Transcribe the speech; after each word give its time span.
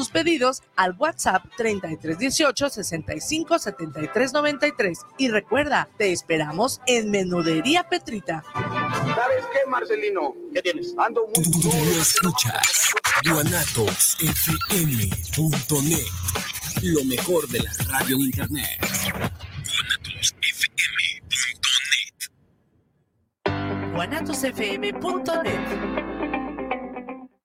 tus 0.00 0.08
pedidos 0.08 0.62
al 0.76 0.94
WhatsApp 0.96 1.44
3318 1.58 2.70
65 2.70 3.58
73 3.58 4.32
93. 4.32 4.98
Y 5.18 5.28
recuerda, 5.28 5.90
te 5.98 6.10
esperamos 6.10 6.80
en 6.86 7.10
Menudería 7.10 7.86
Petrita. 7.86 8.42
¿Sabes 8.54 9.44
qué, 9.52 9.58
Marcelino? 9.68 10.34
¿Qué 10.54 10.62
tienes? 10.62 10.94
Ando 10.96 11.26
muy... 11.26 11.34
Tú, 11.34 11.50
tú, 11.60 11.70
escuchas 12.00 12.94
guanatosfm.net, 13.30 16.06
lo 16.82 17.04
mejor 17.04 17.46
de 17.48 17.58
la 17.58 17.70
radio 17.90 18.16
en 18.16 18.22
internet. 18.22 18.80
guanatosfm.net. 23.92 23.92
guanatosfm.net 23.92 26.09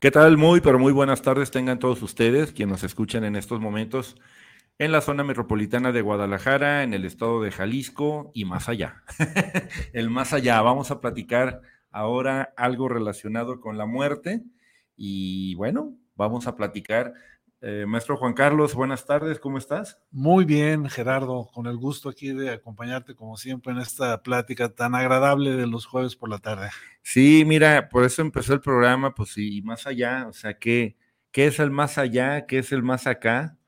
¿Qué 0.00 0.12
tal? 0.12 0.36
Muy, 0.36 0.60
pero 0.60 0.78
muy 0.78 0.92
buenas 0.92 1.22
tardes 1.22 1.50
tengan 1.50 1.80
todos 1.80 2.00
ustedes, 2.02 2.52
quienes 2.52 2.70
nos 2.70 2.84
escuchan 2.84 3.24
en 3.24 3.34
estos 3.34 3.58
momentos 3.58 4.14
en 4.78 4.92
la 4.92 5.00
zona 5.00 5.24
metropolitana 5.24 5.90
de 5.90 6.02
Guadalajara, 6.02 6.84
en 6.84 6.94
el 6.94 7.04
estado 7.04 7.42
de 7.42 7.50
Jalisco 7.50 8.30
y 8.32 8.44
más 8.44 8.68
allá. 8.68 9.02
el 9.92 10.08
más 10.08 10.32
allá. 10.32 10.62
Vamos 10.62 10.92
a 10.92 11.00
platicar 11.00 11.62
ahora 11.90 12.54
algo 12.56 12.88
relacionado 12.88 13.60
con 13.60 13.76
la 13.76 13.86
muerte 13.86 14.44
y 14.94 15.56
bueno, 15.56 15.96
vamos 16.14 16.46
a 16.46 16.54
platicar 16.54 17.14
eh, 17.60 17.84
maestro 17.86 18.16
Juan 18.16 18.34
Carlos, 18.34 18.74
buenas 18.74 19.04
tardes, 19.04 19.40
¿cómo 19.40 19.58
estás? 19.58 20.00
Muy 20.10 20.44
bien, 20.44 20.88
Gerardo, 20.88 21.48
con 21.52 21.66
el 21.66 21.76
gusto 21.76 22.08
aquí 22.08 22.32
de 22.32 22.50
acompañarte 22.50 23.14
como 23.14 23.36
siempre 23.36 23.72
en 23.72 23.78
esta 23.78 24.22
plática 24.22 24.68
tan 24.68 24.94
agradable 24.94 25.56
de 25.56 25.66
los 25.66 25.84
jueves 25.84 26.14
por 26.14 26.28
la 26.28 26.38
tarde. 26.38 26.70
Sí, 27.02 27.44
mira, 27.44 27.88
por 27.88 28.04
eso 28.04 28.22
empezó 28.22 28.54
el 28.54 28.60
programa, 28.60 29.14
pues 29.14 29.36
y 29.36 29.60
más 29.62 29.86
allá, 29.86 30.26
o 30.28 30.32
sea, 30.32 30.56
¿qué, 30.58 30.96
qué 31.32 31.46
es 31.46 31.58
el 31.58 31.70
más 31.70 31.98
allá? 31.98 32.46
¿Qué 32.46 32.58
es 32.58 32.70
el 32.70 32.82
más 32.82 33.06
acá? 33.06 33.58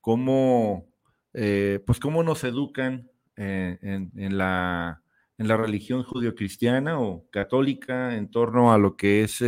¿Cómo, 0.00 0.86
eh, 1.32 1.82
pues 1.86 1.98
cómo 1.98 2.22
nos 2.22 2.44
educan 2.44 3.10
eh, 3.36 3.78
en, 3.82 4.38
la, 4.38 5.02
en 5.38 5.48
la 5.48 5.56
religión 5.56 6.04
judio-cristiana 6.04 7.00
o 7.00 7.28
católica 7.30 8.14
en 8.14 8.30
torno 8.30 8.72
a 8.72 8.78
lo 8.78 8.96
que 8.96 9.24
es 9.24 9.42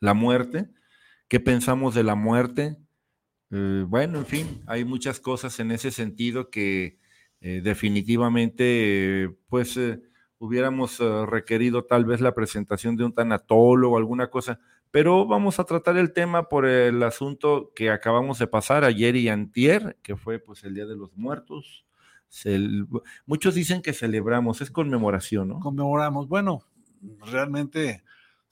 la 0.00 0.14
muerte? 0.14 0.70
¿Qué 1.28 1.40
pensamos 1.40 1.94
de 1.94 2.04
la 2.04 2.14
muerte? 2.14 2.78
Eh, 3.52 3.84
bueno, 3.86 4.18
en 4.18 4.26
fin, 4.26 4.62
hay 4.66 4.84
muchas 4.84 5.20
cosas 5.20 5.60
en 5.60 5.72
ese 5.72 5.90
sentido 5.90 6.48
que 6.48 6.98
eh, 7.42 7.60
definitivamente, 7.62 9.28
pues, 9.48 9.76
eh, 9.76 10.00
hubiéramos 10.38 10.98
requerido 11.28 11.84
tal 11.84 12.04
vez 12.04 12.20
la 12.20 12.34
presentación 12.34 12.96
de 12.96 13.04
un 13.04 13.12
tanatólogo 13.12 13.94
o 13.94 13.98
alguna 13.98 14.28
cosa, 14.28 14.58
pero 14.90 15.26
vamos 15.26 15.60
a 15.60 15.64
tratar 15.64 15.96
el 15.98 16.12
tema 16.12 16.48
por 16.48 16.66
el 16.66 17.02
asunto 17.02 17.72
que 17.76 17.90
acabamos 17.90 18.38
de 18.38 18.46
pasar 18.46 18.84
ayer 18.84 19.14
y 19.16 19.28
antier, 19.28 19.98
que 20.02 20.16
fue 20.16 20.38
pues 20.38 20.64
el 20.64 20.74
Día 20.74 20.86
de 20.86 20.96
los 20.96 21.14
Muertos. 21.16 21.84
muchos 23.26 23.54
dicen 23.54 23.82
que 23.82 23.92
celebramos, 23.92 24.62
es 24.62 24.70
conmemoración, 24.70 25.48
¿no? 25.48 25.60
Conmemoramos. 25.60 26.26
Bueno, 26.26 26.62
realmente 27.30 28.02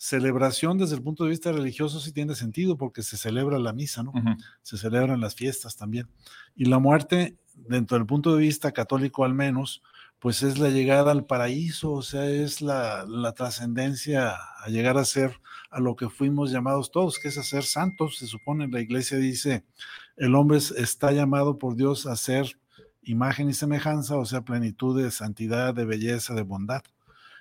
celebración 0.00 0.78
desde 0.78 0.94
el 0.94 1.02
punto 1.02 1.24
de 1.24 1.30
vista 1.30 1.52
religioso 1.52 2.00
sí 2.00 2.10
tiene 2.10 2.34
sentido 2.34 2.78
porque 2.78 3.02
se 3.02 3.18
celebra 3.18 3.58
la 3.58 3.74
misa, 3.74 4.02
¿no? 4.02 4.14
Se 4.62 4.78
celebran 4.78 5.20
las 5.20 5.34
fiestas 5.34 5.76
también. 5.76 6.08
Y 6.56 6.64
la 6.64 6.78
muerte, 6.78 7.36
dentro 7.54 7.98
del 7.98 8.06
punto 8.06 8.34
de 8.34 8.40
vista 8.40 8.72
católico 8.72 9.26
al 9.26 9.34
menos, 9.34 9.82
pues 10.18 10.42
es 10.42 10.58
la 10.58 10.70
llegada 10.70 11.12
al 11.12 11.26
paraíso, 11.26 11.92
o 11.92 12.00
sea, 12.00 12.24
es 12.24 12.62
la, 12.62 13.04
la 13.06 13.32
trascendencia 13.32 14.32
a 14.32 14.68
llegar 14.70 14.96
a 14.96 15.04
ser 15.04 15.38
a 15.68 15.80
lo 15.80 15.96
que 15.96 16.08
fuimos 16.08 16.50
llamados 16.50 16.90
todos, 16.90 17.18
que 17.18 17.28
es 17.28 17.36
a 17.36 17.42
ser 17.42 17.64
santos. 17.64 18.16
Se 18.16 18.26
supone, 18.26 18.68
la 18.68 18.80
iglesia 18.80 19.18
dice, 19.18 19.66
el 20.16 20.34
hombre 20.34 20.60
está 20.78 21.12
llamado 21.12 21.58
por 21.58 21.76
Dios 21.76 22.06
a 22.06 22.16
ser 22.16 22.58
imagen 23.02 23.50
y 23.50 23.52
semejanza, 23.52 24.16
o 24.16 24.24
sea, 24.24 24.46
plenitud 24.46 24.98
de 24.98 25.10
santidad, 25.10 25.74
de 25.74 25.84
belleza, 25.84 26.32
de 26.32 26.42
bondad 26.42 26.80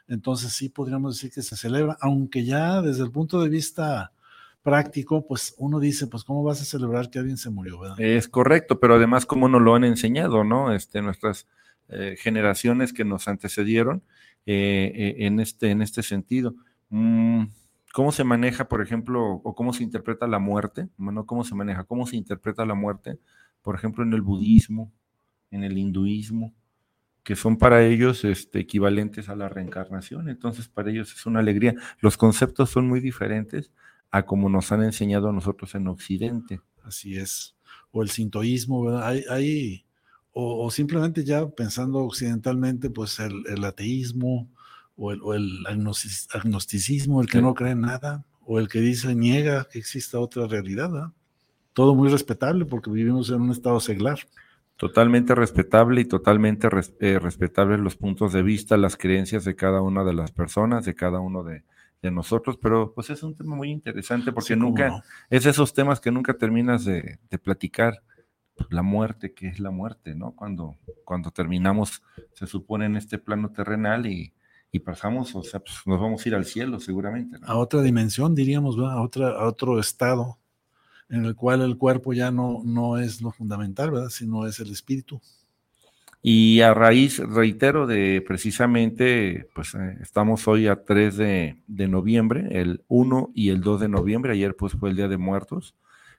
entonces 0.10 0.52
sí 0.54 0.70
podríamos 0.70 1.16
decir 1.16 1.32
que 1.32 1.42
se 1.42 1.56
celebra, 1.56 1.98
aunque 2.02 2.44
ya 2.44 2.82
desde 2.82 3.04
el 3.04 3.12
punto 3.12 3.42
de 3.42 3.50
vista 3.50 4.12
práctico, 4.64 5.26
pues 5.26 5.56
uno 5.58 5.80
dice, 5.80 6.08
pues 6.08 6.24
cómo 6.24 6.44
vas 6.44 6.62
a 6.62 6.66
celebrar 6.66 7.10
que 7.10 7.20
alguien 7.20 7.38
se 7.38 7.50
murió. 7.50 7.96
Es 7.98 8.28
correcto, 8.28 8.80
pero 8.80 8.96
además 8.96 9.26
cómo 9.26 9.48
nos 9.48 9.62
lo 9.62 9.76
han 9.76 9.84
enseñado, 9.84 10.44
¿no? 10.44 10.74
Este, 10.74 11.02
nuestras 11.02 11.48
eh, 11.90 12.16
generaciones 12.20 12.92
que 12.92 13.06
nos 13.06 13.28
antecedieron 13.28 14.04
eh, 14.46 14.92
eh, 14.94 15.16
en, 15.26 15.40
este, 15.40 15.72
en 15.72 15.82
este 15.82 16.04
sentido. 16.04 16.56
Mm, 16.90 17.46
¿Cómo 17.94 18.12
se 18.12 18.24
maneja, 18.24 18.68
por 18.68 18.82
ejemplo, 18.82 19.42
o 19.44 19.56
cómo 19.56 19.74
se 19.74 19.84
interpreta 19.84 20.28
la 20.28 20.40
muerte? 20.40 20.90
Bueno, 20.98 21.26
¿cómo 21.26 21.44
se 21.44 21.56
maneja? 21.56 21.84
¿Cómo 21.86 22.06
se 22.06 22.18
interpreta 22.18 22.66
la 22.66 22.76
muerte? 22.76 23.18
Por 23.62 23.76
ejemplo, 23.76 24.04
en 24.04 24.14
el 24.14 24.22
budismo, 24.22 24.92
en 25.52 25.64
el 25.64 25.78
hinduismo, 25.78 26.54
que 27.30 27.36
son 27.36 27.58
para 27.60 27.86
ellos 27.86 28.26
este, 28.26 28.58
equivalentes 28.58 29.30
a 29.30 29.36
la 29.36 29.50
reencarnación. 29.50 30.30
Entonces, 30.30 30.68
para 30.68 30.90
ellos 30.90 31.14
es 31.14 31.28
una 31.28 31.42
alegría. 31.42 31.76
Los 32.00 32.18
conceptos 32.18 32.72
son 32.72 32.88
muy 32.88 33.02
diferentes 33.02 33.72
a 34.10 34.26
como 34.26 34.50
nos 34.50 34.72
han 34.72 34.82
enseñado 34.82 35.30
a 35.30 35.32
nosotros 35.32 35.76
en 35.76 35.88
Occidente. 35.90 36.60
Así 36.84 37.20
es. 37.20 37.56
O 37.92 38.02
el 38.02 38.10
sintoísmo, 38.10 38.84
¿verdad? 38.84 39.08
Hay, 39.08 39.24
hay 39.30 39.86
o, 40.32 40.72
simplemente 40.72 41.24
ya 41.24 41.48
pensando 41.48 42.00
occidentalmente, 42.00 42.90
pues 42.90 43.20
el, 43.20 43.64
ateísmo 43.64 44.50
o 44.96 45.12
el, 45.12 45.22
o 45.22 45.36
el, 45.36 45.68
agnosticismo, 46.34 47.22
el 47.22 47.28
que 47.28 47.44
no 47.44 47.54
cree 47.54 47.74
en 47.74 47.82
nada, 47.82 48.26
o 48.44 48.58
el 48.58 48.68
que 48.70 48.82
dice 48.82 49.14
niega 49.14 49.68
que 49.72 49.78
exista 49.78 50.20
otra 50.20 50.48
realidad. 50.48 50.92
¿verdad? 50.92 51.12
Todo 51.74 51.94
muy 51.94 52.10
respetable 52.10 52.66
porque 52.66 52.90
vivimos 52.90 53.30
en 53.30 53.42
un 53.42 53.52
estado 53.52 53.80
seglar. 53.80 54.18
Totalmente 54.80 55.36
respetable 55.36 56.00
y 56.00 56.06
totalmente 56.06 56.70
eh, 57.02 57.20
respetable 57.20 57.78
los 57.78 57.98
puntos 57.98 58.32
de 58.32 58.42
vista, 58.42 58.78
las 58.78 58.96
creencias 58.96 59.44
de 59.44 59.54
cada 59.54 59.82
una 59.82 60.06
de 60.06 60.14
las 60.14 60.32
personas, 60.32 60.86
de 60.86 60.96
cada 60.96 61.20
uno 61.20 61.44
de, 61.44 61.64
nosotros, 62.02 62.58
pero 62.62 62.94
pues 62.94 63.10
es 63.10 63.22
un 63.22 63.36
tema 63.36 63.58
muy 63.58 63.72
interesante 63.72 64.32
porque 64.32 64.56
nunca, 64.56 65.04
es 65.30 65.46
esos 65.46 65.74
temas 65.74 66.00
que 66.00 66.12
nunca 66.12 66.34
terminas 66.34 66.86
de, 66.86 67.20
platicar. 67.44 68.02
Pues, 68.56 68.72
la 68.72 68.82
muerte, 68.82 69.34
¿qué 69.34 69.50
es 69.50 69.60
la 69.60 69.70
muerte? 69.70 70.16
¿No? 70.16 70.32
Cuando, 70.32 70.78
cuando 71.04 71.30
terminamos, 71.32 72.02
se 72.32 72.48
supone 72.48 72.86
en 72.86 72.96
este 72.96 73.18
plano 73.18 73.52
terrenal 73.52 74.06
y, 74.06 74.34
y 74.72 74.80
pasamos, 74.80 75.36
o 75.36 75.44
sea, 75.44 75.60
pues 75.60 75.76
nos 75.86 76.00
vamos 76.00 76.26
a 76.26 76.30
ir 76.30 76.36
al 76.36 76.46
cielo 76.46 76.80
seguramente. 76.80 77.38
A 77.42 77.58
otra 77.58 77.82
dimensión, 77.82 78.34
diríamos, 78.34 78.78
A, 78.78 79.02
otra, 79.02 79.32
a 79.32 79.46
otro 79.46 79.78
estado 79.78 80.39
en 81.10 81.26
el 81.26 81.36
cual 81.36 81.62
el 81.62 81.78
cuerpo 81.78 82.14
ya 82.14 82.32
no, 82.32 82.62
no 82.64 82.98
es 82.98 83.22
lo 83.22 83.32
fundamental, 83.32 83.92
¿verdad? 83.92 84.10
Sino 84.10 84.46
es 84.46 84.60
el 84.60 84.72
espíritu. 84.72 85.22
Y 86.22 86.60
a 86.62 86.74
raíz, 86.74 87.20
reitero, 87.20 87.88
de 87.88 88.22
precisamente, 88.26 89.48
pues 89.56 89.74
eh, 89.76 89.98
estamos 90.02 90.48
hoy 90.50 90.68
a 90.68 90.84
3 90.84 91.16
de, 91.16 91.88
noviembre, 91.88 92.48
el 92.52 92.84
1 92.90 93.32
y 93.34 93.50
el 93.50 93.62
2 93.62 93.82
de 93.82 93.88
noviembre, 93.88 94.34
ayer 94.34 94.56
pues 94.56 94.74
fue 94.74 94.90
el 94.90 94.98
Día 94.98 95.08
de 95.08 95.18
Muertos, 95.18 95.76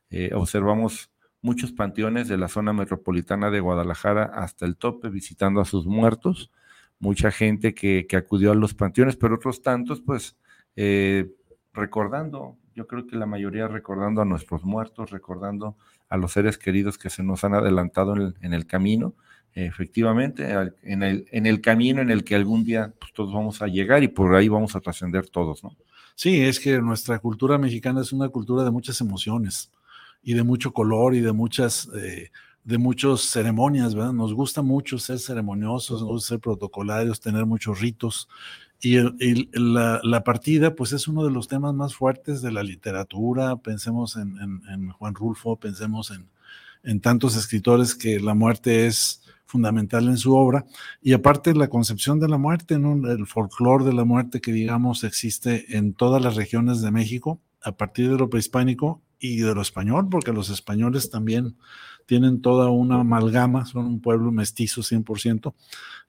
eh, 0.09 0.31
observamos 0.35 1.11
muchos 1.43 1.73
panteones 1.73 2.29
de 2.29 2.39
la 2.39 2.49
zona 2.49 2.73
metropolitana 2.73 3.51
de 3.51 3.61
Guadalajara 3.61 4.25
hasta 4.25 4.65
el 4.65 4.77
tope 4.77 5.11
visitando 5.11 5.61
a 5.61 5.67
sus 5.67 5.87
muertos, 5.87 6.51
mucha 6.99 7.31
gente 7.31 7.75
que, 7.75 8.07
acudió 8.17 8.53
a 8.53 8.55
los 8.55 8.73
panteones, 8.73 9.17
pero 9.17 9.35
otros 9.35 9.61
tantos 9.61 10.01
pues 10.01 10.35
eh, 10.77 11.31
recordando, 11.75 12.57
yo 12.81 12.87
creo 12.87 13.07
que 13.07 13.17
la 13.17 13.27
mayoría 13.27 13.69
recordando 13.69 14.23
a 14.23 14.25
nuestros 14.25 14.65
muertos, 14.65 15.11
recordando 15.11 15.77
a 16.09 16.17
los 16.17 16.33
seres 16.33 16.57
queridos 16.57 16.97
que 16.99 17.11
se 17.11 17.23
nos 17.23 17.45
han 17.45 17.55
adelantado 17.55 18.15
en 18.17 18.55
el 18.55 18.67
camino 18.67 19.15
efectivamente, 19.55 20.49
en 20.83 21.03
el, 21.03 21.27
en 21.31 21.47
el 21.47 21.61
camino 21.61 22.01
en 22.01 22.11
el 22.11 22.25
que 22.25 22.35
algún 22.35 22.65
día 22.65 22.93
pues, 22.99 23.13
todos 23.13 23.33
vamos 23.33 23.61
a 23.63 23.67
llegar 23.67 24.03
y 24.03 24.09
por 24.09 24.35
ahí 24.35 24.49
vamos 24.49 24.77
a 24.77 24.81
trascender 24.81 25.29
todos, 25.29 25.65
¿no? 25.65 25.77
Sí, 26.15 26.41
es 26.43 26.61
que 26.61 26.81
nuestra 26.81 27.19
cultura 27.19 27.59
mexicana 27.59 28.03
es 28.03 28.13
una 28.13 28.29
cultura 28.29 28.63
de 28.63 28.71
muchas 28.71 29.01
emociones 29.01 29.71
y 30.23 30.35
de 30.35 30.43
mucho 30.43 30.73
color 30.73 31.15
y 31.15 31.21
de 31.21 31.33
muchas, 31.33 31.89
eh, 31.97 32.31
de 32.63 32.79
muchas 32.79 33.23
ceremonias, 33.23 33.95
¿verdad? 33.95 34.13
Nos 34.13 34.35
gusta 34.35 34.61
mucho 34.61 34.99
ser 34.99 35.19
ceremoniosos, 35.19 36.25
ser 36.25 36.39
protocolarios, 36.39 37.21
tener 37.21 37.47
muchos 37.47 37.81
ritos. 37.81 38.29
Y, 38.83 38.97
la, 39.53 40.25
partida, 40.25 40.75
pues 40.75 40.93
es 40.93 41.07
uno 41.07 41.25
de 41.25 41.31
los 41.31 41.49
temas 41.49 41.75
más 41.75 41.95
fuertes 41.95 42.41
de 42.41 42.51
la 42.51 42.63
literatura. 42.63 43.57
Pensemos 43.57 44.17
en, 44.17 44.91
Juan 44.93 45.15
Rulfo, 45.15 45.57
pensemos 45.57 46.13
en, 46.83 47.01
tantos 47.01 47.37
escritores 47.37 47.95
que 47.95 48.21
la 48.21 48.35
muerte 48.35 48.87
es 48.87 49.23
fundamental 49.45 50.09
en 50.09 50.17
su 50.17 50.35
obra. 50.35 50.65
Y 51.03 51.13
aparte 51.13 51.55
la 51.55 51.69
concepción 51.69 52.21
de 52.21 52.29
la 52.29 52.39
muerte, 52.39 52.75
el 52.75 53.27
folclore 53.27 53.85
de 53.85 53.93
la 53.93 54.05
muerte 54.05 54.41
que 54.41 54.53
digamos 54.53 55.05
existe 55.05 55.77
en 55.77 55.93
todas 55.93 56.23
las 56.23 56.37
regiones 56.37 56.81
de 56.81 56.91
México 56.91 57.41
a 57.63 57.73
partir 57.73 58.11
de 58.11 58.17
lo 58.17 58.31
prehispánico 58.31 59.03
y 59.19 59.41
de 59.41 59.55
lo 59.55 59.61
español, 59.61 60.09
porque 60.11 60.33
los 60.33 60.49
españoles 60.49 61.11
también 61.11 61.57
tienen 62.11 62.43
toda 62.43 62.71
una 62.71 63.03
amalgama, 63.03 63.67
son 63.67 63.87
un 63.87 64.01
pueblo 64.01 64.33
mestizo 64.33 64.81
100%, 64.81 65.55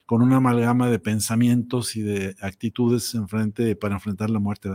con 0.04 0.20
una 0.20 0.38
amalgama 0.38 0.90
de 0.90 0.98
pensamientos 0.98 1.94
y 1.94 2.02
de 2.02 2.34
actitudes 2.40 3.14
en 3.14 3.28
frente, 3.28 3.76
para 3.76 3.94
enfrentar 3.94 4.28
la 4.28 4.40
muerte. 4.40 4.68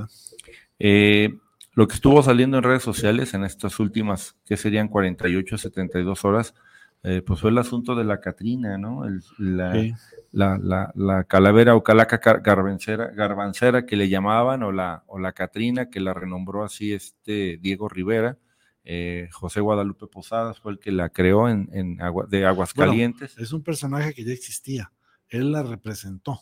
Eh, 0.80 1.38
lo 1.74 1.86
que 1.86 1.96
estuvo 1.96 2.24
saliendo 2.24 2.56
en 2.56 2.64
redes 2.64 2.82
sociales 2.82 3.34
en 3.34 3.44
estas 3.44 3.78
últimas, 3.82 4.38
que 4.46 4.56
serían 4.56 4.88
48, 4.88 5.58
72 5.58 6.24
horas, 6.24 6.54
eh, 7.04 7.22
pues 7.28 7.42
fue 7.42 7.50
el 7.50 7.58
asunto 7.58 7.94
de 7.94 8.06
la 8.06 8.22
Catrina, 8.22 8.78
¿no? 8.78 9.04
la, 9.38 11.26
calavera 11.28 11.76
o 11.76 11.84
calaca 11.84 12.40
garbancera, 12.40 13.08
garbancera 13.08 13.86
que 13.86 13.98
le 13.98 14.08
llamaban, 14.08 14.64
o 14.64 14.72
la, 14.72 15.04
o 15.08 15.20
la 15.20 15.34
Catrina, 15.34 15.90
que 15.90 16.00
la 16.00 16.14
renombró 16.14 16.64
así 16.64 16.94
este 16.94 17.58
Diego 17.58 17.90
Rivera. 17.90 18.38
Eh, 18.90 19.28
José 19.34 19.60
Guadalupe 19.60 20.08
Posadas 20.08 20.62
fue 20.62 20.72
el 20.72 20.80
que 20.80 20.94
la 20.94 21.10
creó 21.10 21.50
en, 21.50 21.70
en 21.74 21.98
de 22.30 22.46
Aguascalientes. 22.46 23.38
es 23.38 23.52
un 23.52 23.62
personaje 23.62 24.14
que 24.14 24.24
ya 24.24 24.32
existía, 24.32 24.94
él 25.28 25.52
la 25.52 25.62
representó. 25.62 26.40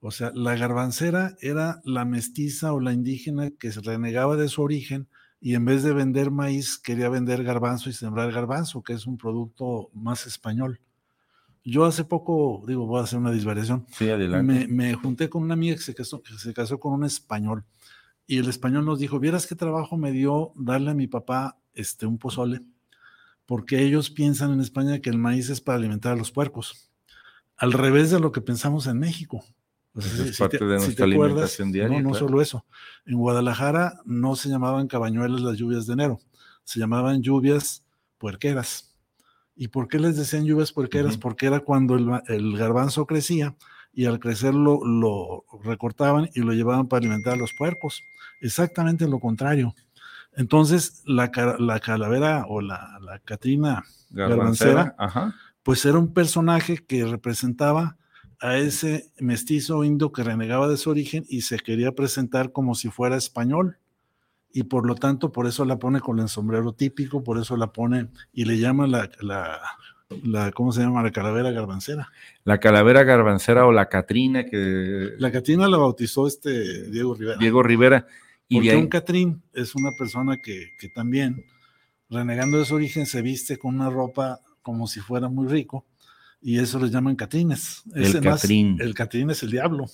O 0.00 0.10
sea, 0.10 0.32
la 0.34 0.56
garbancera 0.56 1.36
era 1.42 1.82
la 1.84 2.06
mestiza 2.06 2.72
o 2.72 2.80
la 2.80 2.94
indígena 2.94 3.50
que 3.50 3.72
se 3.72 3.82
renegaba 3.82 4.36
de 4.36 4.48
su 4.48 4.62
origen 4.62 5.06
y 5.38 5.54
en 5.54 5.66
vez 5.66 5.82
de 5.82 5.92
vender 5.92 6.30
maíz 6.30 6.78
quería 6.78 7.10
vender 7.10 7.44
garbanzo 7.44 7.90
y 7.90 7.92
sembrar 7.92 8.32
garbanzo, 8.32 8.82
que 8.82 8.94
es 8.94 9.06
un 9.06 9.18
producto 9.18 9.90
más 9.92 10.26
español. 10.26 10.80
Yo 11.62 11.84
hace 11.84 12.04
poco, 12.04 12.64
digo, 12.66 12.86
voy 12.86 13.00
a 13.00 13.04
hacer 13.04 13.18
una 13.18 13.32
disvariación. 13.32 13.84
Sí, 13.92 14.08
adelante. 14.08 14.66
Me, 14.66 14.94
junté 14.94 15.28
con 15.28 15.42
una 15.42 15.52
amiga 15.52 15.74
que 15.74 15.82
se, 15.82 15.94
casó, 15.94 16.22
que 16.22 16.32
se 16.38 16.54
casó 16.54 16.80
con 16.80 16.94
un 16.94 17.04
español 17.04 17.66
y 18.26 18.38
el 18.38 18.48
español 18.48 18.84
nos 18.84 18.98
dijo, 18.98 19.20
vieras 19.20 19.46
qué 19.46 19.54
trabajo 19.54 19.96
me 19.96 20.12
dio 20.12 20.52
darle 20.56 20.90
a 20.90 20.94
mi 20.94 21.06
papá 21.06 21.58
este, 21.74 22.06
un 22.06 22.18
pozole, 22.18 22.62
porque 23.46 23.82
ellos 23.82 24.10
piensan 24.10 24.52
en 24.52 24.60
España 24.60 25.00
que 25.00 25.10
el 25.10 25.18
maíz 25.18 25.50
es 25.50 25.60
para 25.60 25.78
alimentar 25.78 26.12
a 26.12 26.16
los 26.16 26.32
puercos, 26.32 26.90
al 27.56 27.72
revés 27.72 28.10
de 28.10 28.20
lo 28.20 28.32
que 28.32 28.40
pensamos 28.40 28.86
en 28.86 28.98
México. 28.98 29.44
Pues 29.92 30.12
es 30.18 30.36
parte 30.36 30.62
de 30.62 30.76
nuestra 30.76 31.06
alimentación 31.06 31.72
diaria. 31.72 32.02
No, 32.02 32.10
no 32.10 32.14
solo 32.14 32.42
eso. 32.42 32.66
En 33.06 33.16
Guadalajara 33.16 34.00
no 34.04 34.36
se 34.36 34.50
llamaban 34.50 34.88
cabañuelas 34.88 35.40
las 35.40 35.56
lluvias 35.56 35.86
de 35.86 35.94
enero, 35.94 36.20
se 36.64 36.78
llamaban 36.78 37.22
lluvias 37.22 37.82
puerqueras. 38.18 38.94
¿Y 39.54 39.68
por 39.68 39.88
qué 39.88 39.98
les 39.98 40.16
decían 40.16 40.44
lluvias 40.44 40.72
puerqueras? 40.72 41.16
Porque 41.16 41.46
era 41.46 41.60
cuando 41.60 41.96
el, 42.26 42.58
garbanzo 42.58 43.06
crecía 43.06 43.56
y 43.94 44.04
al 44.04 44.20
crecer 44.20 44.54
lo, 44.54 45.44
recortaban 45.64 46.28
y 46.34 46.40
lo 46.40 46.52
llevaban 46.52 46.88
para 46.88 46.98
alimentar 46.98 47.32
a 47.32 47.36
los 47.36 47.54
puercos. 47.54 48.02
Exactamente 48.40 49.08
lo 49.08 49.18
contrario. 49.18 49.74
Entonces, 50.36 51.02
la, 51.06 51.30
la 51.58 51.80
calavera 51.80 52.44
o 52.48 52.60
la, 52.60 52.98
la 53.00 53.18
Catrina 53.20 53.84
garbancera, 54.10 54.94
pues 55.62 55.84
era 55.84 55.98
un 55.98 56.12
personaje 56.12 56.78
que 56.86 57.04
representaba 57.06 57.96
a 58.40 58.56
ese 58.56 59.10
mestizo 59.18 59.82
indio 59.82 60.12
que 60.12 60.22
renegaba 60.22 60.68
de 60.68 60.76
su 60.76 60.90
origen 60.90 61.24
y 61.28 61.40
se 61.40 61.58
quería 61.58 61.92
presentar 61.92 62.52
como 62.52 62.74
si 62.74 62.90
fuera 62.90 63.16
español. 63.16 63.78
Y 64.52 64.64
por 64.64 64.86
lo 64.86 64.94
tanto, 64.94 65.32
por 65.32 65.46
eso 65.46 65.64
la 65.64 65.78
pone 65.78 66.00
con 66.00 66.18
el 66.18 66.28
sombrero 66.28 66.72
típico, 66.72 67.24
por 67.24 67.38
eso 67.38 67.56
la 67.56 67.72
pone 67.72 68.08
y 68.32 68.44
le 68.44 68.58
llama 68.58 68.86
la, 68.86 69.10
la, 69.20 70.50
¿cómo 70.52 70.72
se 70.72 70.82
llama? 70.82 71.02
La 71.02 71.10
calavera 71.10 71.50
garbancera. 71.50 72.10
La 72.44 72.58
calavera 72.58 73.04
garbancera 73.04 73.66
o 73.66 73.72
la 73.72 73.88
Catrina 73.88 74.44
que... 74.44 75.14
La 75.18 75.32
Catrina 75.32 75.68
la 75.68 75.78
bautizó 75.78 76.26
este 76.26 76.90
Diego 76.90 77.14
Rivera. 77.14 77.38
Diego 77.38 77.62
Rivera. 77.62 78.06
Y 78.48 78.56
Porque 78.56 78.76
un 78.76 78.86
Catrín 78.88 79.42
es 79.52 79.74
una 79.74 79.92
persona 79.92 80.40
que, 80.40 80.70
que 80.78 80.88
también, 80.88 81.44
renegando 82.08 82.58
de 82.58 82.64
su 82.64 82.74
origen, 82.74 83.06
se 83.06 83.22
viste 83.22 83.58
con 83.58 83.74
una 83.74 83.90
ropa 83.90 84.40
como 84.62 84.86
si 84.86 85.00
fuera 85.00 85.28
muy 85.28 85.48
rico 85.48 85.86
y 86.40 86.58
eso 86.58 86.78
les 86.78 86.90
llaman 86.90 87.16
catrines. 87.16 87.82
El 87.94 88.20
catrín. 88.20 88.78
el 88.80 88.94
catrín 88.94 89.30
es 89.30 89.42
el 89.42 89.50
diablo. 89.50 89.86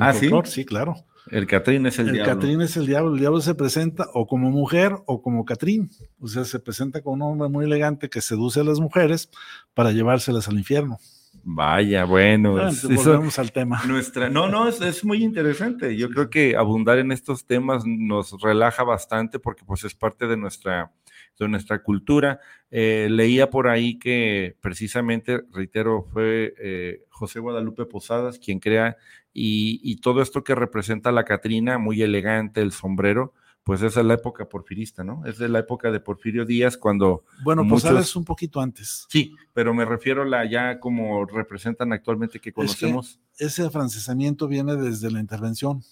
ah, 0.00 0.12
sí. 0.12 0.28
Sí, 0.44 0.64
claro. 0.64 0.96
El 1.30 1.46
catrín 1.46 1.86
es 1.86 1.98
el, 1.98 2.12
diablo. 2.12 2.32
El 2.32 2.38
catrín 2.38 2.60
es 2.60 2.76
el 2.76 2.86
diablo. 2.86 3.14
El 3.14 3.20
diablo 3.20 3.40
se 3.40 3.54
presenta 3.54 4.06
o 4.12 4.26
como 4.26 4.50
mujer 4.50 4.92
o 5.06 5.22
como 5.22 5.44
catrín. 5.44 5.90
O 6.18 6.28
sea, 6.28 6.44
se 6.44 6.58
presenta 6.58 7.02
como 7.02 7.14
un 7.14 7.22
hombre 7.22 7.48
muy 7.48 7.64
elegante 7.64 8.10
que 8.10 8.20
seduce 8.20 8.60
a 8.60 8.64
las 8.64 8.80
mujeres 8.80 9.30
para 9.74 9.92
llevárselas 9.92 10.48
al 10.48 10.58
infierno. 10.58 10.98
Vaya, 11.42 12.04
bueno. 12.04 12.56
Ah, 12.58 12.70
volvemos 12.82 13.38
al 13.38 13.52
tema. 13.52 13.82
Nuestra, 13.86 14.28
no, 14.28 14.48
no, 14.48 14.68
es, 14.68 14.80
es 14.80 15.04
muy 15.04 15.22
interesante. 15.22 15.96
Yo 15.96 16.08
creo 16.10 16.30
que 16.30 16.56
abundar 16.56 16.98
en 16.98 17.12
estos 17.12 17.46
temas 17.46 17.84
nos 17.86 18.40
relaja 18.40 18.84
bastante 18.84 19.38
porque 19.38 19.64
pues 19.64 19.84
es 19.84 19.94
parte 19.94 20.26
de 20.26 20.36
nuestra 20.36 20.92
de 21.38 21.48
nuestra 21.48 21.82
cultura. 21.82 22.40
Eh, 22.70 23.08
leía 23.10 23.50
por 23.50 23.68
ahí 23.68 23.98
que 23.98 24.56
precisamente, 24.60 25.42
reitero, 25.52 26.02
fue 26.12 26.54
eh, 26.58 27.04
José 27.08 27.40
Guadalupe 27.40 27.86
Posadas 27.86 28.38
quien 28.38 28.60
crea 28.60 28.96
y, 29.32 29.96
todo 29.96 30.22
esto 30.22 30.44
que 30.44 30.54
representa 30.54 31.10
la 31.10 31.24
Catrina, 31.24 31.78
muy 31.78 32.02
elegante, 32.02 32.60
el 32.60 32.70
sombrero, 32.70 33.34
pues 33.64 33.80
esa 33.80 34.00
es 34.00 34.06
la 34.06 34.14
época 34.14 34.46
porfirista, 34.46 35.02
¿no? 35.02 35.24
Es 35.24 35.38
de 35.38 35.48
la 35.48 35.60
época 35.60 35.90
de 35.90 35.98
Porfirio 35.98 36.44
Díaz 36.44 36.76
cuando... 36.76 37.24
Bueno, 37.42 37.66
Posadas 37.66 38.08
es 38.08 38.14
un 38.16 38.24
poquito 38.24 38.60
antes. 38.60 39.06
Sí, 39.08 39.34
pero 39.54 39.72
me 39.72 39.86
refiero 39.86 40.22
a 40.22 40.26
la 40.26 40.44
ya 40.44 40.78
como 40.78 41.24
representan 41.24 41.92
actualmente 41.94 42.40
que 42.40 42.52
conocemos. 42.52 43.18
ese 43.38 43.64
afrancesamiento 43.64 44.48
viene 44.48 44.76
desde 44.76 45.10
la 45.10 45.18
intervención, 45.18 45.82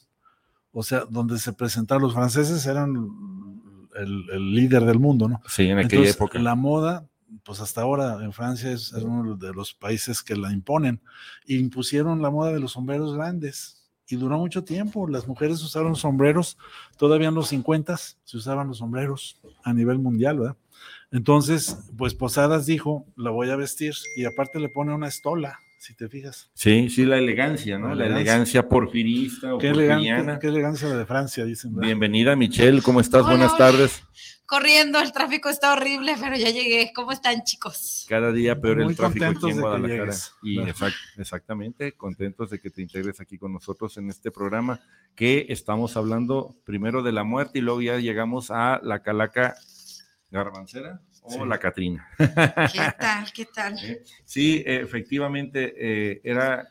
o 0.71 0.83
sea, 0.83 1.07
donde 1.09 1.38
se 1.38 1.55
presentaron 1.55 2.02
los 2.02 2.12
franceses 2.12 2.67
eran 2.67 2.95
el, 3.95 4.55
líder 4.55 4.85
del 4.85 4.99
mundo, 4.99 5.29
¿no? 5.29 5.41
Sí, 5.49 5.69
en 5.69 5.79
aquella 5.79 6.11
época. 6.11 6.38
La 6.38 6.55
moda, 6.55 7.09
pues 7.43 7.61
hasta 7.61 7.81
ahora 7.81 8.23
en 8.23 8.35
Francia 8.35 8.71
es, 8.71 8.93
uno 8.93 9.35
de 9.35 9.55
los 9.55 9.73
países 9.73 10.23
que 10.23 10.37
la 10.37 10.52
imponen. 10.52 11.00
impusieron 11.47 12.21
la 12.21 12.31
moda 12.31 12.52
de 12.52 12.61
los 12.61 12.73
sombreros 12.73 13.14
grandes 13.14 13.82
y 14.12 14.16
duró 14.16 14.38
mucho 14.38 14.62
tiempo. 14.62 15.09
Las 15.09 15.26
mujeres 15.26 15.62
usaron 15.62 15.97
sombreros, 15.97 16.59
todavía 16.99 17.28
en 17.28 17.35
los 17.35 17.49
50 17.49 17.97
se 17.97 18.37
usaban 18.37 18.69
los 18.69 18.78
sombreros 18.78 19.40
a 19.64 19.73
nivel 19.73 19.99
mundial, 19.99 20.38
¿verdad? 20.38 20.57
Entonces, 21.11 21.78
pues 21.97 22.14
Posadas 22.14 22.66
dijo, 22.66 23.07
la 23.16 23.31
voy 23.31 23.50
a 23.50 23.57
vestir 23.57 23.95
y 24.16 24.25
aparte 24.25 24.61
le 24.61 24.69
pone 24.69 24.95
una 24.95 25.09
estola 25.09 25.59
si 25.78 25.95
te 25.95 26.09
fijas. 26.09 26.50
Sí, 26.54 26.88
sí, 26.90 27.04
la 27.04 27.19
elegancia, 27.19 27.78
¿no? 27.78 27.95
La, 27.95 28.07
elegancia. 28.07 28.69
porfirista 28.69 29.54
o 29.54 29.59
qué, 29.59 29.73
qué 29.73 30.49
elegancia 30.49 30.88
la 30.88 30.97
de 30.97 31.07
Francia, 31.07 31.45
dicen. 31.45 31.75
Bienvenida, 31.75 32.37
Michelle, 32.37 32.83
¿cómo 32.83 33.00
estás? 33.00 33.25
Buenas 33.25 33.57
tardes. 33.57 34.04
Corriendo, 34.57 35.01
el 35.01 35.13
tráfico 35.13 35.49
está 35.49 35.73
horrible, 35.73 36.15
pero 36.21 36.37
ya 36.37 36.51
llegué. 36.51 36.93
¿Cómo 36.95 37.11
están, 37.11 37.43
chicos? 37.43 38.05
Cada 38.07 38.31
día 38.33 38.61
peor 38.61 38.77
Muy 38.83 38.91
el 38.93 38.97
tráfico 38.97 39.25
aquí 39.25 39.49
en 39.51 39.61
Guadalajara. 39.63 40.13
Y 40.43 40.57
Claro. 40.57 40.71
exact- 40.73 40.95
exactamente, 41.17 41.93
contentos 41.93 42.51
de 42.51 42.61
que 42.61 42.69
te 42.69 42.83
integres 42.83 43.19
aquí 43.19 43.39
con 43.39 43.51
nosotros 43.55 43.97
en 43.97 44.11
este 44.11 44.31
programa 44.31 44.79
que 45.15 45.47
estamos 45.49 45.97
hablando 45.97 46.55
primero 46.65 47.03
de 47.03 47.13
la 47.13 47.25
muerte 47.25 47.61
y 47.61 47.63
luego 47.63 47.81
ya 47.81 47.97
llegamos 47.97 48.51
a 48.51 48.79
la 48.83 49.03
calaca 49.03 49.55
garbancera 50.31 51.01
o 51.23 51.31
Sí. 51.31 51.39
la 51.49 51.59
Catrina. 51.59 52.07
¿Qué 52.19 52.93
tal? 52.99 53.33
¿Qué 53.33 53.47
tal? 53.47 53.75
Sí, 54.27 54.63
efectivamente, 54.67 55.73
eh, 55.79 56.21
era 56.25 56.69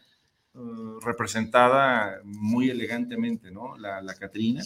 eh, 0.54 0.60
representada 1.02 2.20
muy 2.26 2.70
elegantemente, 2.70 3.50
¿no? 3.50 3.76
La, 3.78 4.02
la 4.02 4.14
Catrina. 4.14 4.62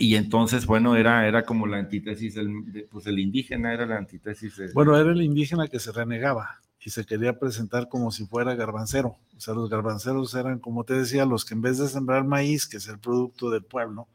Y 0.00 0.16
entonces, 0.16 0.64
bueno, 0.64 0.96
era, 0.96 1.28
era 1.28 1.44
como 1.44 1.66
la 1.66 1.76
antítesis 1.76 2.34
del, 2.34 2.72
de- 2.72 2.88
pues 2.90 3.06
el 3.06 3.18
indígena, 3.18 3.74
era 3.74 3.84
la 3.84 3.98
antítesis 3.98 4.56
de... 4.56 4.72
Bueno, 4.72 4.96
era 4.96 5.12
el 5.12 5.20
indígena 5.20 5.68
que 5.68 5.78
se 5.78 5.92
renegaba 5.92 6.58
y 6.82 6.88
se 6.88 7.04
quería 7.04 7.38
presentar 7.38 7.88
como 7.90 8.10
si 8.10 8.24
fuera 8.24 8.54
garbancero. 8.54 9.16
O 9.36 9.40
sea, 9.40 9.52
los 9.52 9.68
garbanceros 9.68 10.34
eran, 10.34 10.58
como 10.58 10.84
te 10.84 10.94
decía, 10.94 11.26
los 11.26 11.44
que 11.44 11.52
en 11.52 11.60
vez 11.60 11.76
de 11.76 11.86
sembrar 11.86 12.24
maíz, 12.24 12.66
que 12.66 12.78
es 12.78 12.88
el 12.88 12.98
producto 12.98 13.50
del 13.50 13.62
pueblo, 13.62 14.08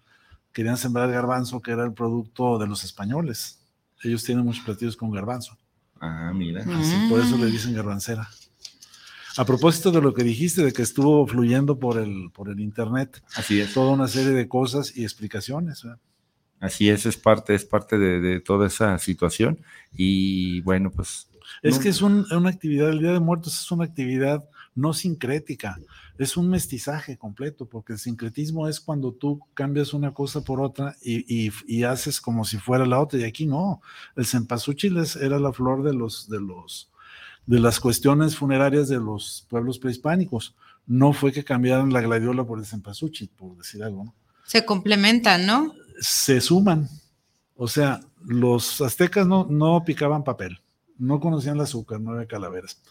querían 0.51 0.77
sembrar 0.77 1.12
garbanzo, 1.12 1.62
que 1.62 1.72
era 1.72 1.84
el 1.86 1.94
producto 1.94 2.58
de 2.58 2.65
los 2.65 2.84
españoles. 2.84 3.60
Ellos 4.04 4.24
tienen 4.24 4.44
muchos 4.44 4.65
platillos 4.65 4.98
con 4.98 5.12
garbanzo. 5.12 5.56
Ah, 6.01 6.32
mira. 6.34 6.62
Así, 6.62 6.96
por 7.10 7.20
eso 7.20 7.38
le 7.38 7.46
dicen 7.46 7.75
garbancera. 7.75 8.27
A 9.38 9.46
propósito 9.46 9.92
de 9.92 10.01
lo 10.01 10.13
que 10.13 10.24
dijiste, 10.24 10.63
de 10.63 10.72
que 10.74 10.82
estuvo 10.82 11.25
fluyendo 11.27 11.77
por 11.80 11.98
el, 11.98 12.32
por 12.32 12.50
el 12.50 12.60
internet, 12.60 13.22
Así 13.36 13.60
es. 13.60 13.74
toda 13.74 13.92
una 13.92 14.08
serie 14.08 14.32
de 14.32 14.48
cosas 14.48 14.96
y 14.96 15.04
explicaciones. 15.04 15.84
¿verdad? 15.84 16.00
Así 16.60 16.89
es, 16.89 17.06
es 17.06 17.18
parte, 17.18 17.54
es 17.54 17.65
parte 17.65 17.98
de, 17.98 18.20
de 18.22 18.39
toda 18.39 18.68
esa 18.68 18.98
situación. 18.98 19.60
Y 19.94 20.62
bueno, 20.62 20.89
pues. 20.92 21.27
Es 21.62 21.75
no- 21.75 21.82
que 21.82 21.89
es 21.89 22.01
un- 22.01 22.25
una 22.32 22.50
actividad, 22.50 22.89
el 22.89 23.00
Día 23.00 23.12
de 23.13 23.20
Muertos 23.20 23.60
es 23.62 23.72
una 23.72 23.84
actividad 23.86 24.48
no 24.74 24.94
sincrética, 24.94 25.77
es 26.18 26.36
un 26.36 26.50
mestizaje 26.50 27.18
completo, 27.18 27.65
porque 27.68 27.94
el 27.94 28.00
sincretismo 28.00 28.68
es 28.68 28.82
cuando 28.82 29.13
tú 29.13 29.39
cambias 29.54 29.94
una 29.94 30.13
cosa 30.13 30.42
por 30.42 30.60
otra 30.60 30.96
y, 31.01 31.48
y- 31.48 31.51
y 31.68 31.84
haces 31.84 32.20
como 32.20 32.44
si 32.46 32.58
fuera 32.58 32.86
la 32.86 33.00
otra, 33.00 33.20
y 33.20 33.24
aquí 33.24 33.46
no. 33.46 33.82
El 34.18 34.25
cempasúchil 34.25 34.98
era 35.22 35.39
la 35.39 35.54
flor 35.54 35.84
de 35.84 35.94
los, 35.94 36.27
de 36.30 36.42
los, 36.42 36.89
de 37.46 37.60
las 37.60 37.80
cuestiones 37.80 38.36
funerarias 38.36 38.88
de 38.88 38.98
los 38.98 39.46
pueblos 39.50 39.80
prehispánicos. 39.80 40.56
No 40.88 41.14
fue 41.14 41.32
que 41.32 41.44
cambiaran 41.44 41.92
la 41.92 42.02
gladiola 42.02 42.44
por 42.44 42.60
el 42.60 42.66
cempasúchil, 42.66 43.30
por 43.36 43.58
decir 43.58 43.84
algo, 43.84 44.06
¿no? 44.06 44.16
Se 44.46 44.64
complementan, 44.64 45.46
¿no? 45.46 45.74
se 46.00 46.42
suman. 46.42 46.90
O 47.56 47.68
sea, 47.68 48.02
los 48.25 48.82
aztecas 48.82 49.28
no, 49.28 49.48
no 49.50 49.84
picaban 49.86 50.24
papel, 50.24 50.60
no 50.98 51.20
conocían 51.20 51.56
el 51.56 51.62
azúcar, 51.62 52.02
no 52.02 52.12
había 52.12 52.28
calaveras. 52.28 52.82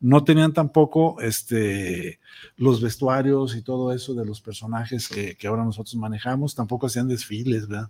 No 0.00 0.22
tenían 0.22 0.52
tampoco 0.52 1.20
este, 1.20 2.20
los 2.56 2.80
vestuarios 2.80 3.56
y 3.56 3.62
todo 3.62 3.92
eso 3.92 4.14
de 4.14 4.24
los 4.24 4.40
personajes 4.40 5.08
que, 5.08 5.36
que 5.36 5.46
ahora 5.48 5.64
nosotros 5.64 5.94
manejamos, 5.96 6.54
tampoco 6.54 6.86
hacían 6.86 7.08
desfiles, 7.08 7.66
¿verdad? 7.66 7.88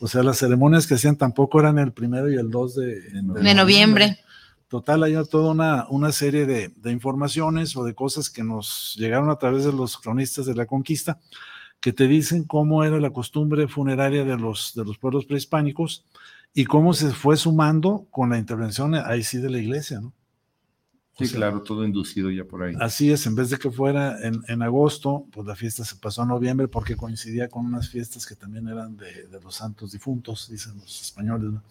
O 0.00 0.08
sea, 0.08 0.22
las 0.22 0.38
ceremonias 0.38 0.86
que 0.86 0.94
hacían 0.94 1.16
tampoco 1.16 1.60
eran 1.60 1.78
el 1.78 1.92
primero 1.92 2.30
y 2.30 2.36
el 2.36 2.50
2 2.50 2.74
de, 2.74 3.00
De 3.42 3.54
noviembre. 3.54 4.18
Total, 4.68 5.02
hay 5.02 5.14
toda 5.30 5.52
una, 5.52 5.86
una 5.88 6.10
serie 6.10 6.46
de, 6.46 6.68
de 6.68 6.92
informaciones 6.92 7.76
o 7.76 7.84
de 7.84 7.94
cosas 7.94 8.30
que 8.30 8.42
nos 8.42 8.94
llegaron 8.98 9.30
a 9.30 9.36
través 9.36 9.64
de 9.64 9.72
los 9.72 9.98
cronistas 9.98 10.46
de 10.46 10.54
la 10.54 10.66
conquista 10.66 11.20
que 11.80 11.92
te 11.92 12.08
dicen 12.08 12.44
cómo 12.44 12.82
era 12.82 12.98
la 12.98 13.10
costumbre 13.10 13.68
funeraria 13.68 14.24
de 14.24 14.38
los, 14.38 14.72
de 14.74 14.86
los 14.86 14.96
pueblos 14.96 15.26
prehispánicos 15.26 16.06
y 16.54 16.64
cómo 16.64 16.94
se 16.94 17.10
fue 17.10 17.36
sumando 17.36 18.06
con 18.10 18.30
la 18.30 18.38
intervención 18.38 18.94
ahí 18.94 19.22
sí 19.22 19.36
de 19.36 19.50
la 19.50 19.58
iglesia, 19.58 20.00
¿no? 20.00 20.14
Sí, 21.16 21.24
O 21.24 21.26
sea, 21.28 21.36
claro, 21.36 21.62
todo 21.62 21.84
inducido 21.84 22.28
ya 22.30 22.44
por 22.44 22.64
ahí. 22.64 22.74
Así 22.80 23.12
es, 23.12 23.24
en 23.26 23.36
vez 23.36 23.48
de 23.50 23.56
que 23.56 23.70
fuera 23.70 24.20
en, 24.26 24.42
en 24.48 24.62
agosto, 24.62 25.26
pues 25.30 25.46
la 25.46 25.54
fiesta 25.54 25.84
se 25.84 25.94
pasó 25.96 26.22
a 26.22 26.26
noviembre 26.26 26.66
porque 26.66 26.96
coincidía 26.96 27.48
con 27.48 27.66
unas 27.66 27.88
fiestas 27.88 28.26
que 28.26 28.34
también 28.34 28.66
eran 28.66 28.96
de, 28.96 29.28
de 29.28 29.40
los 29.40 29.54
santos 29.54 29.92
difuntos, 29.92 30.48
dicen 30.50 30.76
los 30.76 31.00
españoles. 31.02 31.52
¿no? 31.52 31.62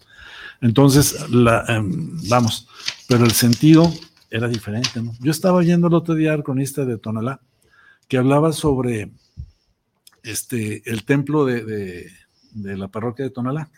Entonces, 0.62 1.28
la, 1.30 1.62
em, 1.68 2.16
vamos, 2.30 2.66
pero 3.06 3.24
el 3.24 3.32
sentido 3.32 3.92
era 4.30 4.48
diferente. 4.48 5.02
¿no? 5.02 5.12
Yo 5.20 5.30
estaba 5.30 5.58
oyendo 5.58 5.88
el 5.88 5.94
otro 5.94 6.14
día 6.14 6.32
al 6.32 6.42
cronista 6.42 6.86
de 6.86 6.96
Tonalá 6.96 7.40
que 8.08 8.16
hablaba 8.16 8.50
sobre 8.52 9.10
este, 10.22 10.82
el 10.90 11.04
templo 11.04 11.44
de, 11.44 11.64
de- 11.64 12.10
de 12.52 12.76
la 12.76 12.86
parroquia 12.88 13.24
de 13.24 13.30
Tonalá 13.32 13.68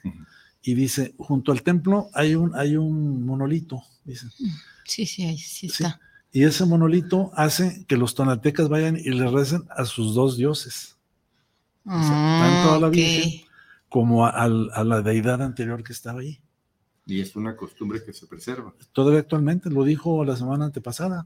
y 0.63 0.75
dice, 0.75 1.15
junto 1.19 1.51
al 1.51 1.63
templo 1.63 2.09
hay 2.13 2.35
un, 2.35 2.55
hay 2.55 2.77
un 2.77 3.25
monolito, 3.25 3.83
dice. 4.05 4.27
Sí, 4.87 5.07
sí, 5.07 5.25
ahí 5.25 5.39
sí 5.39 5.69
Sí. 5.69 5.83
está. 5.85 6.01
Y 6.33 6.45
ese 6.45 6.67
monolito 6.67 7.31
hace 7.35 7.87
que 7.87 7.97
los 7.97 8.15
tonaltecas 8.15 8.69
vayan 8.69 8.97
y 8.97 9.11
le 9.11 9.31
recen 9.31 9.65
a 9.71 9.85
sus 9.85 10.15
dos 10.15 10.37
dioses, 10.37 10.99
sea, 11.85 12.37
tanto 12.39 12.73
a 12.73 12.79
la 12.79 12.87
Ah, 12.87 12.91
ok. 12.91 12.95
Virgen 12.95 13.41
como 13.89 14.27
a, 14.27 14.49
la 14.49 15.01
deidad 15.03 15.41
anterior 15.41 15.83
que 15.83 15.93
estaba 15.93 16.21
ahí. 16.21 16.41
Y 17.07 17.21
es 17.21 17.37
una 17.37 17.57
costumbre 17.57 18.03
que 18.05 18.13
se 18.13 18.27
preserva. 18.27 18.75
Todavía 18.93 19.21
actualmente, 19.21 19.71
lo 19.71 19.85
dijo 19.85 20.25
la 20.25 20.37
semana 20.37 20.67
antepasada. 20.67 21.25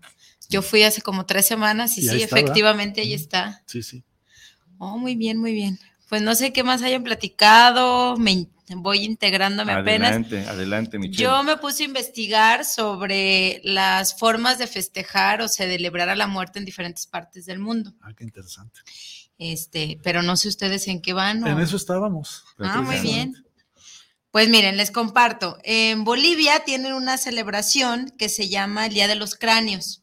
Yo 0.49 0.61
fui 0.63 0.83
hace 0.83 1.01
como 1.01 1.25
tres 1.27 1.47
semanas 1.47 1.97
y, 1.97 2.03
Y 2.05 2.09
ahí 2.11 2.19
sí, 2.19 2.23
está, 2.25 2.37
¿verdad? 2.37 2.49
efectivamente 2.51 3.01
ahí 3.01 3.15
está. 3.15 3.63
Sí, 3.67 3.83
sí. 3.83 4.05
Oh, 4.79 4.99
muy 4.99 5.17
bien, 5.17 5.39
muy 5.39 5.53
bien. 5.53 5.79
Pues 6.11 6.23
no 6.23 6.35
sé 6.35 6.53
qué 6.53 6.65
más 6.65 6.83
hayan 6.83 7.05
platicado, 7.05 8.17
me 8.17 8.49
voy 8.77 9.05
integrándome 9.05 9.73
apenas. 9.73 10.11
Adelante, 10.11 10.45
adelante, 10.49 10.99
Michelle. 10.99 11.23
Yo 11.23 11.43
me 11.45 11.57
puse 11.57 11.85
a 11.85 11.87
investigar 11.87 12.65
sobre 12.65 13.61
las 13.63 14.19
formas 14.19 14.59
de 14.59 14.67
festejar 14.67 15.41
o 15.41 15.47
celebrar 15.47 16.09
a 16.09 16.17
la 16.17 16.27
muerte 16.27 16.59
en 16.59 16.65
diferentes 16.65 17.07
partes 17.07 17.47
del 17.47 17.61
mundo. 17.61 17.95
Ah, 18.03 18.13
qué 18.17 18.25
interesante. 18.25 18.81
Este, 19.39 20.01
pero 20.03 20.23
no 20.23 20.37
sé 20.37 20.49
ustedes 20.49 20.89
en 20.89 21.01
qué 21.01 21.13
van. 21.13 21.47
En 21.47 21.55
o- 21.55 21.61
eso 21.61 21.77
estábamos. 21.77 22.45
Ah, 22.59 22.83
muy 22.83 22.99
bien. 22.99 23.45
Pues 24.33 24.49
miren, 24.49 24.77
les 24.77 24.91
comparto. 24.91 25.59
En 25.63 26.03
Bolivia 26.03 26.65
tienen 26.65 26.93
una 26.93 27.19
celebración 27.19 28.13
que 28.19 28.29
se 28.29 28.49
llama 28.49 28.87
el 28.87 28.95
Día 28.95 29.07
de 29.07 29.15
los 29.15 29.37
Cráneos. 29.37 30.03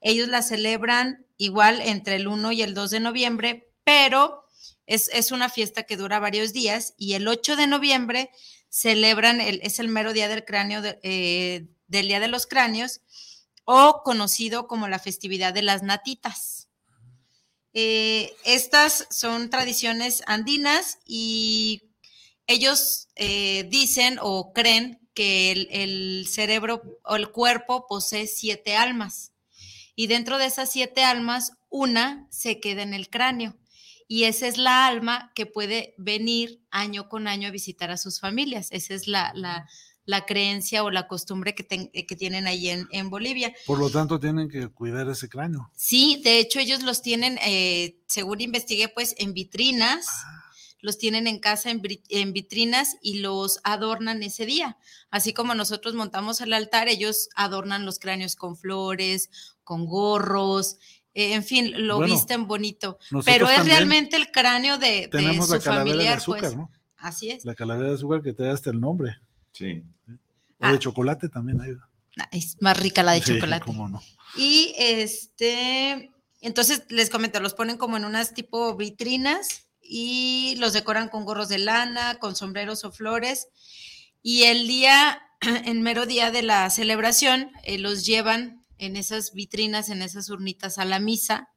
Ellos 0.00 0.26
la 0.26 0.42
celebran 0.42 1.26
igual 1.36 1.80
entre 1.80 2.16
el 2.16 2.26
1 2.26 2.50
y 2.50 2.62
el 2.62 2.74
2 2.74 2.90
de 2.90 2.98
noviembre, 2.98 3.70
pero 3.84 4.43
es, 4.86 5.08
es 5.12 5.30
una 5.32 5.48
fiesta 5.48 5.84
que 5.84 5.96
dura 5.96 6.18
varios 6.18 6.52
días 6.52 6.94
y 6.96 7.14
el 7.14 7.26
8 7.26 7.56
de 7.56 7.66
noviembre 7.66 8.30
celebran, 8.68 9.40
el, 9.40 9.60
es 9.62 9.78
el 9.78 9.88
mero 9.88 10.12
día 10.12 10.28
del 10.28 10.44
cráneo, 10.44 10.82
eh, 11.02 11.68
del 11.86 12.08
Día 12.08 12.20
de 12.20 12.28
los 12.28 12.46
Cráneos, 12.46 13.00
o 13.64 14.02
conocido 14.04 14.66
como 14.66 14.88
la 14.88 14.98
festividad 14.98 15.54
de 15.54 15.62
las 15.62 15.82
natitas. 15.82 16.68
Eh, 17.72 18.34
estas 18.44 19.06
son 19.10 19.50
tradiciones 19.50 20.22
andinas 20.26 20.98
y 21.06 21.90
ellos 22.46 23.08
eh, 23.16 23.66
dicen 23.70 24.18
o 24.20 24.52
creen 24.52 25.00
que 25.14 25.52
el 25.70 26.26
cerebro 26.28 26.82
o 27.04 27.16
el 27.16 27.30
cuerpo 27.30 27.86
posee 27.88 28.26
siete 28.26 28.76
almas 28.76 29.32
y 29.96 30.08
dentro 30.08 30.38
de 30.38 30.46
esas 30.46 30.70
siete 30.70 31.04
almas 31.04 31.52
una 31.68 32.26
se 32.30 32.60
queda 32.60 32.82
en 32.82 32.94
el 32.94 33.08
cráneo 33.08 33.56
y 34.08 34.24
esa 34.24 34.46
es 34.46 34.58
la 34.58 34.86
alma 34.86 35.32
que 35.34 35.46
puede 35.46 35.94
venir 35.98 36.62
año 36.70 37.08
con 37.08 37.26
año 37.26 37.48
a 37.48 37.52
visitar 37.52 37.90
a 37.90 37.96
sus 37.96 38.20
familias. 38.20 38.68
Esa 38.70 38.94
es 38.94 39.06
la, 39.08 39.32
la, 39.34 39.66
la 40.04 40.26
creencia 40.26 40.84
o 40.84 40.90
la 40.90 41.08
costumbre 41.08 41.54
que, 41.54 41.64
ten- 41.64 41.90
que 41.90 42.16
tienen 42.16 42.46
ahí 42.46 42.68
en, 42.68 42.86
en 42.90 43.08
Bolivia. 43.10 43.54
Por 43.66 43.78
lo 43.78 43.88
tanto, 43.90 44.20
tienen 44.20 44.48
que 44.48 44.68
cuidar 44.68 45.08
ese 45.08 45.28
cráneo. 45.28 45.70
Sí, 45.74 46.20
de 46.22 46.38
hecho 46.38 46.60
ellos 46.60 46.82
los 46.82 47.00
tienen, 47.00 47.38
eh, 47.42 47.98
según 48.06 48.40
investigué, 48.40 48.88
pues 48.88 49.14
en 49.18 49.32
vitrinas, 49.32 50.06
los 50.80 50.98
tienen 50.98 51.26
en 51.26 51.38
casa 51.38 51.70
en, 51.70 51.80
en 52.10 52.32
vitrinas 52.34 52.96
y 53.00 53.20
los 53.20 53.58
adornan 53.64 54.22
ese 54.22 54.44
día. 54.44 54.76
Así 55.10 55.32
como 55.32 55.54
nosotros 55.54 55.94
montamos 55.94 56.42
el 56.42 56.52
altar, 56.52 56.88
ellos 56.88 57.30
adornan 57.36 57.86
los 57.86 57.98
cráneos 57.98 58.36
con 58.36 58.58
flores, 58.58 59.30
con 59.64 59.86
gorros, 59.86 60.76
eh, 61.14 61.34
en 61.34 61.44
fin, 61.44 61.72
lo 61.86 61.98
Bueno, 61.98 62.12
visten 62.14 62.46
bonito. 62.46 62.98
Pero 63.24 63.48
es 63.48 63.64
realmente 63.64 64.16
el 64.16 64.30
cráneo 64.30 64.78
de, 64.78 64.86
de 65.02 65.08
Tenemos 65.08 65.46
su 65.46 65.54
la 65.54 65.60
calavera 65.60 65.84
de 65.84 65.90
familiar, 65.92 66.16
azúcar, 66.18 66.40
pues. 66.40 66.56
¿no? 66.56 66.70
Así 66.96 67.30
es. 67.30 67.44
La 67.44 67.54
calavera 67.54 67.88
de 67.90 67.94
azúcar 67.94 68.22
que 68.22 68.32
te 68.32 68.42
da 68.44 68.52
hasta 68.52 68.70
el 68.70 68.80
nombre. 68.80 69.16
Sí. 69.52 69.82
O 70.08 70.12
Ah. 70.66 70.72
de 70.72 70.78
chocolate 70.78 71.28
también 71.28 71.60
hay. 71.60 71.72
Ah, 72.18 72.28
Es 72.32 72.56
más 72.60 72.76
rica 72.78 73.02
la 73.02 73.12
de 73.12 73.22
Sí, 73.22 73.34
chocolate. 73.34 73.64
cómo 73.66 73.88
no. 73.88 74.02
Y 74.36 74.72
este, 74.78 76.10
entonces 76.40 76.84
les 76.88 77.10
comento, 77.10 77.40
los 77.40 77.54
ponen 77.54 77.76
como 77.76 77.96
en 77.96 78.04
unas 78.04 78.34
tipo 78.34 78.74
vitrinas 78.76 79.66
y 79.82 80.54
los 80.58 80.72
decoran 80.72 81.08
con 81.08 81.24
gorros 81.24 81.48
de 81.48 81.58
lana, 81.58 82.18
con 82.18 82.34
sombreros 82.36 82.84
o 82.84 82.92
flores. 82.92 83.48
Y 84.22 84.44
el 84.44 84.66
día, 84.66 85.20
en 85.66 85.82
mero 85.82 86.06
día 86.06 86.30
de 86.30 86.42
la 86.42 86.70
celebración, 86.70 87.50
eh, 87.64 87.78
los 87.78 88.06
llevan 88.06 88.63
en 88.78 88.96
esas 88.96 89.32
vitrinas, 89.32 89.88
en 89.88 90.02
esas 90.02 90.30
urnitas 90.30 90.78
a 90.78 90.84
la 90.84 90.98
misa 90.98 91.48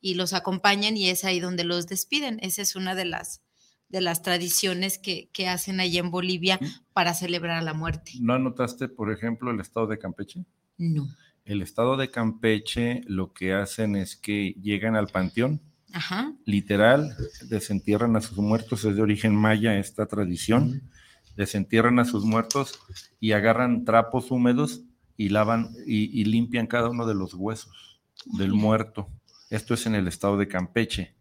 y 0.00 0.14
los 0.14 0.32
acompañan 0.32 0.96
y 0.96 1.08
es 1.08 1.24
ahí 1.24 1.40
donde 1.40 1.64
los 1.64 1.86
despiden. 1.86 2.38
Esa 2.42 2.62
es 2.62 2.76
una 2.76 2.94
de 2.94 3.06
las, 3.06 3.42
de 3.88 4.00
las 4.00 4.22
tradiciones 4.22 4.98
que, 4.98 5.30
que 5.32 5.48
hacen 5.48 5.80
allá 5.80 6.00
en 6.00 6.10
Bolivia 6.10 6.60
para 6.92 7.14
celebrar 7.14 7.62
la 7.62 7.74
muerte. 7.74 8.12
¿No 8.20 8.34
anotaste, 8.34 8.88
por 8.88 9.12
ejemplo, 9.12 9.50
el 9.50 9.60
estado 9.60 9.86
de 9.86 9.98
Campeche? 9.98 10.44
No. 10.76 11.08
El 11.44 11.62
estado 11.62 11.96
de 11.96 12.10
Campeche 12.10 13.02
lo 13.06 13.32
que 13.32 13.54
hacen 13.54 13.96
es 13.96 14.16
que 14.16 14.54
llegan 14.62 14.96
al 14.96 15.08
panteón, 15.08 15.60
Ajá. 15.92 16.34
literal, 16.44 17.16
desentierran 17.48 18.16
a 18.16 18.20
sus 18.20 18.38
muertos, 18.38 18.84
es 18.84 18.96
de 18.96 19.02
origen 19.02 19.34
maya 19.34 19.78
esta 19.78 20.06
tradición, 20.06 20.90
desentierran 21.36 21.98
a 21.98 22.04
sus 22.04 22.24
muertos 22.24 22.78
y 23.20 23.32
agarran 23.32 23.84
trapos 23.84 24.30
húmedos 24.30 24.82
y 25.16 25.28
lavan 25.28 25.70
y, 25.86 26.20
y 26.20 26.24
limpian 26.24 26.66
cada 26.66 26.90
uno 26.90 27.06
de 27.06 27.14
los 27.14 27.34
huesos 27.34 28.00
del 28.24 28.52
muerto. 28.52 29.08
Esto 29.50 29.74
es 29.74 29.86
en 29.86 29.94
el 29.94 30.08
estado 30.08 30.36
de 30.36 30.48
Campeche 30.48 31.14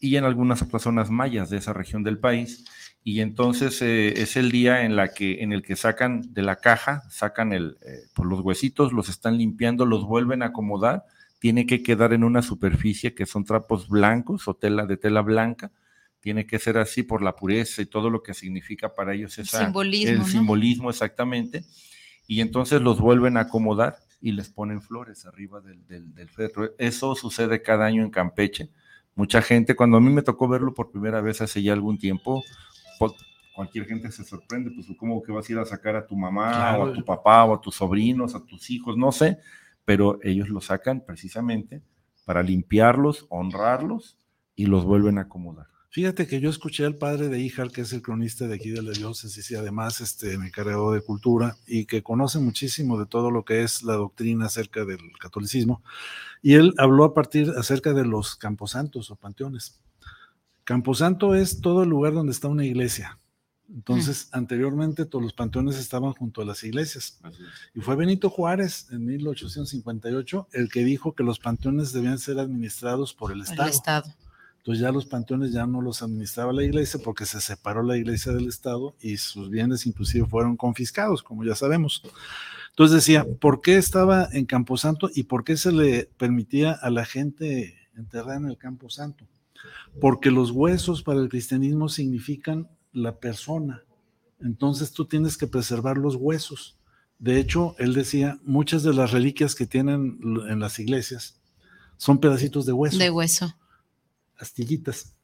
y 0.00 0.16
en 0.16 0.24
algunas 0.24 0.62
otras 0.62 0.82
zonas 0.82 1.10
mayas 1.10 1.50
de 1.50 1.58
esa 1.58 1.72
región 1.72 2.02
del 2.02 2.18
país. 2.18 2.64
Y 3.04 3.20
entonces 3.20 3.80
eh, 3.82 4.20
es 4.20 4.36
el 4.36 4.50
día 4.50 4.84
en, 4.84 4.96
la 4.96 5.08
que, 5.08 5.42
en 5.42 5.52
el 5.52 5.62
que 5.62 5.76
sacan 5.76 6.22
de 6.34 6.42
la 6.42 6.56
caja, 6.56 7.02
sacan 7.10 7.52
el, 7.52 7.78
eh, 7.82 8.00
por 8.14 8.26
los 8.26 8.40
huesitos, 8.40 8.92
los 8.92 9.08
están 9.08 9.38
limpiando, 9.38 9.86
los 9.86 10.04
vuelven 10.04 10.42
a 10.42 10.46
acomodar. 10.46 11.04
Tiene 11.38 11.66
que 11.66 11.82
quedar 11.82 12.12
en 12.12 12.24
una 12.24 12.42
superficie 12.42 13.14
que 13.14 13.24
son 13.24 13.44
trapos 13.44 13.88
blancos 13.88 14.48
o 14.48 14.54
tela 14.54 14.86
de 14.86 14.96
tela 14.96 15.22
blanca. 15.22 15.70
Tiene 16.20 16.46
que 16.46 16.58
ser 16.58 16.78
así 16.78 17.04
por 17.04 17.22
la 17.22 17.36
pureza 17.36 17.80
y 17.80 17.86
todo 17.86 18.10
lo 18.10 18.22
que 18.22 18.34
significa 18.34 18.94
para 18.94 19.14
ellos 19.14 19.38
esa, 19.38 19.64
simbolismo, 19.64 20.10
el 20.10 20.18
¿no? 20.18 20.26
simbolismo 20.26 20.90
exactamente. 20.90 21.64
Y 22.28 22.40
entonces 22.40 22.80
los 22.80 23.00
vuelven 23.00 23.36
a 23.36 23.40
acomodar 23.40 23.96
y 24.20 24.30
les 24.32 24.48
ponen 24.50 24.80
flores 24.80 25.26
arriba 25.26 25.60
del, 25.60 25.84
del. 25.88 26.12
Eso 26.78 27.16
sucede 27.16 27.62
cada 27.62 27.86
año 27.86 28.04
en 28.04 28.10
Campeche 28.10 28.70
mucha 29.18 29.42
gente, 29.42 29.74
cuando 29.74 29.96
a 29.96 30.00
mí 30.00 30.10
me 30.10 30.22
tocó 30.22 30.46
verlo 30.46 30.72
por 30.72 30.92
primera 30.92 31.20
vez 31.20 31.40
hace 31.40 31.60
ya 31.60 31.72
algún 31.72 31.98
tiempo, 31.98 32.40
pues, 33.00 33.12
cualquier 33.52 33.84
gente 33.84 34.12
se 34.12 34.22
sorprende, 34.22 34.70
pues 34.70 34.86
cómo 34.96 35.20
que 35.24 35.32
vas 35.32 35.48
a 35.48 35.52
ir 35.52 35.58
a 35.58 35.64
sacar 35.64 35.96
a 35.96 36.06
tu 36.06 36.16
mamá 36.16 36.52
Claro. 36.52 36.82
o 36.84 36.86
a 36.86 36.92
tu 36.92 37.04
papá 37.04 37.44
o 37.44 37.54
a 37.54 37.60
tus 37.60 37.74
sobrinos, 37.74 38.36
a 38.36 38.46
tus 38.46 38.70
hijos, 38.70 38.96
no 38.96 39.10
sé, 39.10 39.38
pero 39.84 40.20
ellos 40.22 40.48
lo 40.48 40.60
sacan 40.60 41.04
precisamente 41.04 41.82
para 42.24 42.44
limpiarlos, 42.44 43.26
honrarlos 43.28 44.16
y 44.54 44.66
los 44.66 44.84
vuelven 44.84 45.18
a 45.18 45.22
acomodar. 45.22 45.66
Fíjate 45.90 46.26
que 46.26 46.38
yo 46.38 46.50
escuché 46.50 46.84
al 46.84 46.96
padre 46.96 47.28
de 47.28 47.40
Híjar, 47.40 47.70
que 47.70 47.80
es 47.80 47.92
el 47.94 48.02
cronista 48.02 48.46
de 48.46 48.54
aquí 48.54 48.70
de 48.70 48.82
la 48.82 48.92
diócesis 48.92 49.50
y 49.50 49.54
además 49.54 50.02
este, 50.02 50.36
me 50.36 50.48
encargado 50.48 50.92
de 50.92 51.00
cultura 51.00 51.56
y 51.66 51.86
que 51.86 52.02
conoce 52.02 52.38
muchísimo 52.38 52.98
de 52.98 53.06
todo 53.06 53.30
lo 53.30 53.44
que 53.44 53.62
es 53.62 53.82
la 53.82 53.94
doctrina 53.94 54.46
acerca 54.46 54.84
del 54.84 55.00
catolicismo. 55.18 55.82
Y 56.42 56.54
él 56.54 56.74
habló 56.76 57.04
a 57.04 57.14
partir 57.14 57.50
acerca 57.56 57.94
de 57.94 58.04
los 58.04 58.36
camposantos 58.36 59.10
o 59.10 59.16
panteones. 59.16 59.80
Camposanto 60.64 61.34
es 61.34 61.62
todo 61.62 61.84
el 61.84 61.88
lugar 61.88 62.12
donde 62.12 62.32
está 62.32 62.48
una 62.48 62.66
iglesia. 62.66 63.18
Entonces, 63.70 64.28
anteriormente 64.32 65.06
todos 65.06 65.22
los 65.22 65.32
panteones 65.32 65.78
estaban 65.78 66.12
junto 66.12 66.42
a 66.42 66.44
las 66.44 66.64
iglesias. 66.64 67.18
Y 67.74 67.80
fue 67.80 67.96
Benito 67.96 68.28
Juárez 68.28 68.88
en 68.90 69.06
1858 69.06 70.48
el 70.52 70.68
que 70.70 70.84
dijo 70.84 71.14
que 71.14 71.22
los 71.22 71.38
panteones 71.38 71.92
debían 71.92 72.18
ser 72.18 72.38
administrados 72.38 73.14
por 73.14 73.32
el 73.32 73.38
El 73.38 73.70
Estado. 73.70 74.14
Entonces 74.68 74.82
ya 74.82 74.92
los 74.92 75.06
panteones 75.06 75.50
ya 75.50 75.66
no 75.66 75.80
los 75.80 76.02
administraba 76.02 76.52
la 76.52 76.62
iglesia 76.62 77.00
porque 77.02 77.24
se 77.24 77.40
separó 77.40 77.82
la 77.82 77.96
iglesia 77.96 78.32
del 78.32 78.48
Estado 78.48 78.94
y 79.00 79.16
sus 79.16 79.48
bienes 79.48 79.86
inclusive 79.86 80.26
fueron 80.26 80.58
confiscados, 80.58 81.22
como 81.22 81.42
ya 81.42 81.54
sabemos. 81.54 82.02
Entonces 82.68 82.96
decía, 82.96 83.26
¿por 83.40 83.62
qué 83.62 83.78
estaba 83.78 84.28
en 84.30 84.44
Camposanto 84.44 85.08
y 85.14 85.22
por 85.22 85.42
qué 85.42 85.56
se 85.56 85.72
le 85.72 86.10
permitía 86.18 86.72
a 86.72 86.90
la 86.90 87.06
gente 87.06 87.78
enterrar 87.96 88.36
en 88.36 88.44
el 88.50 88.58
Camposanto? 88.58 89.24
Porque 90.02 90.30
los 90.30 90.50
huesos 90.50 91.02
para 91.02 91.20
el 91.20 91.30
cristianismo 91.30 91.88
significan 91.88 92.68
la 92.92 93.16
persona. 93.16 93.84
Entonces 94.38 94.92
tú 94.92 95.06
tienes 95.06 95.38
que 95.38 95.46
preservar 95.46 95.96
los 95.96 96.14
huesos. 96.14 96.76
De 97.18 97.40
hecho, 97.40 97.74
él 97.78 97.94
decía, 97.94 98.38
muchas 98.44 98.82
de 98.82 98.92
las 98.92 99.12
reliquias 99.12 99.54
que 99.54 99.64
tienen 99.64 100.20
en 100.46 100.60
las 100.60 100.78
iglesias 100.78 101.40
son 101.96 102.18
pedacitos 102.18 102.66
de 102.66 102.74
hueso 102.74 102.98
De 102.98 103.08
hueso. 103.08 103.54
Astillitas. 104.38 105.14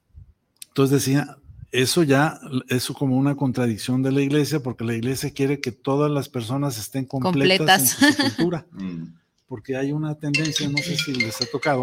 Entonces 0.68 1.04
decía, 1.04 1.37
eso 1.71 2.02
ya 2.02 2.38
es 2.68 2.87
como 2.88 3.16
una 3.16 3.37
contradicción 3.37 4.02
de 4.02 4.12
la 4.12 4.21
iglesia, 4.23 4.61
porque 4.61 4.85
la 4.85 4.94
iglesia 4.94 5.33
quiere 5.33 5.61
que 5.61 5.73
todas 5.73 6.11
las 6.11 6.29
personas 6.29 6.79
estén 6.79 7.05
completas, 7.05 7.59
Completas. 7.59 7.81
en 7.81 7.87
su 7.87 8.12
sepultura, 8.16 8.66
porque 9.48 9.77
hay 9.77 9.92
una 9.92 10.14
tendencia, 10.16 10.68
no 10.68 10.79
sé 10.79 10.96
si 10.96 11.12
les 11.14 11.40
ha 11.40 11.46
tocado, 11.46 11.83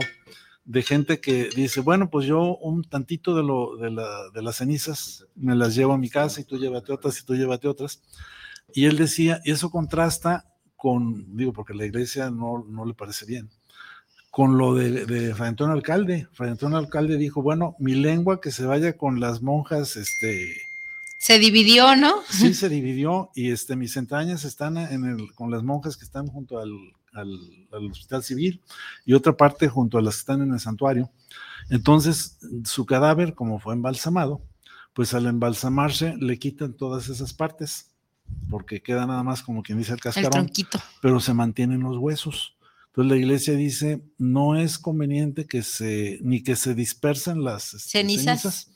de 0.64 0.84
gente 0.84 1.20
que 1.20 1.50
dice, 1.56 1.80
bueno, 1.82 2.10
pues 2.10 2.26
yo 2.28 2.56
un 2.58 2.84
tantito 2.84 3.36
de, 3.36 3.44
lo, 3.44 3.78
de, 3.78 3.92
la- 3.92 4.30
de 4.34 4.42
las 4.44 4.58
cenizas 4.58 5.26
me 5.36 5.56
las 5.56 5.74
llevo 5.76 5.94
a 5.94 5.98
mi 5.98 6.10
casa 6.10 6.40
y 6.40 6.44
tú 6.44 6.58
llévate 6.58 6.92
otras 6.94 7.20
y 7.20 7.26
tú 7.26 7.36
llévate 7.36 7.68
otras. 7.68 8.02
Y 8.74 8.86
él 8.86 8.96
decía, 8.98 9.42
y 9.44 9.52
eso 9.52 9.70
contrasta 9.72 10.46
con, 10.78 11.36
digo, 11.36 11.52
porque 11.52 11.74
la 11.74 11.86
iglesia 11.86 12.30
no, 12.30 12.64
no 12.68 12.86
le 12.86 12.94
parece 12.94 13.26
bien, 13.26 13.50
con 14.32 14.58
lo 14.58 14.74
de, 14.74 15.06
de 15.06 15.36
Fray 15.36 15.50
Antonio 15.50 15.74
Alcalde. 15.74 16.28
Fray 16.32 16.50
Antonio 16.52 16.78
Alcalde 16.78 17.18
dijo, 17.18 17.42
bueno, 17.42 17.76
mi 17.80 17.94
lengua 17.94 18.40
que 18.40 18.50
se 18.50 18.66
vaya 18.66 18.98
con 18.98 19.20
las 19.20 19.42
monjas, 19.42 19.98
este, 19.98 20.56
Se 21.18 21.38
dividió, 21.38 21.96
¿no? 21.98 22.16
sí 22.30 22.54
se 22.54 22.70
dividió 22.70 23.30
y 23.36 23.52
este, 23.52 23.76
mis 23.76 23.96
entrañas 23.98 24.46
están 24.46 24.78
en 24.78 25.04
el, 25.04 25.36
con 25.36 25.52
las 25.52 25.64
monjas 25.64 25.98
que 25.98 26.06
están 26.06 26.28
junto 26.28 26.60
al, 26.60 26.72
al, 27.14 27.28
al 27.74 27.92
hospital 27.92 28.24
civil 28.24 28.62
y 29.06 29.14
otra 29.14 29.36
parte 29.36 29.68
junto 29.68 29.98
a 29.98 30.02
las 30.02 30.16
que 30.16 30.20
están 30.22 30.42
en 30.42 30.54
el 30.54 30.62
santuario. 30.62 31.12
Entonces, 31.70 32.40
su 32.64 32.86
cadáver, 32.86 33.36
como 33.36 33.60
fue 33.60 33.74
embalsamado, 33.74 34.42
pues 34.94 35.14
al 35.14 35.28
embalsamarse 35.28 36.16
le 36.18 36.40
quitan 36.40 36.74
todas 36.74 37.10
esas 37.10 37.34
partes, 37.34 37.92
porque 38.50 38.82
queda 38.82 39.06
nada 39.06 39.24
más 39.24 39.44
como 39.44 39.62
quien 39.62 39.78
dice 39.78 39.92
el 39.92 40.00
cascarón 40.00 40.50
pero 41.02 41.20
se 41.20 41.34
mantienen 41.34 41.82
los 41.82 41.98
huesos. 41.98 42.56
Entonces 42.92 43.12
la 43.12 43.18
iglesia 43.18 43.54
dice, 43.56 44.02
no 44.18 44.56
es 44.58 44.78
conveniente 44.78 45.48
que 45.48 45.64
se, 45.64 46.20
ni 46.22 46.44
que 46.44 46.56
se 46.58 46.76
dispersen 46.76 47.44
las 47.44 47.74
este, 47.74 47.90
Cenizas. 47.90 48.70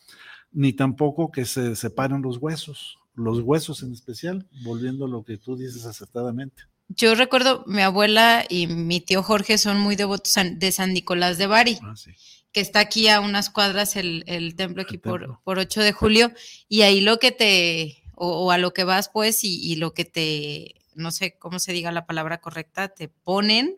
ni 0.53 0.71
tampoco 0.73 1.31
que 1.31 1.45
se 1.45 1.75
separen 1.75 2.21
los 2.21 2.37
huesos, 2.37 2.97
los 3.13 3.41
huesos 3.41 3.83
en 3.83 3.91
especial, 3.91 4.47
volviendo 4.63 5.05
a 5.05 5.09
lo 5.09 5.23
que 5.25 5.37
tú 5.37 5.57
dices 5.57 5.85
acertadamente. 5.85 6.63
Yo 6.87 7.13
recuerdo, 7.15 7.63
mi 7.67 7.81
abuela 7.81 8.45
y 8.47 8.67
mi 8.67 9.01
tío 9.01 9.21
Jorge 9.23 9.57
son 9.57 9.79
muy 9.79 9.95
devotos 9.95 10.33
de 10.53 10.71
San 10.71 10.93
Nicolás 10.93 11.37
de 11.37 11.47
Bari, 11.47 11.77
Ah, 11.81 11.95
sí. 11.97 12.11
que 12.53 12.61
está 12.61 12.79
aquí 12.79 13.09
a 13.09 13.19
unas 13.19 13.49
cuadras 13.49 13.95
el, 13.97 14.23
el 14.27 14.55
templo 14.55 14.83
aquí 14.83 14.95
El 14.95 15.01
por, 15.01 15.39
por 15.43 15.59
8 15.59 15.81
de 15.81 15.91
julio, 15.91 16.31
y 16.69 16.83
ahí 16.83 17.01
lo 17.01 17.17
que 17.19 17.31
te, 17.31 18.03
o, 18.15 18.45
o 18.45 18.51
a 18.51 18.57
lo 18.59 18.71
que 18.73 18.85
vas 18.85 19.09
pues, 19.09 19.43
y, 19.43 19.59
y 19.61 19.75
lo 19.75 19.93
que 19.93 20.05
te, 20.05 20.75
no 20.93 21.11
sé 21.11 21.37
cómo 21.37 21.59
se 21.59 21.73
diga 21.73 21.91
la 21.91 22.05
palabra 22.05 22.39
correcta, 22.39 22.87
te 22.87 23.09
ponen 23.09 23.75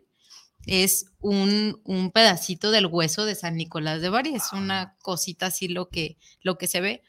es 0.66 1.06
un, 1.20 1.80
un 1.84 2.10
pedacito 2.10 2.70
del 2.70 2.86
hueso 2.86 3.24
de 3.24 3.34
San 3.34 3.56
Nicolás 3.56 4.02
de 4.02 4.10
Bari, 4.10 4.34
es 4.34 4.52
una 4.52 4.96
cosita 5.02 5.46
así 5.46 5.68
lo 5.68 5.88
que, 5.88 6.18
lo 6.42 6.58
que 6.58 6.66
se 6.66 6.80
ve, 6.80 7.02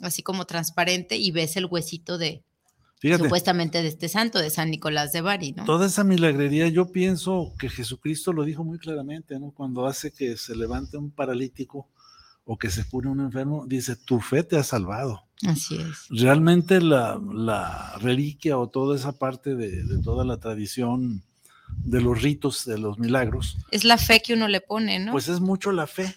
así 0.00 0.22
como 0.22 0.46
transparente, 0.46 1.16
y 1.16 1.30
ves 1.30 1.56
el 1.56 1.66
huesito 1.66 2.18
de, 2.18 2.44
Fíjate, 3.00 3.24
supuestamente 3.24 3.82
de 3.82 3.88
este 3.88 4.08
santo, 4.08 4.38
de 4.38 4.50
San 4.50 4.70
Nicolás 4.70 5.12
de 5.12 5.20
Bari, 5.20 5.52
¿no? 5.52 5.64
toda 5.64 5.86
esa 5.86 6.04
milagrería, 6.04 6.68
yo 6.68 6.92
pienso 6.92 7.52
que 7.58 7.68
Jesucristo 7.68 8.32
lo 8.32 8.44
dijo 8.44 8.64
muy 8.64 8.78
claramente, 8.78 9.38
¿no? 9.38 9.50
Cuando 9.50 9.86
hace 9.86 10.12
que 10.12 10.36
se 10.36 10.54
levante 10.54 10.96
un 10.96 11.10
paralítico 11.10 11.88
o 12.44 12.56
que 12.56 12.70
se 12.70 12.88
cure 12.88 13.08
un 13.08 13.20
enfermo, 13.20 13.66
dice, 13.66 13.96
tu 13.96 14.20
fe 14.20 14.42
te 14.42 14.56
ha 14.56 14.62
salvado. 14.62 15.24
Así 15.44 15.74
es. 15.74 16.06
realmente 16.08 16.80
la, 16.80 17.20
la 17.34 17.98
reliquia 17.98 18.56
o 18.56 18.68
toda 18.68 18.94
esa 18.94 19.10
parte 19.18 19.56
de, 19.56 19.82
de 19.82 20.00
toda 20.00 20.24
la 20.24 20.38
tradición 20.38 21.24
de 21.84 22.00
los 22.00 22.22
ritos, 22.22 22.64
de 22.64 22.78
los 22.78 22.98
milagros, 22.98 23.58
Es 23.70 23.84
la 23.84 23.98
fe 23.98 24.20
que 24.20 24.34
uno 24.34 24.48
le 24.48 24.60
pone, 24.60 24.98
¿no? 24.98 25.12
pues 25.12 25.28
es 25.28 25.40
mucho 25.40 25.72
la 25.72 25.86
fe. 25.86 26.14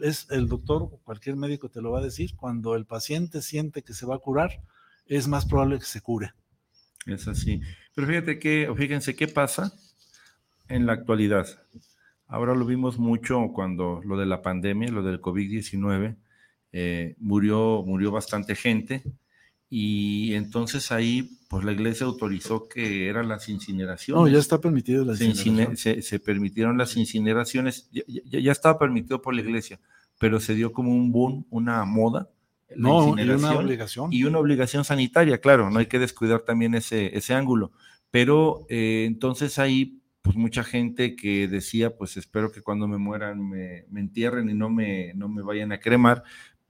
Es 0.00 0.26
el 0.30 0.48
doctor 0.48 0.82
o 0.82 1.00
cualquier 1.04 1.36
médico 1.36 1.68
te 1.68 1.80
lo 1.80 1.92
va 1.92 2.00
a 2.00 2.02
decir, 2.02 2.34
cuando 2.36 2.74
el 2.74 2.84
paciente 2.84 3.42
siente 3.42 3.82
que 3.82 3.94
se 3.94 4.06
va 4.06 4.16
a 4.16 4.18
curar, 4.18 4.60
es 5.06 5.28
más 5.28 5.46
probable 5.46 5.78
que 5.78 5.84
se 5.84 6.00
cure. 6.00 6.32
Es 7.06 7.28
así. 7.28 7.60
Pero 7.94 8.08
fíjate 8.08 8.38
que, 8.38 8.68
o 8.68 8.74
fíjense 8.74 9.14
qué 9.14 9.28
pasa 9.28 9.72
en 10.68 10.86
la 10.86 10.94
actualidad. 10.94 11.46
Ahora 12.26 12.54
lo 12.54 12.64
vimos 12.64 12.98
mucho 12.98 13.50
cuando 13.54 14.00
lo 14.04 14.16
de 14.16 14.26
la 14.26 14.42
pandemia, 14.42 14.90
lo 14.90 15.02
del 15.02 15.20
COVID-19, 15.20 16.16
eh, 16.72 17.14
murió, 17.18 17.84
murió 17.86 18.10
bastante 18.10 18.56
gente 18.56 19.04
y 19.76 20.34
entonces 20.34 20.92
ahí 20.92 21.36
pues 21.48 21.64
la 21.64 21.72
iglesia 21.72 22.06
autorizó 22.06 22.68
que 22.68 23.08
eran 23.08 23.26
las 23.28 23.48
incineraciones. 23.48 24.20
No, 24.22 24.28
ya 24.28 24.38
está 24.38 24.60
permitido 24.60 25.04
la 25.04 25.16
se, 25.16 25.24
incine- 25.24 25.62
incineración. 25.62 25.76
se- 25.76 26.02
se 26.02 26.18
permitieron 26.20 26.78
las 26.78 26.96
incineraciones, 26.96 27.88
ya, 27.92 28.02
ya- 28.06 28.38
ya 28.40 28.52
estaba 28.52 28.78
permitido 28.78 29.20
por 29.20 29.34
la 29.34 29.40
iglesia, 29.40 29.80
pero 30.18 30.38
se 30.38 30.54
dio 30.54 30.72
como 30.72 30.92
un 30.92 31.10
boom, 31.10 31.44
una 31.50 31.84
moda. 31.84 32.28
la 32.70 32.76
No, 32.88 33.08
y 33.18 33.28
una 33.28 33.52
obligación. 33.58 34.12
y 34.12 34.24
una 34.24 34.38
obligación 34.38 34.84
sanitaria, 34.84 35.38
claro, 35.40 35.70
no 35.70 35.78
hay 35.80 35.86
que 35.86 35.98
descuidar 35.98 36.40
también 36.42 36.74
ese, 36.74 37.16
ese 37.16 37.34
ángulo. 37.34 37.72
Pero 38.12 38.66
eh, 38.68 39.04
entonces 39.06 39.58
ahí, 39.58 40.00
pues 40.22 40.36
mucha 40.36 40.64
gente 40.64 41.14
que 41.16 41.46
decía, 41.48 41.96
pues 41.96 42.16
espero 42.16 42.50
que 42.52 42.62
cuando 42.62 42.86
me 42.88 42.96
mueran 42.98 43.46
me, 43.48 43.84
me 43.90 44.00
entierren 44.00 44.48
y 44.50 44.54
no 44.54 44.70
me, 44.70 45.12
no 45.14 45.28
me 45.28 45.42
vayan 45.42 45.70
a 45.72 45.78
cremar, 45.80 46.22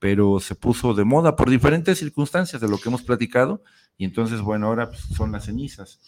pero 0.05 0.39
se 0.39 0.53
puso 0.53 0.93
de 0.93 1.03
moda 1.03 1.35
por 1.35 1.49
diferentes 1.49 1.97
circunstancias 1.97 2.61
de 2.61 2.67
lo 2.67 2.77
que 2.77 2.89
hemos 2.89 3.01
platicado, 3.01 3.63
y 3.97 4.05
entonces, 4.05 4.39
bueno, 4.39 4.67
ahora 4.67 4.89
pues, 4.89 5.01
son 5.17 5.31
las 5.31 5.45
cenizas. 5.45 5.99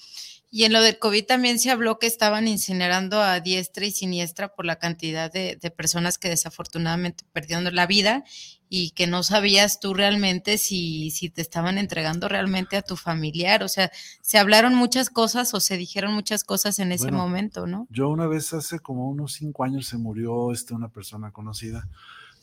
Y 0.52 0.66
en 0.66 0.74
lo 0.74 0.82
del 0.84 1.00
COVID 1.00 1.26
también 1.26 1.58
se 1.58 1.72
habló 1.72 1.98
que 1.98 2.06
estaban 2.06 2.48
incinerando 2.48 3.20
a 3.20 3.40
diestra 3.40 3.88
y 3.88 3.92
siniestra 3.92 4.54
por 4.54 4.66
la 4.66 4.78
cantidad 4.78 5.34
de, 5.34 5.58
de, 5.60 5.72
personas 5.72 6.20
que 6.20 6.30
desafortunadamente 6.30 7.24
perdieron 7.34 7.74
la 7.74 7.88
vida 7.88 8.24
y 8.70 8.92
que 8.92 9.08
no 9.08 9.24
sabías 9.24 9.80
tú 9.80 9.96
realmente 9.96 10.60
si, 10.60 11.10
si 11.10 11.32
te 11.32 11.42
estaban 11.42 11.80
entregando 11.80 12.28
realmente 12.28 12.78
a 12.78 12.84
tu 12.84 12.98
familiar. 12.98 13.64
O 13.64 13.68
sea, 13.68 13.92
se 14.22 14.38
hablaron 14.38 14.76
muchas 14.76 15.10
cosas 15.10 15.56
o 15.56 15.60
se 15.60 15.76
dijeron 15.76 16.14
muchas 16.14 16.44
cosas 16.44 16.78
en 16.78 16.92
ese 16.92 17.06
bueno, 17.06 17.18
momento, 17.18 17.66
¿no? 17.66 17.88
Yo 17.90 18.10
una 18.10 18.28
vez 18.28 18.54
hace 18.54 18.78
como 18.78 19.10
unos 19.10 19.34
cinco 19.34 19.64
años 19.64 19.88
se 19.88 19.98
murió 19.98 20.52
este, 20.52 20.76
una 20.76 20.90
persona 20.90 21.32
conocida 21.32 21.90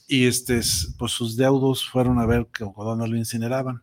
y 0.09 0.27
este, 0.27 0.61
pues 0.99 1.12
sus 1.12 1.37
deudos 1.37 1.88
fueron 1.88 2.19
a 2.19 2.27
ver 2.27 2.47
que, 2.53 2.64
cuando 2.64 3.07
lo 3.07 3.17
incineraban. 3.17 3.83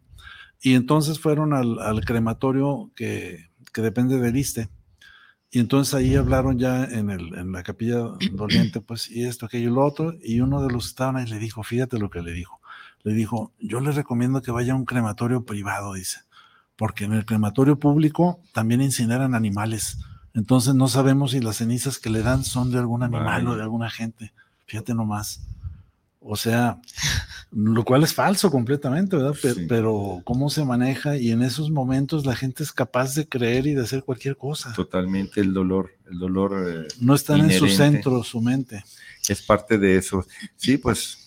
Y 0.61 0.75
entonces 0.75 1.19
fueron 1.19 1.53
al, 1.53 1.79
al 1.79 2.05
crematorio 2.05 2.91
que 2.95 3.51
que 3.71 3.81
depende 3.81 4.19
del 4.19 4.37
ISTE. 4.37 4.69
Y 5.49 5.59
entonces 5.59 5.93
ahí 5.93 6.15
hablaron 6.15 6.57
ya 6.57 6.85
en, 6.85 7.09
el, 7.09 7.35
en 7.37 7.51
la 7.51 7.61
capilla 7.63 7.97
doliente, 8.31 8.79
pues, 8.79 9.11
y 9.11 9.25
esto, 9.25 9.45
aquello 9.45 9.69
y 9.69 9.73
lo 9.73 9.85
otro, 9.85 10.13
y 10.23 10.39
uno 10.39 10.63
de 10.63 10.71
los 10.71 10.85
que 10.85 10.89
estaban 10.89 11.17
ahí 11.17 11.25
le 11.25 11.39
dijo, 11.39 11.61
fíjate 11.61 11.99
lo 11.99 12.09
que 12.09 12.21
le 12.21 12.31
dijo, 12.31 12.61
le 13.03 13.13
dijo, 13.13 13.51
yo 13.59 13.81
le 13.81 13.91
recomiendo 13.91 14.41
que 14.41 14.51
vaya 14.51 14.73
a 14.73 14.77
un 14.77 14.85
crematorio 14.85 15.43
privado, 15.43 15.93
dice, 15.93 16.21
porque 16.77 17.03
en 17.03 17.11
el 17.11 17.25
crematorio 17.25 17.77
público 17.77 18.39
también 18.53 18.81
incineran 18.81 19.35
animales, 19.35 19.97
entonces 20.33 20.73
no 20.73 20.87
sabemos 20.87 21.31
si 21.31 21.41
las 21.41 21.57
cenizas 21.57 21.99
que 21.99 22.09
le 22.09 22.23
dan 22.23 22.45
son 22.45 22.71
de 22.71 22.79
algún 22.79 23.03
animal 23.03 23.45
o 23.49 23.57
de 23.57 23.63
alguna 23.63 23.89
gente, 23.89 24.31
fíjate 24.67 24.93
nomás. 24.93 25.45
O 26.23 26.35
sea, 26.35 26.79
lo 27.51 27.83
cual 27.83 28.03
es 28.03 28.13
falso 28.13 28.51
completamente, 28.51 29.17
¿verdad? 29.17 29.35
Pero, 29.41 29.55
sí. 29.55 29.65
pero, 29.67 30.21
cómo 30.23 30.51
se 30.51 30.63
maneja 30.63 31.17
y 31.17 31.31
en 31.31 31.41
esos 31.41 31.71
momentos 31.71 32.27
la 32.27 32.35
gente 32.35 32.61
es 32.61 32.71
capaz 32.71 33.15
de 33.15 33.27
creer 33.27 33.65
y 33.65 33.73
de 33.73 33.81
hacer 33.81 34.03
cualquier 34.03 34.37
cosa. 34.37 34.71
Totalmente 34.73 35.41
el 35.41 35.51
dolor, 35.51 35.89
el 36.11 36.19
dolor. 36.19 36.53
Eh, 36.69 36.87
no 36.99 37.15
están 37.15 37.39
inherente. 37.39 37.65
en 37.65 37.71
su 37.71 37.75
centro, 37.75 38.23
su 38.23 38.39
mente. 38.39 38.83
Es 39.27 39.41
parte 39.41 39.79
de 39.79 39.97
eso. 39.97 40.23
Sí, 40.55 40.77
pues 40.77 41.17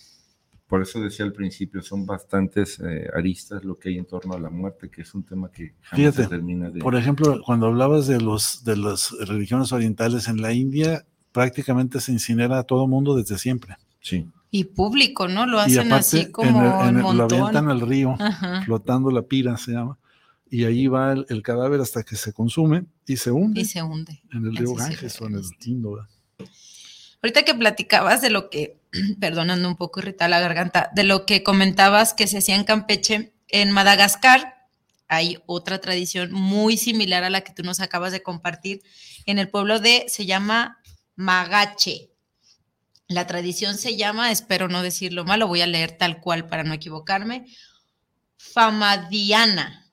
por 0.65 0.81
eso 0.81 1.01
decía 1.01 1.25
al 1.25 1.33
principio, 1.33 1.81
son 1.81 2.05
bastantes 2.05 2.79
eh, 2.79 3.09
aristas 3.13 3.65
lo 3.65 3.77
que 3.77 3.89
hay 3.89 3.97
en 3.97 4.05
torno 4.05 4.33
a 4.33 4.39
la 4.39 4.49
muerte, 4.49 4.89
que 4.89 5.01
es 5.01 5.13
un 5.13 5.23
tema 5.23 5.51
que 5.51 5.73
jamás 5.81 5.97
Fíjate, 5.97 6.23
se 6.23 6.29
termina 6.29 6.69
de... 6.69 6.79
Por 6.79 6.95
ejemplo, 6.95 7.41
cuando 7.45 7.67
hablabas 7.67 8.07
de 8.07 8.21
los 8.21 8.63
de 8.63 8.77
las 8.77 9.11
religiones 9.27 9.73
orientales 9.73 10.29
en 10.29 10.41
la 10.41 10.53
India, 10.53 11.05
prácticamente 11.33 11.99
se 11.99 12.13
incinera 12.13 12.59
a 12.59 12.63
todo 12.63 12.87
mundo 12.87 13.13
desde 13.13 13.37
siempre. 13.37 13.75
Sí 13.99 14.25
y 14.55 14.63
público, 14.63 15.27
¿no? 15.27 15.45
Lo 15.45 15.59
hacen 15.59 15.87
aparte, 15.87 16.19
así 16.19 16.31
como 16.31 16.61
en 16.61 16.65
el, 16.65 16.89
en 16.89 16.95
el, 16.95 17.03
montón. 17.03 17.17
lo 17.17 17.23
avientan 17.25 17.69
al 17.69 17.81
río, 17.81 18.15
Ajá. 18.17 18.61
flotando 18.63 19.11
la 19.11 19.23
pira 19.23 19.57
se 19.57 19.73
llama, 19.73 19.97
y 20.49 20.63
ahí 20.63 20.87
va 20.87 21.11
el, 21.11 21.25
el, 21.27 21.41
cadáver 21.41 21.81
hasta 21.81 22.03
que 22.03 22.15
se 22.15 22.31
consume 22.31 22.85
y 23.05 23.17
se 23.17 23.31
hunde. 23.31 23.59
Y 23.59 23.65
se 23.65 23.83
hunde. 23.83 24.21
En 24.31 24.45
el 24.45 24.55
río 24.55 24.73
Ganges 24.73 25.19
o 25.19 25.25
en 25.25 25.35
el 25.35 25.43
Indo. 25.65 25.91
¿verdad? 25.91 26.09
Ahorita 27.21 27.43
que 27.43 27.53
platicabas 27.53 28.21
de 28.21 28.29
lo 28.29 28.49
que, 28.49 28.79
perdonando 29.19 29.67
un 29.67 29.75
poco 29.75 29.99
irritada 29.99 30.29
la 30.29 30.39
garganta, 30.39 30.89
de 30.95 31.03
lo 31.03 31.25
que 31.25 31.43
comentabas 31.43 32.13
que 32.13 32.25
se 32.25 32.37
hacía 32.37 32.55
en 32.55 32.63
Campeche, 32.63 33.33
en 33.49 33.73
Madagascar 33.73 34.55
hay 35.09 35.37
otra 35.47 35.81
tradición 35.81 36.31
muy 36.31 36.77
similar 36.77 37.25
a 37.25 37.29
la 37.29 37.41
que 37.41 37.51
tú 37.51 37.61
nos 37.61 37.81
acabas 37.81 38.13
de 38.13 38.23
compartir. 38.23 38.83
En 39.25 39.37
el 39.37 39.49
pueblo 39.49 39.81
de, 39.81 40.05
se 40.07 40.25
llama 40.25 40.79
Magache 41.17 42.14
la 43.07 43.27
tradición 43.27 43.77
se 43.77 43.97
llama, 43.97 44.31
espero 44.31 44.67
no 44.67 44.81
decirlo 44.81 45.25
mal, 45.25 45.39
lo 45.39 45.47
voy 45.47 45.61
a 45.61 45.67
leer 45.67 45.97
tal 45.97 46.19
cual 46.21 46.47
para 46.47 46.63
no 46.63 46.73
equivocarme, 46.73 47.45
Famadiana. 48.37 49.91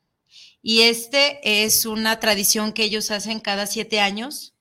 Y 0.62 0.82
este 0.82 1.64
es 1.64 1.86
una 1.86 2.20
tradición 2.20 2.72
que 2.72 2.84
ellos 2.84 3.10
hacen 3.10 3.40
cada 3.40 3.66
siete 3.66 4.00
años, 4.00 4.54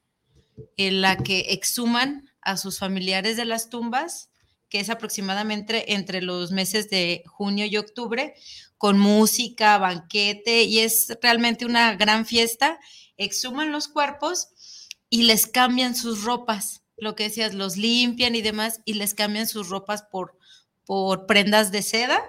en 0.78 1.02
la 1.02 1.18
que 1.18 1.48
exhuman 1.50 2.30
a 2.42 2.58
sus 2.58 2.80
familiares 2.80 3.38
de 3.38 3.46
las 3.46 3.70
tumbas, 3.70 4.30
que 4.70 4.80
es 4.80 4.90
aproximadamente 4.90 5.94
entre 5.94 6.22
los 6.22 6.52
meses 6.52 6.90
de 6.90 7.24
junio 7.28 7.66
y 7.66 7.78
octubre, 7.78 8.34
con 8.78 8.98
música, 8.98 9.78
banquete, 9.78 10.64
y 10.64 10.80
es 10.80 11.16
realmente 11.22 11.66
una 11.66 11.96
gran 11.96 12.26
fiesta. 12.26 12.80
Exhuman 13.18 13.72
los 13.72 13.88
cuerpos 13.88 14.48
y 15.10 15.24
les 15.24 15.46
cambian 15.46 15.96
sus 15.96 16.24
ropas 16.24 16.81
lo 17.02 17.16
que 17.16 17.24
decías, 17.24 17.56
los 17.56 17.78
limpian 17.78 18.36
y 18.36 18.42
demás 18.42 18.82
y 18.86 18.94
les 18.94 19.16
cambian 19.16 19.48
sus 19.48 19.70
ropas 19.70 20.04
por, 20.04 20.38
por 20.86 21.26
prendas 21.26 21.72
de 21.72 21.82
seda. 21.82 22.22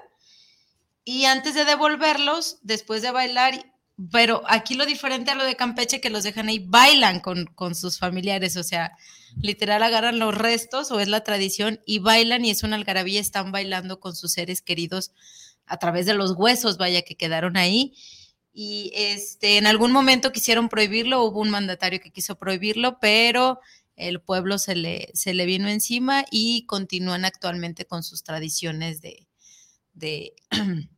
Y 1.05 1.27
antes 1.27 1.55
de 1.55 1.67
devolverlos, 1.67 2.59
después 2.63 3.03
de 3.03 3.11
bailar, 3.11 3.71
pero 4.11 4.43
aquí 4.47 4.75
lo 4.75 4.87
diferente 4.87 5.31
a 5.31 5.35
lo 5.35 5.45
de 5.45 5.57
Campeche, 5.57 6.01
que 6.01 6.09
los 6.09 6.25
dejan 6.25 6.49
ahí, 6.49 6.59
bailan 6.59 7.21
con, 7.21 7.45
con 7.55 7.75
sus 7.75 7.99
familiares, 7.99 8.57
o 8.57 8.63
sea, 8.63 8.93
literal 9.37 9.83
agarran 9.83 10.19
los 10.19 10.35
restos 10.35 10.91
o 10.91 11.01
es 11.01 11.09
la 11.09 11.23
tradición 11.23 11.81
y 11.85 11.99
bailan 11.99 12.45
y 12.47 12.51
es 12.51 12.63
una 12.63 12.77
algarabía, 12.77 13.21
están 13.21 13.53
bailando 13.53 14.01
con 14.01 14.17
sus 14.17 14.33
seres 14.33 14.63
queridos 14.63 15.13
a 15.67 15.79
través 15.79 16.07
de 16.07 16.15
los 16.15 16.33
huesos, 16.33 16.79
vaya, 16.79 17.03
que 17.03 17.17
quedaron 17.17 17.59
ahí. 17.59 17.95
Y 18.55 18.93
este, 18.95 19.59
en 19.59 19.67
algún 19.67 19.93
momento 19.93 20.33
quisieron 20.33 20.71
prohibirlo, 20.71 21.25
hubo 21.25 21.41
un 21.41 21.51
mandatario 21.51 22.01
que 22.01 22.11
quiso 22.11 22.39
prohibirlo, 22.39 22.99
pero 23.01 23.61
el 24.09 24.21
pueblo 24.21 24.59
se 24.59 24.75
le, 24.75 25.11
se 25.15 25.35
le 25.35 25.47
vino 25.47 25.69
encima 25.69 26.25
y 26.31 26.67
continúan 26.67 27.25
actualmente 27.25 27.87
con 27.87 28.03
sus 28.03 28.23
tradiciones 28.23 29.01
de, 29.01 29.27
de, 29.95 30.35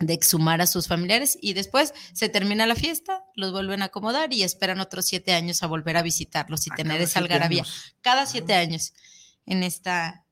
de, 0.00 0.12
exhumar 0.12 0.60
a 0.60 0.66
sus 0.66 0.88
familiares 0.88 1.38
y 1.40 1.54
después 1.54 1.94
se 2.12 2.28
termina 2.28 2.66
la 2.66 2.74
fiesta, 2.74 3.24
los 3.34 3.52
vuelven 3.52 3.82
a 3.82 3.86
acomodar 3.86 4.32
y 4.32 4.42
esperan 4.42 4.80
otros 4.80 5.06
siete 5.06 5.32
años 5.32 5.62
a 5.62 5.66
volver 5.66 5.96
a 5.96 6.02
visitarlos 6.02 6.66
y 6.66 6.70
a 6.72 6.76
tener 6.76 7.00
esa 7.00 7.20
algarabía. 7.20 7.64
Cada 8.00 8.26
siete 8.26 8.54
años 8.54 8.92
en 9.46 9.62
esta, 9.62 10.24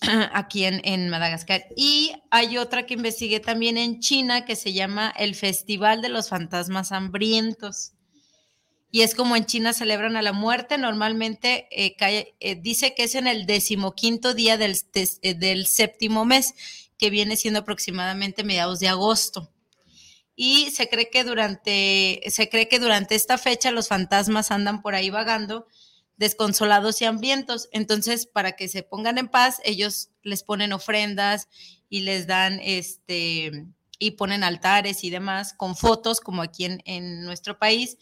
aquí 0.32 0.64
en, 0.64 0.80
en, 0.84 1.08
Madagascar. 1.08 1.64
Y 1.76 2.12
hay 2.30 2.58
otra 2.58 2.86
que 2.86 2.94
investigué 2.94 3.40
también 3.40 3.76
en 3.78 4.00
China 4.00 4.44
que 4.44 4.56
se 4.56 4.72
llama 4.72 5.12
el 5.16 5.34
Festival 5.34 6.02
de 6.02 6.08
los 6.08 6.28
Fantasmas 6.28 6.92
Hambrientos 6.92 7.92
y 8.90 9.02
es 9.02 9.14
como 9.14 9.36
en 9.36 9.44
China 9.44 9.72
celebran 9.72 10.16
a 10.16 10.22
la 10.22 10.32
muerte, 10.32 10.78
normalmente 10.78 11.68
eh, 11.70 11.94
eh, 12.40 12.54
dice 12.56 12.94
que 12.94 13.04
es 13.04 13.14
en 13.14 13.26
el 13.26 13.44
decimoquinto 13.44 14.32
día 14.32 14.56
del, 14.56 14.76
de, 14.92 15.08
eh, 15.22 15.34
del, 15.34 15.66
séptimo 15.66 16.24
mes, 16.24 16.54
que 16.96 17.10
viene 17.10 17.36
siendo 17.36 17.60
aproximadamente 17.60 18.44
mediados 18.44 18.80
de 18.80 18.88
agosto. 18.88 19.52
Y 20.34 20.70
se 20.70 20.88
cree 20.88 21.10
que 21.10 21.24
durante, 21.24 22.22
se 22.30 22.48
cree 22.48 22.68
que 22.68 22.78
durante 22.78 23.14
esta 23.14 23.36
fecha 23.36 23.72
los 23.72 23.88
fantasmas 23.88 24.50
andan 24.50 24.80
por 24.80 24.94
ahí 24.94 25.10
vagando, 25.10 25.66
desconsolados 26.16 27.02
y 27.02 27.04
hambrientos. 27.04 27.68
Entonces, 27.72 28.26
para 28.26 28.52
que 28.52 28.68
se 28.68 28.82
pongan 28.82 29.18
en 29.18 29.28
paz, 29.28 29.60
ellos 29.64 30.10
les 30.22 30.42
ponen 30.44 30.72
ofrendas 30.72 31.48
y 31.90 32.00
les 32.00 32.26
dan 32.26 32.60
este 32.62 33.66
y 34.00 34.12
ponen 34.12 34.44
altares 34.44 35.02
y 35.02 35.10
demás 35.10 35.52
con 35.54 35.76
fotos, 35.76 36.20
como 36.20 36.42
aquí 36.42 36.64
en, 36.64 36.82
en 36.84 37.24
nuestro 37.24 37.58
país 37.58 37.98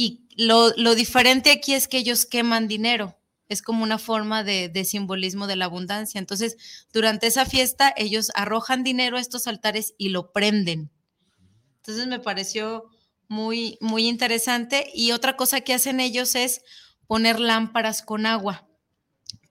y 0.00 0.26
lo, 0.34 0.70
lo, 0.78 0.94
diferente 0.94 1.50
aquí 1.50 1.74
es 1.74 1.86
que 1.86 1.98
ellos 1.98 2.24
queman 2.24 2.68
dinero. 2.68 3.18
Es 3.50 3.60
como 3.60 3.82
una 3.82 3.98
forma 3.98 4.42
de, 4.44 4.70
de, 4.70 4.86
simbolismo 4.86 5.46
de 5.46 5.56
la 5.56 5.66
abundancia. 5.66 6.18
Entonces, 6.18 6.56
durante 6.90 7.26
esa 7.26 7.44
fiesta, 7.44 7.92
ellos 7.98 8.30
arrojan 8.34 8.82
dinero 8.82 9.18
a 9.18 9.20
estos 9.20 9.46
altares 9.46 9.92
y 9.98 10.08
lo 10.08 10.32
prenden. 10.32 10.90
Entonces, 11.76 12.06
me 12.06 12.18
pareció 12.18 12.86
muy, 13.28 13.76
muy 13.82 14.08
interesante. 14.08 14.90
Y 14.94 15.12
otra 15.12 15.36
cosa 15.36 15.60
que 15.60 15.74
hacen 15.74 16.00
ellos 16.00 16.34
es 16.34 16.62
poner 17.06 17.38
lámparas 17.38 18.00
con 18.00 18.24
agua 18.24 18.66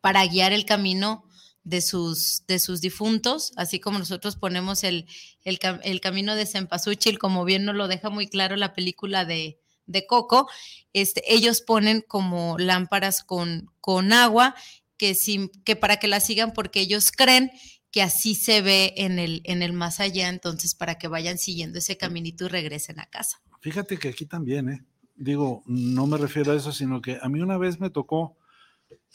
para 0.01 0.25
guiar 0.25 0.51
el 0.51 0.65
camino 0.65 1.25
de 1.63 1.81
sus, 1.81 2.43
de 2.47 2.57
sus 2.57 2.81
difuntos, 2.81 3.51
así 3.55 3.79
como 3.79 3.99
nosotros 3.99 4.35
ponemos 4.35 4.83
el, 4.83 5.05
el, 5.43 5.99
camino 6.01 6.33
de 6.33 6.47
Cempasúchil, 6.47 7.19
como 7.19 7.45
bien 7.45 7.65
nos 7.65 7.75
lo 7.75 7.87
deja 7.87 8.09
muy 8.09 8.27
claro 8.27 8.55
la 8.55 8.73
película 8.73 9.25
de, 9.25 9.59
de 9.89 10.05
coco, 10.05 10.47
este, 10.93 11.21
ellos 11.33 11.61
ponen 11.61 12.03
como 12.07 12.57
lámparas 12.57 13.23
con, 13.23 13.71
con 13.81 14.13
agua 14.13 14.55
que, 14.97 15.15
sin, 15.15 15.49
que 15.65 15.75
para 15.75 15.97
que 15.97 16.07
la 16.07 16.19
sigan 16.19 16.53
porque 16.53 16.81
ellos 16.81 17.11
creen 17.11 17.51
que 17.91 18.01
así 18.01 18.35
se 18.35 18.61
ve 18.61 18.93
en 18.97 19.17
el, 19.17 19.41
en 19.45 19.63
el 19.63 19.73
más 19.73 19.99
allá, 19.99 20.29
entonces 20.29 20.75
para 20.75 20.95
que 20.95 21.07
vayan 21.07 21.37
siguiendo 21.37 21.79
ese 21.79 21.97
caminito 21.97 22.45
y 22.45 22.49
regresen 22.49 22.99
a 22.99 23.07
casa. 23.07 23.41
Fíjate 23.61 23.97
que 23.97 24.09
aquí 24.09 24.25
también, 24.25 24.69
¿eh? 24.69 24.85
digo, 25.15 25.63
no 25.65 26.07
me 26.07 26.17
refiero 26.17 26.51
a 26.51 26.55
eso, 26.55 26.71
sino 26.71 27.01
que 27.01 27.17
a 27.21 27.27
mí 27.29 27.41
una 27.41 27.57
vez 27.57 27.79
me 27.79 27.89
tocó 27.89 28.37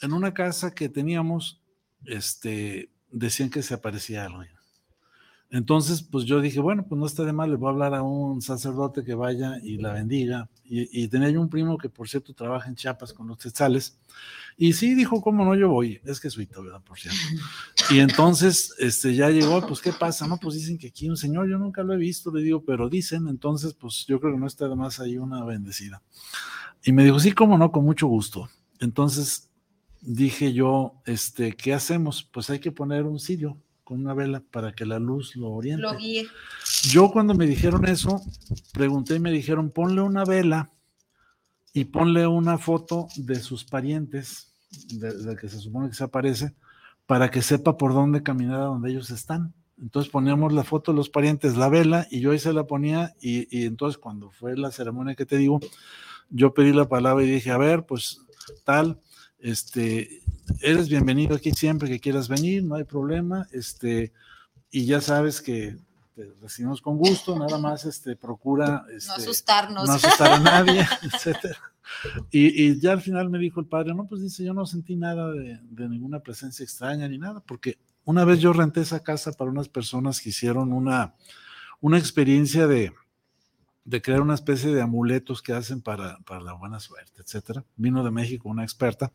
en 0.01 0.13
una 0.13 0.33
casa 0.33 0.73
que 0.75 0.89
teníamos, 0.89 1.61
este, 2.05 2.91
decían 3.09 3.49
que 3.49 3.63
se 3.63 3.73
aparecía 3.73 4.25
algo. 4.25 4.43
Entonces, 5.49 6.03
pues 6.03 6.25
yo 6.25 6.41
dije, 6.41 6.59
bueno, 6.59 6.85
pues 6.87 6.99
no 6.99 7.05
está 7.05 7.23
de 7.23 7.33
mal, 7.33 7.49
le 7.49 7.55
voy 7.55 7.67
a 7.67 7.71
hablar 7.71 7.93
a 7.93 8.03
un 8.03 8.41
sacerdote 8.41 9.03
que 9.03 9.15
vaya 9.15 9.57
y 9.63 9.77
la 9.77 9.93
bendiga 9.93 10.49
Y, 10.67 11.03
y 11.03 11.07
tenía 11.07 11.29
yo 11.29 11.41
un 11.41 11.49
primo 11.49 11.77
que, 11.77 11.89
por 11.89 12.09
cierto, 12.09 12.33
trabaja 12.33 12.67
en 12.67 12.75
Chiapas 12.75 13.13
con 13.13 13.27
los 13.27 13.37
tetzales. 13.37 13.99
Y 14.57 14.73
sí, 14.73 14.95
dijo, 14.95 15.21
¿cómo 15.21 15.45
no? 15.45 15.55
Yo 15.55 15.69
voy. 15.69 15.99
Es 16.05 16.19
que 16.19 16.27
jesuita, 16.27 16.59
¿verdad? 16.61 16.81
Por 16.81 16.99
cierto. 16.99 17.19
Y 17.91 17.99
entonces, 17.99 18.73
este, 18.79 19.13
ya 19.13 19.29
llegó, 19.29 19.65
pues, 19.67 19.79
¿qué 19.81 19.93
pasa? 19.93 20.27
No, 20.27 20.37
pues 20.37 20.55
dicen 20.55 20.77
que 20.77 20.87
aquí 20.87 21.07
un 21.09 21.17
señor, 21.17 21.47
yo 21.47 21.59
nunca 21.59 21.83
lo 21.83 21.93
he 21.93 21.97
visto, 21.97 22.31
le 22.31 22.41
digo, 22.41 22.63
pero 22.63 22.89
dicen, 22.89 23.27
entonces, 23.27 23.73
pues, 23.73 24.05
yo 24.07 24.19
creo 24.19 24.33
que 24.33 24.39
no 24.39 24.47
está 24.47 24.67
de 24.67 24.75
más 24.75 24.99
ahí 24.99 25.17
una 25.17 25.43
bendecida. 25.43 26.01
Y 26.83 26.93
me 26.93 27.03
dijo, 27.03 27.19
sí, 27.19 27.31
cómo 27.33 27.57
no, 27.57 27.71
con 27.71 27.83
mucho 27.83 28.07
gusto. 28.07 28.49
Entonces, 28.79 29.49
dije 30.01 30.53
yo, 30.53 31.01
este, 31.05 31.55
¿qué 31.55 31.73
hacemos? 31.73 32.23
Pues 32.31 32.49
hay 32.49 32.59
que 32.59 32.71
poner 32.71 33.03
un 33.03 33.19
cirio 33.19 33.57
con 33.85 34.01
una 34.01 34.13
vela 34.13 34.43
para 34.51 34.73
que 34.73 34.85
la 34.85 34.99
luz 34.99 35.37
lo 35.37 35.51
oriente. 35.51 35.83
Lo 35.83 35.95
guíe. 35.95 36.27
Yo 36.89 37.11
cuando 37.11 37.33
me 37.35 37.45
dijeron 37.45 37.87
eso, 37.87 38.21
pregunté 38.73 39.15
y 39.15 39.19
me 39.19 39.31
dijeron, 39.31 39.69
ponle 39.69 40.01
una 40.01 40.25
vela 40.25 40.71
y 41.71 41.85
ponle 41.85 42.27
una 42.27 42.57
foto 42.57 43.07
de 43.15 43.39
sus 43.39 43.63
parientes, 43.63 44.53
de, 44.89 45.13
de 45.13 45.35
que 45.37 45.47
se 45.47 45.59
supone 45.59 45.87
que 45.87 45.95
se 45.95 46.03
aparece, 46.03 46.53
para 47.05 47.29
que 47.29 47.41
sepa 47.41 47.77
por 47.77 47.93
dónde 47.93 48.23
caminar 48.23 48.59
a 48.59 48.65
donde 48.65 48.89
ellos 48.89 49.11
están. 49.11 49.53
Entonces 49.79 50.11
poníamos 50.11 50.51
la 50.51 50.63
foto 50.63 50.91
de 50.91 50.97
los 50.97 51.09
parientes, 51.09 51.55
la 51.55 51.69
vela, 51.69 52.07
y 52.09 52.21
yo 52.21 52.31
ahí 52.31 52.39
se 52.39 52.53
la 52.53 52.65
ponía, 52.65 53.13
y, 53.21 53.47
y 53.55 53.65
entonces 53.65 53.97
cuando 53.97 54.31
fue 54.31 54.57
la 54.57 54.71
ceremonia 54.71 55.15
que 55.15 55.25
te 55.25 55.37
digo, 55.37 55.59
yo 56.29 56.53
pedí 56.53 56.73
la 56.73 56.89
palabra 56.89 57.23
y 57.23 57.29
dije, 57.29 57.51
a 57.51 57.57
ver, 57.57 57.85
pues 57.85 58.21
tal, 58.63 58.99
este, 59.45 60.23
eres 60.59 60.89
bienvenido 60.89 61.35
aquí 61.35 61.51
siempre 61.51 61.87
que 61.87 61.99
quieras 61.99 62.27
venir, 62.27 62.63
no 62.63 62.73
hay 62.73 62.83
problema, 62.83 63.47
este, 63.51 64.11
y 64.71 64.87
ya 64.87 65.01
sabes 65.01 65.39
que 65.39 65.77
te 66.15 66.33
recibimos 66.41 66.81
con 66.81 66.97
gusto, 66.97 67.37
nada 67.37 67.59
más, 67.59 67.85
este, 67.85 68.15
procura, 68.15 68.85
este, 68.91 69.09
no 69.09 69.13
asustarnos. 69.13 69.87
no 69.87 69.93
asustar 69.93 70.31
a 70.31 70.39
nadie, 70.39 70.83
etcétera. 71.13 71.59
Y, 72.31 72.63
y, 72.63 72.79
ya 72.79 72.93
al 72.93 73.01
final 73.01 73.29
me 73.29 73.37
dijo 73.37 73.59
el 73.59 73.67
padre, 73.67 73.93
no, 73.93 74.07
pues 74.07 74.23
dice, 74.23 74.43
yo 74.43 74.55
no 74.55 74.65
sentí 74.65 74.95
nada 74.95 75.31
de, 75.31 75.59
de, 75.61 75.89
ninguna 75.89 76.21
presencia 76.21 76.63
extraña 76.63 77.07
ni 77.07 77.19
nada, 77.19 77.39
porque 77.41 77.77
una 78.03 78.25
vez 78.25 78.39
yo 78.39 78.51
renté 78.51 78.81
esa 78.81 79.03
casa 79.03 79.31
para 79.33 79.51
unas 79.51 79.69
personas 79.69 80.21
que 80.21 80.29
hicieron 80.29 80.73
una, 80.73 81.13
una 81.81 81.99
experiencia 81.99 82.65
de, 82.65 82.93
de 83.85 84.01
crear 84.01 84.21
una 84.21 84.33
especie 84.33 84.73
de 84.73 84.81
amuletos 84.81 85.41
que 85.41 85.53
hacen 85.53 85.81
para, 85.81 86.17
para 86.19 86.41
la 86.41 86.53
buena 86.53 86.79
suerte, 86.79 87.21
etcétera. 87.21 87.63
Vino 87.77 88.03
de 88.03 88.11
México 88.11 88.49
una 88.49 88.63
experta. 88.63 89.11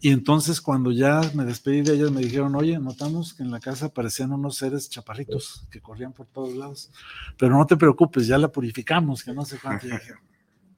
Y 0.00 0.10
entonces 0.10 0.60
cuando 0.60 0.90
ya 0.90 1.20
me 1.34 1.44
despedí 1.44 1.82
de 1.82 1.94
ellas 1.94 2.10
me 2.10 2.22
dijeron, 2.22 2.56
oye, 2.56 2.76
notamos 2.80 3.34
que 3.34 3.44
en 3.44 3.52
la 3.52 3.60
casa 3.60 3.86
aparecían 3.86 4.32
unos 4.32 4.56
seres 4.56 4.90
chaparritos 4.90 5.64
que 5.70 5.80
corrían 5.80 6.12
por 6.12 6.26
todos 6.26 6.54
lados, 6.56 6.90
pero 7.38 7.56
no 7.56 7.64
te 7.66 7.76
preocupes, 7.76 8.26
ya 8.26 8.36
la 8.36 8.48
purificamos, 8.48 9.22
que 9.22 9.32
no 9.32 9.44
sé 9.44 9.58
cuánto. 9.62 9.86
Y 9.86 9.90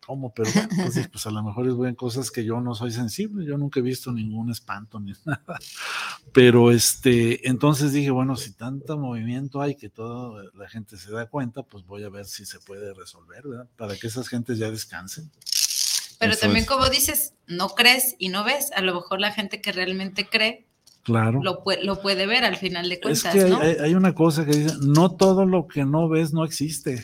¿cómo? 0.06 0.32
Pero 0.34 0.50
bueno, 0.52 0.68
pues, 0.76 1.08
pues, 1.08 1.26
a 1.26 1.30
lo 1.30 1.42
mejor 1.42 1.68
es 1.68 1.74
en 1.88 1.94
cosas 1.94 2.30
que 2.30 2.44
yo 2.44 2.60
no 2.60 2.74
soy 2.74 2.90
sensible, 2.90 3.44
yo 3.44 3.56
nunca 3.58 3.80
he 3.80 3.82
visto 3.82 4.12
ningún 4.12 4.50
espanto 4.50 5.00
ni 5.00 5.12
nada. 5.24 5.58
Pero 6.32 6.70
este, 6.70 7.48
entonces 7.48 7.92
dije, 7.92 8.10
bueno, 8.10 8.36
si 8.36 8.52
tanto 8.52 8.98
movimiento 8.98 9.60
hay 9.60 9.76
que 9.76 9.88
toda 9.88 10.44
la 10.54 10.68
gente 10.68 10.96
se 10.96 11.10
da 11.10 11.26
cuenta, 11.26 11.62
pues 11.62 11.84
voy 11.84 12.04
a 12.04 12.08
ver 12.08 12.26
si 12.26 12.44
se 12.46 12.60
puede 12.60 12.92
resolver, 12.94 13.46
¿verdad? 13.46 13.68
Para 13.76 13.96
que 13.96 14.06
esas 14.06 14.28
gentes 14.28 14.58
ya 14.58 14.70
descansen. 14.70 15.30
Pero 16.18 16.32
Eso 16.32 16.42
también, 16.42 16.62
es. 16.62 16.68
como 16.68 16.88
dices, 16.88 17.34
no 17.46 17.70
crees 17.70 18.14
y 18.18 18.28
no 18.28 18.44
ves. 18.44 18.70
A 18.72 18.80
lo 18.80 18.94
mejor 18.94 19.20
la 19.20 19.32
gente 19.32 19.60
que 19.60 19.72
realmente 19.72 20.28
cree 20.28 20.66
Claro. 21.04 21.42
Lo, 21.42 21.62
lo, 21.82 22.00
puede 22.00 22.26
ver 22.26 22.44
al 22.44 22.56
final 22.56 22.88
de 22.88 22.98
cuentas. 22.98 23.26
Es 23.26 23.32
que 23.32 23.40
hay, 23.42 23.50
¿no? 23.50 23.60
hay, 23.60 23.76
hay, 23.78 23.94
una 23.94 24.14
cosa 24.14 24.46
que 24.46 24.56
dice, 24.56 24.74
no 24.80 25.14
todo 25.14 25.44
lo 25.44 25.68
que 25.68 25.84
no 25.84 26.08
ves 26.08 26.32
no 26.32 26.46
existe. 26.46 27.02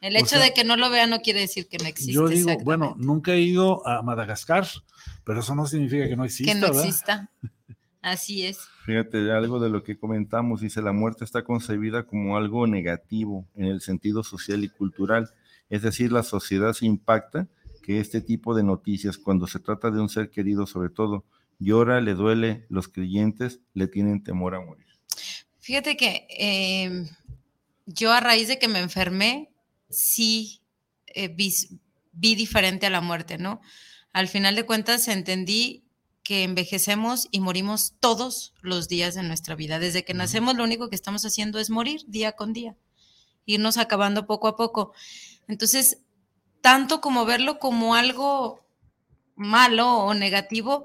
El 0.00 0.16
hecho 0.16 0.24
o 0.24 0.28
sea, 0.38 0.44
de 0.44 0.54
que 0.54 0.64
no 0.64 0.76
lo 0.76 0.88
vea 0.88 1.06
no 1.06 1.20
quiere 1.20 1.40
decir 1.40 1.68
que 1.68 1.78
no 1.78 1.86
existe. 1.86 2.12
Yo 2.12 2.28
digo, 2.28 2.56
bueno, 2.64 2.94
nunca 2.98 3.32
he 3.32 3.40
ido 3.40 3.86
a 3.86 4.02
Madagascar, 4.02 4.66
pero 5.24 5.40
eso 5.40 5.54
no 5.54 5.66
significa 5.66 6.08
que 6.08 6.16
no 6.16 6.24
exista. 6.24 6.52
Que 6.52 6.58
no 6.58 6.66
¿verdad? 6.68 6.84
exista. 6.84 7.30
Así 8.02 8.46
es. 8.46 8.58
Fíjate, 8.86 9.30
algo 9.30 9.60
de 9.60 9.68
lo 9.68 9.82
que 9.82 9.98
comentamos, 9.98 10.62
dice, 10.62 10.80
la 10.80 10.92
muerte 10.92 11.24
está 11.24 11.44
concebida 11.44 12.04
como 12.04 12.36
algo 12.36 12.66
negativo 12.66 13.46
en 13.54 13.66
el 13.66 13.82
sentido 13.82 14.24
social 14.24 14.64
y 14.64 14.70
cultural. 14.70 15.30
Es 15.68 15.82
decir, 15.82 16.10
la 16.10 16.22
sociedad 16.22 16.72
se 16.72 16.86
impacta 16.86 17.46
que 17.82 18.00
este 18.00 18.22
tipo 18.22 18.54
de 18.54 18.62
noticias, 18.62 19.18
cuando 19.18 19.46
se 19.46 19.58
trata 19.58 19.90
de 19.90 20.00
un 20.00 20.08
ser 20.08 20.30
querido 20.30 20.66
sobre 20.66 20.88
todo, 20.88 21.24
llora, 21.58 22.00
le 22.00 22.14
duele, 22.14 22.64
los 22.70 22.88
creyentes 22.88 23.60
le 23.74 23.86
tienen 23.86 24.24
temor 24.24 24.54
a 24.54 24.60
morir. 24.60 24.86
Fíjate 25.58 25.96
que 25.96 26.26
eh, 26.30 27.06
yo 27.86 28.12
a 28.12 28.20
raíz 28.20 28.48
de 28.48 28.58
que 28.58 28.68
me 28.68 28.80
enfermé, 28.80 29.50
sí 29.90 30.62
eh, 31.06 31.28
vi, 31.28 31.52
vi, 32.12 32.34
diferente 32.34 32.86
a 32.86 32.90
la 32.90 33.00
muerte, 33.00 33.38
¿no? 33.38 33.60
Al 34.12 34.28
final 34.28 34.54
de 34.54 34.64
cuentas 34.64 35.08
entendí 35.08 35.84
que 36.22 36.44
envejecemos 36.44 37.28
y 37.30 37.40
morimos 37.40 37.94
todos 37.98 38.54
los 38.62 38.88
días 38.88 39.14
de 39.14 39.22
nuestra 39.22 39.54
vida. 39.54 39.78
Desde 39.78 40.04
que 40.04 40.14
nacemos 40.14 40.56
lo 40.56 40.64
único 40.64 40.88
que 40.88 40.96
estamos 40.96 41.24
haciendo 41.24 41.58
es 41.58 41.70
morir 41.70 42.02
día 42.06 42.32
con 42.32 42.52
día, 42.52 42.76
irnos 43.46 43.78
acabando 43.78 44.26
poco 44.26 44.48
a 44.48 44.56
poco. 44.56 44.92
Entonces, 45.48 45.98
tanto 46.60 47.00
como 47.00 47.24
verlo 47.24 47.58
como 47.58 47.94
algo 47.94 48.60
malo 49.34 49.98
o 49.98 50.14
negativo, 50.14 50.84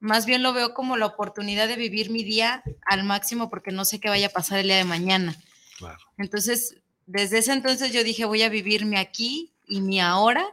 más 0.00 0.26
bien 0.26 0.42
lo 0.42 0.52
veo 0.52 0.74
como 0.74 0.96
la 0.96 1.06
oportunidad 1.06 1.68
de 1.68 1.76
vivir 1.76 2.10
mi 2.10 2.22
día 2.22 2.62
al 2.86 3.04
máximo 3.04 3.48
porque 3.48 3.72
no 3.72 3.84
sé 3.84 4.00
qué 4.00 4.08
vaya 4.08 4.26
a 4.28 4.30
pasar 4.30 4.58
el 4.58 4.66
día 4.66 4.76
de 4.76 4.84
mañana. 4.84 5.36
Claro. 5.78 5.98
Entonces, 6.18 6.76
desde 7.08 7.38
ese 7.38 7.54
entonces 7.54 7.90
yo 7.90 8.04
dije, 8.04 8.26
voy 8.26 8.42
a 8.42 8.50
vivir 8.50 8.84
mi 8.84 8.96
aquí 8.96 9.54
y 9.66 9.80
mi 9.80 9.98
ahora 9.98 10.44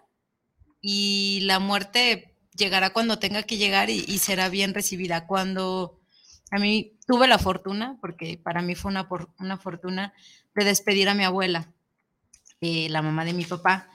y 0.82 1.42
la 1.42 1.60
muerte 1.60 2.34
llegará 2.56 2.92
cuando 2.92 3.20
tenga 3.20 3.44
que 3.44 3.58
llegar 3.58 3.90
y, 3.90 4.18
será 4.20 4.48
bien 4.48 4.74
recibida. 4.74 5.28
Cuando 5.28 6.00
a 6.52 6.58
mí 6.58 6.94
tuve 7.06 7.28
la 7.28 7.40
fortuna, 7.40 7.98
porque 8.00 8.40
para 8.42 8.62
mí 8.62 8.74
fue 8.74 8.90
una, 8.90 9.06
una 9.38 9.58
fortuna, 9.58 10.14
de 10.56 10.64
despedir 10.64 11.10
a 11.10 11.14
mi 11.14 11.26
abuela, 11.26 11.74
eh, 12.62 12.88
la 12.90 13.02
mamá 13.02 13.26
de 13.26 13.34
mi 13.34 13.44
papá, 13.44 13.90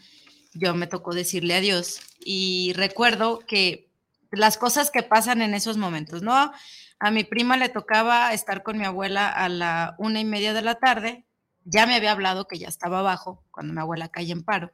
yo 0.53 0.75
me 0.75 0.87
tocó 0.87 1.15
decirle 1.15 1.55
adiós 1.55 2.01
y 2.23 2.75
recuerdo 2.75 3.39
que 3.39 3.89
las 4.33 4.59
cosas 4.59 4.91
que 4.91 5.03
pasan 5.03 5.41
en 5.41 5.55
esos 5.55 5.79
momentos, 5.79 6.21
¿no? 6.23 6.53
A 6.99 7.11
mi 7.11 7.25
prima 7.25 7.57
le 7.57 7.71
tocaba 7.71 8.35
estar 8.35 8.63
con 8.63 8.77
mi 8.77 8.85
abuela 8.85 9.31
a 9.31 9.49
la 9.49 9.95
una 9.97 10.21
y 10.21 10.27
media 10.27 10.53
de 10.53 10.61
la 10.61 10.75
tarde, 10.75 11.25
ya 11.65 11.87
me 11.87 11.95
había 11.95 12.13
hablado 12.13 12.47
que 12.47 12.59
ya 12.59 12.69
estaba 12.69 13.01
abajo 13.01 13.45
cuando 13.51 13.73
mi 13.73 13.81
abuela 13.81 14.09
cae 14.09 14.31
en 14.31 14.43
paro. 14.43 14.73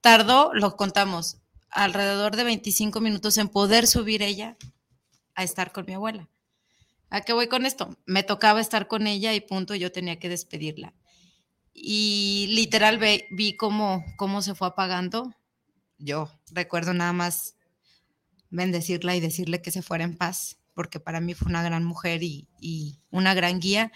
Tardó, 0.00 0.52
lo 0.54 0.76
contamos, 0.76 1.38
alrededor 1.70 2.36
de 2.36 2.44
25 2.44 3.00
minutos 3.00 3.38
en 3.38 3.48
poder 3.48 3.86
subir 3.86 4.22
ella 4.22 4.56
a 5.34 5.42
estar 5.42 5.72
con 5.72 5.86
mi 5.86 5.94
abuela. 5.94 6.28
¿A 7.10 7.20
qué 7.20 7.32
voy 7.32 7.48
con 7.48 7.66
esto? 7.66 7.96
Me 8.06 8.22
tocaba 8.22 8.60
estar 8.60 8.88
con 8.88 9.06
ella 9.06 9.34
y 9.34 9.40
punto, 9.40 9.74
yo 9.74 9.92
tenía 9.92 10.18
que 10.18 10.28
despedirla. 10.28 10.94
Y 11.72 12.46
literal 12.50 13.00
vi 13.30 13.56
cómo, 13.56 14.04
cómo 14.16 14.42
se 14.42 14.54
fue 14.54 14.68
apagando. 14.68 15.34
Yo 15.98 16.30
recuerdo 16.50 16.94
nada 16.94 17.12
más 17.12 17.56
bendecirla 18.50 19.16
y 19.16 19.20
decirle 19.20 19.62
que 19.62 19.70
se 19.70 19.82
fuera 19.82 20.04
en 20.04 20.16
paz, 20.16 20.58
porque 20.74 21.00
para 21.00 21.20
mí 21.20 21.34
fue 21.34 21.48
una 21.48 21.62
gran 21.62 21.84
mujer 21.84 22.22
y, 22.22 22.48
y 22.60 23.00
una 23.10 23.34
gran 23.34 23.58
guía, 23.58 23.92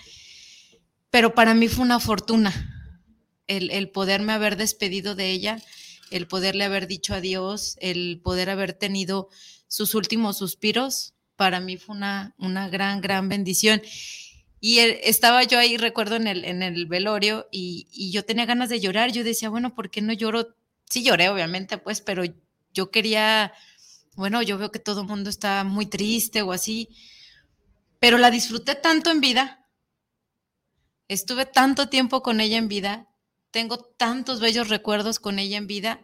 pero 1.10 1.34
para 1.34 1.54
mí 1.54 1.68
fue 1.68 1.84
una 1.84 2.00
fortuna 2.00 2.52
el, 3.46 3.70
el 3.70 3.90
poderme 3.90 4.32
haber 4.32 4.56
despedido 4.56 5.14
de 5.14 5.30
ella 5.30 5.58
el 6.10 6.26
poderle 6.26 6.64
haber 6.64 6.86
dicho 6.86 7.14
adiós, 7.14 7.76
el 7.80 8.20
poder 8.22 8.50
haber 8.50 8.72
tenido 8.72 9.28
sus 9.66 9.94
últimos 9.94 10.38
suspiros, 10.38 11.14
para 11.36 11.60
mí 11.60 11.76
fue 11.76 11.96
una, 11.96 12.34
una 12.38 12.68
gran, 12.68 13.00
gran 13.00 13.28
bendición. 13.28 13.82
Y 14.60 14.78
estaba 14.78 15.44
yo 15.44 15.58
ahí, 15.58 15.76
recuerdo, 15.76 16.16
en 16.16 16.26
el, 16.26 16.44
en 16.44 16.62
el 16.62 16.86
velorio 16.86 17.46
y, 17.52 17.86
y, 17.92 18.10
yo 18.10 18.24
tenía 18.24 18.44
ganas 18.44 18.68
de 18.68 18.80
llorar. 18.80 19.12
Yo 19.12 19.22
decía, 19.22 19.48
bueno, 19.50 19.74
¿por 19.74 19.88
qué 19.88 20.02
no 20.02 20.12
lloro? 20.12 20.56
Sí 20.90 21.04
lloré, 21.04 21.28
obviamente, 21.28 21.78
pues, 21.78 22.00
pero 22.00 22.24
yo 22.74 22.90
quería, 22.90 23.52
bueno, 24.16 24.42
yo 24.42 24.58
veo 24.58 24.72
que 24.72 24.80
todo 24.80 25.02
el 25.02 25.06
mundo 25.06 25.30
está 25.30 25.62
muy 25.62 25.86
triste 25.86 26.42
o 26.42 26.50
así, 26.50 26.88
pero 28.00 28.18
la 28.18 28.32
disfruté 28.32 28.74
tanto 28.74 29.10
en 29.10 29.20
vida. 29.20 29.67
Estuve 31.08 31.46
tanto 31.46 31.88
tiempo 31.88 32.22
con 32.22 32.40
ella 32.40 32.58
en 32.58 32.68
vida 32.68 33.08
tengo 33.50 33.78
tantos 33.78 34.40
bellos 34.40 34.68
recuerdos 34.68 35.18
con 35.18 35.38
ella 35.38 35.56
en 35.56 35.66
vida 35.66 36.00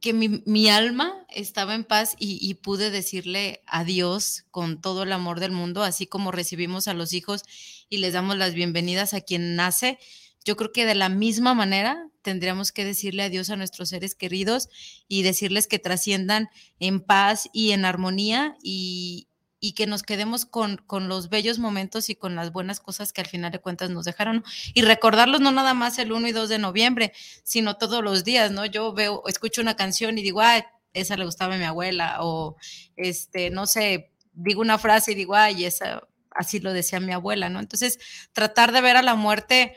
que 0.00 0.12
mi, 0.12 0.68
alma 0.68 1.26
estaba 1.30 1.74
en 1.74 1.82
paz 1.82 2.14
y, 2.18 2.38
y, 2.40 2.54
pude 2.54 2.90
decirle 2.90 3.62
adiós 3.66 4.44
con 4.50 4.80
todo 4.80 5.02
el 5.02 5.12
amor 5.12 5.40
del 5.40 5.50
mundo, 5.50 5.82
así 5.82 6.06
como 6.06 6.30
recibimos 6.30 6.86
a 6.86 6.94
los 6.94 7.12
hijos 7.12 7.42
y 7.88 7.98
les 7.98 8.12
damos 8.12 8.36
las 8.36 8.54
bienvenidas 8.54 9.14
a 9.14 9.20
quien 9.20 9.56
nace. 9.56 9.98
Yo 10.44 10.56
creo 10.56 10.70
que 10.70 10.86
de 10.86 10.94
la 10.94 11.08
misma 11.08 11.54
manera 11.54 12.08
tendríamos 12.22 12.70
que 12.70 12.84
decirle 12.84 13.24
adiós 13.24 13.50
a 13.50 13.56
nuestros 13.56 13.88
seres 13.88 14.14
queridos 14.14 14.68
y 15.08 15.22
decirles 15.22 15.66
que 15.66 15.80
trasciendan 15.80 16.50
en 16.78 17.00
paz 17.00 17.48
y 17.52 17.72
en 17.72 17.84
armonía 17.84 18.56
y, 18.62 19.28
y 19.60 19.72
que 19.72 19.86
nos 19.86 20.02
quedemos 20.02 20.44
con, 20.44 20.76
con, 20.76 21.08
los 21.08 21.30
bellos 21.30 21.58
momentos 21.58 22.10
y 22.10 22.14
con 22.14 22.34
las 22.34 22.52
buenas 22.52 22.80
cosas 22.80 23.12
que 23.12 23.20
al 23.20 23.26
final 23.26 23.52
de 23.52 23.58
cuentas 23.58 23.90
nos 23.90 24.04
dejaron. 24.04 24.44
Y 24.74 24.82
recordarlos 24.82 25.40
no 25.40 25.50
nada 25.50 25.74
más 25.74 25.98
el 25.98 26.12
1 26.12 26.28
y 26.28 26.32
2 26.32 26.48
de 26.48 26.58
noviembre, 26.58 27.12
sino 27.42 27.76
todos 27.76 28.02
los 28.02 28.24
días, 28.24 28.50
¿no? 28.50 28.66
Yo 28.66 28.92
veo, 28.92 29.22
escucho 29.26 29.62
una 29.62 29.76
canción 29.76 30.18
y 30.18 30.22
digo, 30.22 30.40
ay, 30.40 30.62
esa 30.92 31.16
le 31.16 31.24
gustaba 31.24 31.54
a 31.54 31.58
mi 31.58 31.64
abuela, 31.64 32.18
o 32.20 32.56
este, 32.96 33.50
no 33.50 33.66
sé, 33.66 34.12
digo 34.32 34.60
una 34.60 34.78
frase 34.78 35.12
y 35.12 35.14
digo, 35.14 35.34
ay, 35.34 35.64
esa, 35.64 36.02
así 36.30 36.60
lo 36.60 36.72
decía 36.72 37.00
mi 37.00 37.12
abuela, 37.12 37.48
¿no? 37.48 37.60
Entonces, 37.60 37.98
tratar 38.32 38.72
de 38.72 38.80
ver 38.80 38.96
a 38.96 39.02
la 39.02 39.14
muerte 39.14 39.76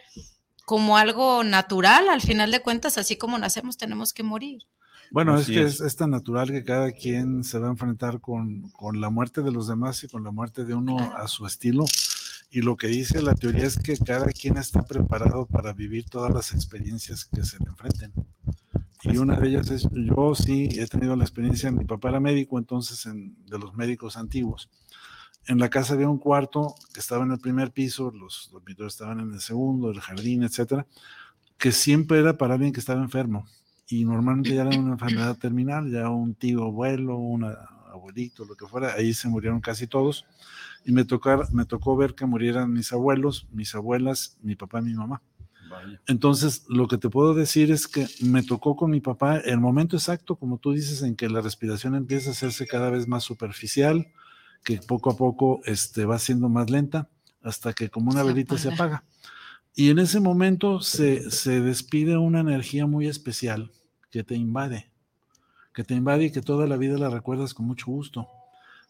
como 0.66 0.98
algo 0.98 1.44
natural, 1.44 2.10
al 2.10 2.22
final 2.22 2.52
de 2.52 2.62
cuentas, 2.62 2.98
así 2.98 3.18
como 3.18 3.38
nacemos, 3.38 3.78
tenemos 3.78 4.14
que 4.14 4.24
morir. 4.24 4.68
Bueno, 5.12 5.38
es 5.38 5.48
que 5.48 5.64
es. 5.64 5.96
tan 5.96 6.12
natural 6.12 6.52
que 6.52 6.64
cada 6.64 6.92
quien 6.92 7.44
se 7.44 7.58
va 7.58 7.68
a 7.68 7.72
enfrentar 7.72 8.22
con, 8.22 8.70
con, 8.70 9.02
la 9.02 9.10
muerte 9.10 9.42
de 9.42 9.52
los 9.52 9.68
demás 9.68 10.04
y 10.04 10.08
con 10.08 10.24
la 10.24 10.32
muerte 10.32 10.66
de 10.66 10.76
uno 10.76 10.98
a 11.16 11.28
su 11.28 11.46
estilo. 11.46 11.86
Y 12.52 12.62
lo 12.62 12.78
que 12.78 12.88
dice 12.88 13.22
la 13.22 13.36
teoría 13.36 13.66
es 13.66 13.78
que 13.78 13.98
cada 13.98 14.28
quien 14.28 14.58
está 14.58 14.84
preparado 14.84 15.46
para 15.46 15.74
vivir 15.74 16.06
todas 16.06 16.34
las 16.34 16.54
experiencias 16.54 17.26
que 17.26 17.44
se 17.44 17.58
le 17.60 17.70
enfrenten. 17.70 18.14
Y 19.04 19.18
una 19.18 19.40
de 19.40 19.48
ellas 19.48 19.72
es, 19.72 19.88
yo 19.94 20.36
sí 20.36 20.70
he 20.74 20.86
tenido 20.88 21.16
la 21.16 21.24
experiencia, 21.24 21.72
mi 21.72 21.86
papá 21.86 22.10
era 22.10 22.20
médico, 22.20 22.60
entonces 22.60 23.06
en, 23.06 23.36
de 23.46 23.58
los 23.58 23.74
médicos 23.76 24.18
antiguos. 24.18 24.70
En 25.48 25.58
la 25.58 25.70
casa 25.70 25.94
había 25.94 26.10
un 26.10 26.18
cuarto 26.20 26.76
que 26.94 27.00
estaba 27.00 27.24
en 27.24 27.32
el 27.32 27.40
primer 27.40 27.72
piso, 27.72 28.12
los 28.12 28.50
dormitorios 28.52 28.94
estaban 28.94 29.20
en 29.20 29.34
el 29.34 29.40
segundo, 29.40 29.90
el 29.90 30.02
jardín, 30.02 30.44
etcétera, 30.44 30.86
que 31.58 31.72
siempre 31.72 32.20
era 32.20 32.38
para 32.38 32.56
alguien 32.56 32.74
que 32.74 32.80
estaba 32.80 33.02
enfermo 33.02 33.46
y 33.90 34.06
normalmente 34.06 34.54
ya 34.54 34.62
era 34.62 34.80
una 34.80 34.94
enfermedad 34.94 35.36
terminal, 35.38 35.92
ya 35.92 36.10
un 36.10 36.36
tío 36.36 36.64
abuelo, 36.64 37.18
un 37.18 37.44
abuelito, 37.92 38.46
lo 38.46 38.56
que 38.56 38.68
fuera, 38.68 38.94
ahí 38.94 39.14
se 39.14 39.28
murieron 39.28 39.60
casi 39.62 39.88
todos. 39.88 40.26
Y 40.86 40.92
me, 40.92 41.06
tocar, 41.06 41.52
me 41.52 41.66
tocó 41.66 41.98
ver 41.98 42.14
que 42.14 42.26
murieran 42.26 42.72
mis 42.72 42.94
abuelos, 42.94 43.48
mis 43.52 43.74
abuelas, 43.74 44.38
mi 44.42 44.56
papá 44.56 44.80
y 44.80 44.84
mi 44.84 44.94
mamá. 44.94 45.22
Entonces, 46.08 46.66
lo 46.68 46.88
que 46.88 46.98
te 46.98 47.10
puedo 47.10 47.34
decir 47.34 47.72
es 47.72 47.88
que 47.88 48.08
me 48.22 48.44
tocó 48.44 48.76
con 48.76 48.92
mi 48.92 49.02
papá 49.02 49.38
el 49.38 49.60
momento 49.60 49.98
exacto, 49.98 50.36
como 50.36 50.58
tú 50.58 50.74
dices, 50.74 51.02
en 51.02 51.16
que 51.16 51.30
la 51.30 51.42
respiración 51.42 51.96
empieza 51.96 52.30
a 52.30 52.34
hacerse 52.34 52.68
cada 52.68 52.90
vez 52.90 53.08
más 53.08 53.24
superficial, 53.24 54.08
que 54.64 54.78
poco 54.78 55.12
a 55.12 55.18
poco 55.18 55.62
este, 55.66 56.06
va 56.06 56.20
siendo 56.20 56.50
más 56.50 56.70
lenta, 56.70 57.10
hasta 57.42 57.74
que 57.74 57.90
como 57.90 58.12
una 58.12 58.24
velita 58.24 58.58
se 58.58 58.72
apaga. 58.72 59.04
Y 59.76 59.90
en 59.90 60.00
ese 60.00 60.20
momento 60.20 60.82
se, 60.82 61.30
se 61.32 61.62
despide 61.62 62.18
una 62.18 62.40
energía 62.42 62.86
muy 62.86 63.08
especial, 63.08 63.72
que 64.12 64.24
te 64.24 64.36
invade, 64.36 64.90
que 65.74 65.84
te 65.84 65.94
invade 65.94 66.26
y 66.26 66.32
que 66.32 66.42
toda 66.42 66.68
la 66.68 66.78
vida 66.78 66.98
la 66.98 67.10
recuerdas 67.10 67.54
con 67.54 67.66
mucho 67.66 67.88
gusto. 67.88 68.28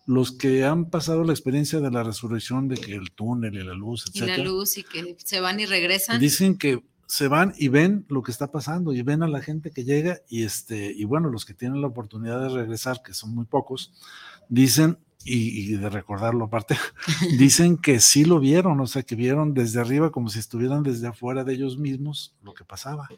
Los 0.05 0.31
que 0.31 0.65
han 0.65 0.89
pasado 0.89 1.23
la 1.23 1.33
experiencia 1.33 1.79
de 1.79 1.91
la 1.91 2.03
resurrección, 2.03 2.67
de 2.67 2.77
que 2.77 2.95
el 2.95 3.11
túnel 3.11 3.55
y 3.55 3.63
la 3.63 3.73
luz, 3.73 4.05
etc. 4.07 4.15
Y 4.15 4.25
la 4.25 4.37
luz 4.37 4.77
y 4.77 4.83
que 4.83 5.15
se 5.23 5.39
van 5.39 5.59
y 5.59 5.65
regresan. 5.65 6.19
Dicen 6.19 6.57
que 6.57 6.83
se 7.09 7.27
van 7.27 7.53
y 7.57 7.69
ven 7.69 8.05
lo 8.07 8.21
que 8.21 8.31
está 8.31 8.51
pasando 8.51 8.93
y 8.93 9.01
ven 9.01 9.23
a 9.23 9.27
la 9.27 9.41
gente 9.41 9.71
que 9.71 9.83
llega 9.83 10.19
y 10.29 10.43
este 10.43 10.93
y 10.95 11.05
bueno, 11.05 11.29
los 11.29 11.43
que 11.43 11.55
tienen 11.55 11.81
la 11.81 11.87
oportunidad 11.87 12.39
de 12.39 12.49
regresar, 12.49 13.01
que 13.03 13.13
son 13.13 13.33
muy 13.33 13.45
pocos, 13.45 13.93
dicen 14.47 14.99
y, 15.25 15.73
y, 15.73 15.75
de 15.75 15.89
recordarlo 15.89 16.45
aparte, 16.45 16.77
dicen 17.37 17.77
que 17.77 17.99
sí 17.99 18.25
lo 18.25 18.39
vieron, 18.39 18.79
o 18.79 18.87
sea, 18.87 19.03
que 19.03 19.15
vieron 19.15 19.53
desde 19.53 19.81
arriba 19.81 20.11
como 20.11 20.29
si 20.29 20.39
estuvieran 20.39 20.81
desde 20.81 21.07
afuera 21.07 21.43
de 21.43 21.53
ellos 21.53 21.77
mismos 21.77 22.35
lo 22.41 22.53
que 22.53 22.63
pasaba. 22.63 23.09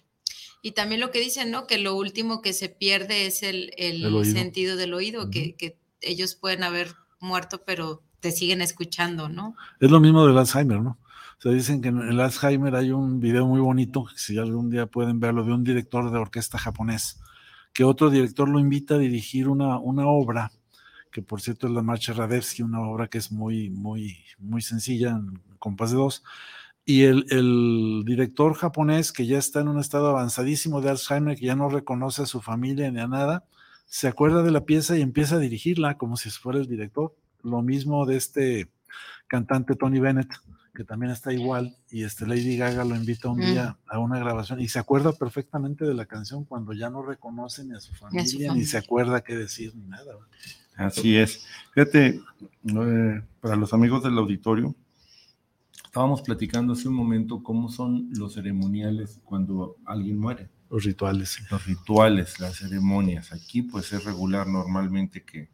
Y 0.62 0.72
también 0.72 1.02
lo 1.02 1.12
que 1.12 1.20
dicen, 1.20 1.50
¿no? 1.52 1.66
Que 1.66 1.78
lo 1.78 1.96
último 1.96 2.42
que 2.42 2.54
se 2.54 2.70
pierde 2.70 3.26
es 3.26 3.42
el, 3.44 3.72
el, 3.78 4.26
sentido 4.26 4.76
del 4.76 4.94
oído, 4.94 5.30
que, 5.30 5.56
que, 5.56 5.78
ellos 6.02 6.36
pueden 6.36 6.64
haber 6.64 6.96
muerto, 7.20 7.62
pero 7.64 8.02
te 8.20 8.32
siguen 8.32 8.62
escuchando, 8.62 9.30
¿no? 9.30 9.56
Es 9.80 9.92
lo 9.92 10.00
mismo 10.00 10.26
del 10.26 10.38
Alzheimer, 10.38 10.82
¿no? 10.82 10.98
O 11.38 11.42
sea, 11.42 11.52
dicen 11.52 11.82
que 11.82 11.90
en 11.90 12.00
el 12.00 12.20
Alzheimer 12.20 12.76
hay 12.76 12.92
un 12.92 13.20
video 13.20 13.48
muy 13.48 13.60
bonito, 13.60 14.06
si 14.16 14.38
algún 14.38 14.70
día 14.70 14.86
pueden 14.86 15.20
verlo, 15.20 15.44
de 15.44 15.54
un 15.54 15.64
director 15.64 16.12
de 16.12 16.18
orquesta 16.20 16.60
japonés, 16.60 17.20
que 17.74 17.84
otro 17.84 18.10
director 18.10 18.48
lo 18.48 18.60
invita 18.60 18.96
a 18.96 19.00
dirigir 19.00 19.48
una, 19.48 19.80
una 19.80 20.06
obra, 20.06 20.52
que 21.12 21.22
por 21.22 21.42
cierto 21.42 21.68
es 21.68 21.74
la 21.74 21.82
Marcha 21.82 22.14
Radevsky, 22.14 22.62
una 22.62 22.82
obra 22.82 23.08
que 23.08 23.18
es 23.18 23.32
muy, 23.32 23.70
muy, 23.70 24.18
muy 24.38 24.62
sencilla, 24.62 25.10
en 25.12 25.42
compás 25.58 25.92
de 25.92 25.98
dos, 25.98 26.24
y 26.92 27.04
el, 27.04 28.04
director 28.06 28.54
japonés, 28.54 29.14
que 29.14 29.26
ya 29.26 29.38
está 29.38 29.62
en 29.62 29.70
un 29.70 29.80
estado 29.80 30.10
avanzadísimo 30.10 30.82
de 30.82 30.90
Alzheimer, 30.90 31.38
que 31.38 31.46
ya 31.46 31.56
no 31.56 31.70
reconoce 31.70 32.24
a 32.24 32.26
su 32.26 32.42
familia 32.42 32.92
ni 32.92 33.00
a 33.00 33.08
nada, 33.08 33.46
se 33.86 34.10
acuerda 34.10 34.44
de 34.44 34.52
la 34.52 34.66
pieza 34.66 34.98
y 34.98 35.02
empieza 35.02 35.36
a 35.36 35.40
dirigirla 35.40 35.98
como 35.98 36.18
si 36.18 36.30
fuera 36.30 36.60
el 36.60 36.68
director. 36.68 37.16
Lo 37.44 37.62
mismo 37.62 38.06
de 38.06 38.18
este 38.18 38.70
cantante 39.28 39.76
Tony 39.76 40.02
Bennett, 40.02 40.34
que 40.74 40.84
también 40.84 41.14
está 41.14 41.32
igual, 41.32 41.78
y 41.90 42.04
este 42.04 42.28
Lady 42.28 42.58
Gaga 42.58 42.84
lo 42.84 42.98
invita 42.98 43.30
un 43.30 43.40
día 43.40 43.78
a 43.88 44.00
una 44.00 44.20
grabación 44.20 44.60
y 44.60 44.68
se 44.68 44.80
acuerda 44.80 45.14
perfectamente 45.14 45.86
de 45.86 45.94
la 45.94 46.06
canción 46.06 46.44
cuando 46.44 46.74
ya 46.74 46.90
no 46.90 47.04
reconoce 47.04 47.64
ni 47.64 47.74
a 47.74 47.80
su 47.80 47.94
familia, 47.96 48.54
ni, 48.54 48.66
se 48.66 48.78
acuerda 48.78 49.22
qué 49.22 49.38
decir, 49.38 49.74
ni 49.76 49.86
nada. 49.86 50.14
Así 50.76 51.16
es. 51.16 51.46
Fíjate, 51.74 52.20
eh, 52.66 53.22
para 53.40 53.56
los 53.56 53.74
amigos 53.74 54.04
del 54.04 54.18
auditorio, 54.18 54.76
Estábamos 55.92 56.22
platicando 56.22 56.72
hace 56.72 56.88
un 56.88 56.94
momento 56.94 57.44
cómo 57.44 57.68
son 57.68 58.08
los 58.14 58.36
ceremoniales 58.36 59.20
cuando 59.26 59.76
alguien 59.84 60.18
muere. 60.18 60.48
Los 60.70 60.86
rituales. 60.86 61.38
Los 61.52 61.66
rituales, 61.66 62.40
las 62.40 62.60
ceremonias. 62.60 63.34
Aquí 63.34 63.62
pues 63.62 63.92
es 63.92 64.06
regular 64.06 64.48
normalmente 64.48 65.26
que 65.26 65.50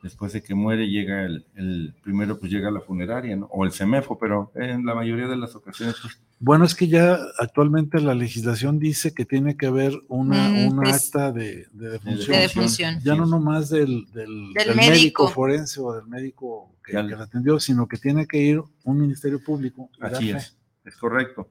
después 0.00 0.32
de 0.32 0.44
que 0.44 0.54
muere 0.54 0.88
llega 0.88 1.24
el, 1.24 1.92
primero 2.04 2.38
pues 2.38 2.52
llega 2.52 2.70
la 2.70 2.80
funeraria, 2.80 3.34
¿no? 3.34 3.46
O 3.46 3.64
el 3.64 3.72
semefo, 3.72 4.16
pero 4.16 4.52
en 4.54 4.86
la 4.86 4.94
mayoría 4.94 5.26
de 5.26 5.36
las 5.36 5.56
ocasiones 5.56 5.96
pues, 6.00 6.22
bueno, 6.42 6.64
es 6.64 6.74
que 6.74 6.88
ya 6.88 7.18
actualmente 7.38 8.00
la 8.00 8.14
legislación 8.14 8.78
dice 8.78 9.12
que 9.12 9.26
tiene 9.26 9.58
que 9.58 9.66
haber 9.66 9.92
una, 10.08 10.48
mm, 10.48 10.68
un 10.68 10.76
pues, 10.76 11.06
acta 11.06 11.32
de, 11.32 11.66
defunción. 11.72 12.98
Ya 13.04 13.14
no 13.14 13.26
nomás 13.26 13.68
del, 13.68 14.06
del, 14.10 14.54
médico. 14.74 15.28
forense 15.28 15.78
o 15.80 15.92
del 15.92 16.06
médico 16.06 16.74
que, 16.82 16.92
que, 16.92 17.02
la 17.02 17.24
atendió, 17.24 17.60
sino 17.60 17.86
que 17.86 17.98
tiene 17.98 18.26
que 18.26 18.38
ir 18.38 18.62
un 18.84 18.98
ministerio 18.98 19.44
público. 19.44 19.90
Así 20.00 20.30
es, 20.30 20.56
es 20.82 20.96
correcto. 20.96 21.50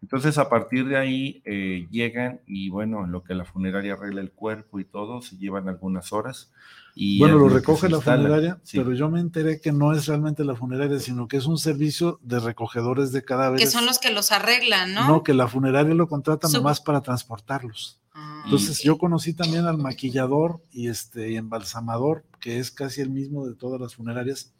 Entonces, 0.00 0.38
a 0.38 0.48
partir 0.48 0.86
de 0.86 0.96
ahí 0.96 1.42
eh, 1.44 1.88
llegan 1.90 2.40
y 2.46 2.68
bueno, 2.68 3.04
en 3.04 3.10
lo 3.10 3.24
que 3.24 3.34
la 3.34 3.44
funeraria 3.44 3.94
arregla 3.94 4.20
el 4.20 4.30
cuerpo 4.30 4.78
y 4.78 4.84
todo, 4.84 5.22
se 5.22 5.36
llevan 5.36 5.68
algunas 5.68 6.12
horas. 6.12 6.50
Y 6.94 7.18
bueno, 7.18 7.38
lo 7.38 7.48
recoge 7.48 7.88
la 7.88 8.00
funeraria, 8.00 8.60
pero 8.72 8.92
yo 8.92 9.08
me 9.08 9.20
enteré 9.20 9.60
que 9.60 9.72
no 9.72 9.92
es 9.92 10.06
realmente 10.06 10.44
la 10.44 10.56
funeraria, 10.56 10.98
sino 10.98 11.28
que 11.28 11.36
es 11.36 11.46
un 11.46 11.58
servicio 11.58 12.18
de 12.22 12.40
recogedores 12.40 13.12
de 13.12 13.24
cadáveres. 13.24 13.64
Que 13.64 13.70
son 13.70 13.86
los 13.86 13.98
que 13.98 14.10
los 14.10 14.32
arreglan, 14.32 14.94
¿no? 14.94 15.06
No, 15.06 15.22
que 15.22 15.34
la 15.34 15.48
funeraria 15.48 15.94
lo 15.94 16.08
contrata 16.08 16.48
nomás 16.48 16.80
para 16.80 17.00
transportarlos. 17.00 17.97
Entonces, 18.44 18.82
yo 18.82 18.96
conocí 18.96 19.34
también 19.34 19.66
al 19.66 19.76
maquillador 19.76 20.62
y 20.72 20.88
este 20.88 21.30
y 21.30 21.36
embalsamador, 21.36 22.24
que 22.40 22.58
es 22.58 22.70
casi 22.70 23.02
el 23.02 23.10
mismo 23.10 23.46
de 23.46 23.54
todas 23.54 23.78
las 23.78 23.94
funerarias, 23.94 24.54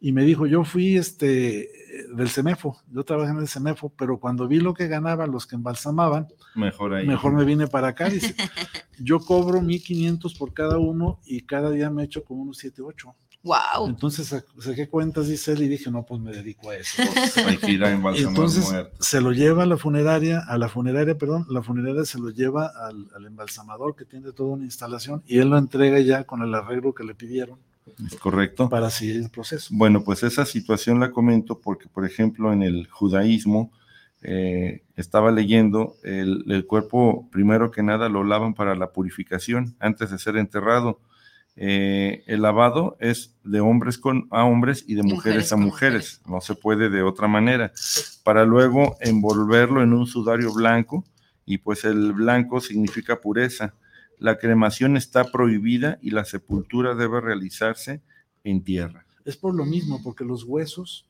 y 0.00 0.12
me 0.12 0.22
dijo, 0.22 0.46
yo 0.46 0.62
fui 0.62 0.96
este 0.96 1.68
del 2.14 2.28
CEMEFO, 2.28 2.76
yo 2.92 3.02
trabajé 3.02 3.32
en 3.32 3.38
el 3.38 3.48
CEMEFO, 3.48 3.88
pero 3.96 4.18
cuando 4.20 4.46
vi 4.46 4.60
lo 4.60 4.74
que 4.74 4.86
ganaban 4.86 5.32
los 5.32 5.46
que 5.46 5.56
embalsamaban, 5.56 6.28
mejor, 6.54 6.94
ahí. 6.94 7.04
mejor 7.04 7.32
me 7.32 7.44
vine 7.44 7.66
para 7.66 7.88
acá. 7.88 8.08
Dice, 8.08 8.36
yo 9.00 9.18
cobro 9.18 9.60
1500 9.60 10.34
por 10.34 10.54
cada 10.54 10.78
uno 10.78 11.18
y 11.26 11.40
cada 11.40 11.70
día 11.70 11.90
me 11.90 12.04
echo 12.04 12.22
como 12.22 12.42
unos 12.42 12.58
7, 12.58 12.80
8. 12.82 13.14
Wow. 13.42 13.88
Entonces 13.88 14.44
saqué 14.58 14.88
cuentas, 14.88 15.28
dice 15.28 15.52
él, 15.52 15.62
y 15.62 15.68
dije, 15.68 15.90
no, 15.90 16.04
pues 16.04 16.20
me 16.20 16.32
dedico 16.32 16.70
a 16.70 16.76
eso. 16.76 17.02
Hay 17.46 17.56
que 17.56 17.72
ir 17.72 17.84
a 17.84 17.90
Entonces 17.90 18.72
se 19.00 19.20
lo 19.20 19.32
lleva 19.32 19.64
a 19.64 19.66
la 19.66 19.76
funeraria, 19.76 20.40
a 20.40 20.58
la 20.58 20.68
funeraria, 20.68 21.18
perdón, 21.18 21.46
la 21.48 21.62
funeraria 21.62 22.04
se 22.04 22.18
lo 22.18 22.30
lleva 22.30 22.66
al, 22.66 23.08
al 23.14 23.26
embalsamador 23.26 23.96
que 23.96 24.04
tiene 24.04 24.32
toda 24.32 24.50
una 24.50 24.64
instalación 24.64 25.22
y 25.26 25.38
él 25.38 25.48
lo 25.48 25.58
entrega 25.58 25.98
ya 26.00 26.24
con 26.24 26.42
el 26.42 26.54
arreglo 26.54 26.94
que 26.94 27.04
le 27.04 27.14
pidieron 27.14 27.58
es 28.06 28.16
correcto. 28.16 28.68
Para 28.68 28.90
seguir 28.90 29.16
el 29.16 29.30
proceso. 29.30 29.68
Bueno, 29.72 30.04
pues 30.04 30.22
esa 30.22 30.44
situación 30.44 31.00
la 31.00 31.10
comento 31.10 31.58
porque, 31.60 31.88
por 31.88 32.04
ejemplo, 32.04 32.52
en 32.52 32.62
el 32.62 32.88
judaísmo, 32.88 33.72
eh, 34.22 34.82
estaba 34.96 35.32
leyendo, 35.32 35.96
el, 36.04 36.64
cuerpo, 36.66 37.28
primero 37.30 37.70
que 37.70 37.82
nada, 37.82 38.08
lo 38.08 38.24
lavan 38.24 38.54
para 38.54 38.74
la 38.74 38.92
purificación 38.92 39.74
antes 39.80 40.10
de 40.10 40.18
ser 40.18 40.36
enterrado. 40.36 41.00
Eh, 41.54 42.24
el 42.26 42.42
lavado 42.42 42.96
es 42.98 43.36
de 43.44 43.60
hombres 43.60 43.98
con, 43.98 44.26
a 44.30 44.44
hombres 44.44 44.84
y 44.86 44.94
de 44.94 45.02
mujeres, 45.02 45.52
a 45.52 45.56
mujeres. 45.56 46.22
no 46.26 46.40
se 46.40 46.54
puede 46.54 46.88
de 46.88 47.02
otra 47.02 47.28
manera, 47.28 47.72
para 48.24 48.44
luego 48.44 48.96
envolverlo 49.00 49.82
en 49.82 49.92
un 49.92 50.06
sudario 50.06 50.52
blanco 50.52 51.04
y 51.44 51.58
pues 51.58 51.84
el 51.84 52.12
blanco 52.12 52.60
significa 52.60 53.20
pureza 53.20 53.74
la 54.22 54.38
cremación 54.38 54.96
está 54.96 55.24
prohibida 55.32 55.98
y 56.00 56.10
la 56.10 56.24
sepultura 56.24 56.94
debe 56.94 57.20
realizarse 57.20 58.02
en 58.44 58.62
tierra. 58.62 59.04
Es 59.24 59.36
por 59.36 59.52
lo 59.52 59.64
mismo, 59.64 60.00
porque 60.00 60.24
los 60.24 60.44
huesos, 60.44 61.06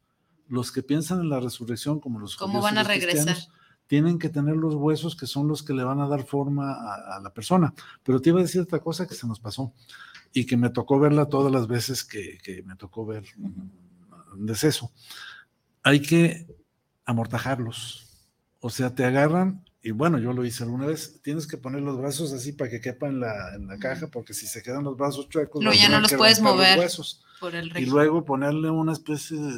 los 0.49 0.73
que 0.73 0.83
piensan 0.83 1.21
en 1.21 1.29
la 1.29 1.39
resurrección, 1.39 2.01
como 2.01 2.19
los 2.19 2.37
¿Cómo 2.37 2.62
van 2.62 2.79
a 2.79 2.85
regresar? 2.85 3.37
tienen 3.87 4.19
que 4.19 4.31
tener 4.31 4.57
los 4.57 4.75
huesos 4.75 5.14
que 5.14 5.27
son 5.27 5.47
los 5.47 5.62
que 5.62 5.75
le 5.75 5.85
van 5.85 6.01
a 6.01 6.09
dar 6.09 6.25
forma 6.25 6.73
a, 6.73 7.16
a 7.16 7.21
la 7.21 7.35
persona. 7.35 7.75
Pero 8.03 8.23
te 8.23 8.31
iba 8.31 8.39
a 8.39 8.43
decir 8.43 8.62
otra 8.62 8.79
cosa 8.79 9.07
que 9.07 9.14
se 9.14 9.27
nos 9.27 9.39
pasó 9.39 9.75
y 10.33 10.47
que 10.47 10.57
me 10.57 10.70
tocó 10.70 10.99
verla 10.99 11.26
todas 11.26 11.53
las 11.53 11.66
veces 11.66 12.05
que, 12.05 12.39
que 12.43 12.62
me 12.62 12.76
tocó 12.76 13.05
ver 13.07 13.24
un 13.39 14.47
deceso. 14.47 14.93
Hay 15.83 16.01
que 16.01 16.47
amortajarlos. 17.05 18.09
O 18.61 18.70
sea, 18.70 18.95
te 18.95 19.05
agarran, 19.05 19.64
y 19.83 19.91
bueno, 19.91 20.18
yo 20.18 20.33
lo 20.33 20.45
hice 20.45 20.62
alguna 20.62 20.87
vez, 20.87 21.20
tienes 21.22 21.47
que 21.49 21.57
poner 21.57 21.83
los 21.83 21.99
brazos 21.99 22.33
así 22.33 22.53
para 22.53 22.70
que 22.70 22.80
quepan 22.80 23.11
en 23.14 23.20
la, 23.20 23.55
en 23.57 23.66
la 23.66 23.76
caja, 23.78 24.07
porque 24.07 24.35
si 24.35 24.47
se 24.47 24.62
quedan 24.62 24.85
los 24.85 24.97
brazos 24.97 25.28
chuecos, 25.28 25.62
No, 25.62 25.72
ya 25.72 25.89
no 25.89 26.01
los 26.01 26.12
puedes 26.14 26.41
los 26.41 26.53
mover. 26.55 26.78
huesos. 26.78 27.24
Por 27.41 27.55
el 27.57 27.76
Y 27.76 27.87
luego 27.87 28.24
ponerle 28.24 28.70
una 28.70 28.93
especie 28.93 29.37
de 29.37 29.53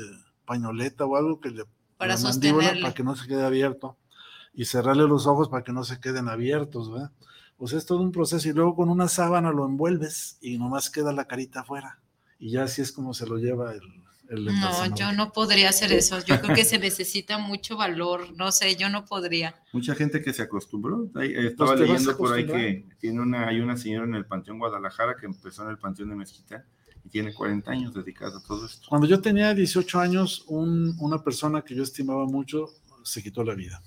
pañoleta 0.47 1.05
o 1.05 1.17
algo 1.17 1.39
que 1.41 1.51
le 1.51 1.65
Para 1.99 2.17
sostenerle. 2.17 2.81
para 2.81 2.95
que 2.95 3.05
no 3.05 3.15
se 3.15 3.29
quede 3.29 3.45
abierto 3.45 3.99
y 4.55 4.65
cerrarle 4.65 5.07
los 5.07 5.27
ojos 5.27 5.49
para 5.51 5.65
que 5.65 5.73
no 5.73 5.85
se 5.85 6.01
queden 6.01 6.29
abiertos, 6.29 6.91
¿verdad? 6.91 7.11
O 7.59 7.67
sea, 7.69 7.79
es 7.79 7.87
todo 7.87 8.01
un 8.01 8.13
proceso 8.13 8.49
y 8.49 8.53
luego 8.53 8.75
con 8.75 8.89
una 8.89 9.09
sábana 9.09 9.51
lo 9.53 9.65
envuelves 9.67 10.39
y 10.41 10.59
nomás 10.59 10.91
queda 10.91 11.13
la 11.13 11.27
carita 11.27 11.61
afuera 11.61 12.01
y 12.39 12.51
ya 12.51 12.65
así 12.65 12.83
es 12.83 12.91
como 12.93 13.15
se 13.15 13.27
lo 13.27 13.37
lleva 13.39 13.73
el, 13.73 13.81
el 14.29 14.45
No, 14.47 14.95
yo 14.97 15.13
no 15.13 15.33
podría 15.33 15.69
hacer 15.69 15.93
eso. 15.93 16.19
Yo 16.25 16.41
creo 16.41 16.55
que 16.55 16.65
se 16.65 16.79
necesita 16.79 17.39
mucho 17.39 17.77
valor. 17.77 18.27
No 18.37 18.51
sé, 18.53 18.75
yo 18.77 18.89
no 18.89 19.05
podría. 19.05 19.55
Mucha 19.73 19.95
gente 19.95 20.21
que 20.21 20.33
se 20.33 20.43
acostumbró. 20.43 21.09
Eh, 21.21 21.47
estaba 21.49 21.71
Pues 21.77 21.81
leyendo 21.89 22.17
por 22.17 22.33
ahí 22.33 22.45
que 22.47 22.87
tiene 22.99 23.21
una, 23.21 23.47
hay 23.49 23.61
una 23.61 23.77
señora 23.77 24.05
en 24.07 24.15
el 24.15 24.27
Panteón 24.27 24.59
Guadalajara 24.59 25.15
que 25.19 25.27
empezó 25.27 25.63
en 25.65 25.71
el 25.71 25.79
Panteón 25.79 26.09
de 26.11 26.17
Mezquita 26.17 26.65
y 27.05 27.09
tiene 27.09 27.33
40 27.33 27.71
años 27.71 27.95
dedicada 27.95 28.39
a 28.39 28.43
todo 28.43 28.67
esto. 28.67 28.87
Cuando 28.89 29.07
yo 29.07 29.21
tenía 29.21 29.55
18 29.55 30.01
años, 30.01 30.45
un- 30.49 30.97
una 31.01 31.23
persona 31.23 31.63
que 31.63 31.75
yo 31.75 31.83
estimaba 31.83 32.25
mucho 32.27 32.67
se 33.05 33.23
quitó 33.23 33.45
la 33.45 33.55
vida. 33.55 33.83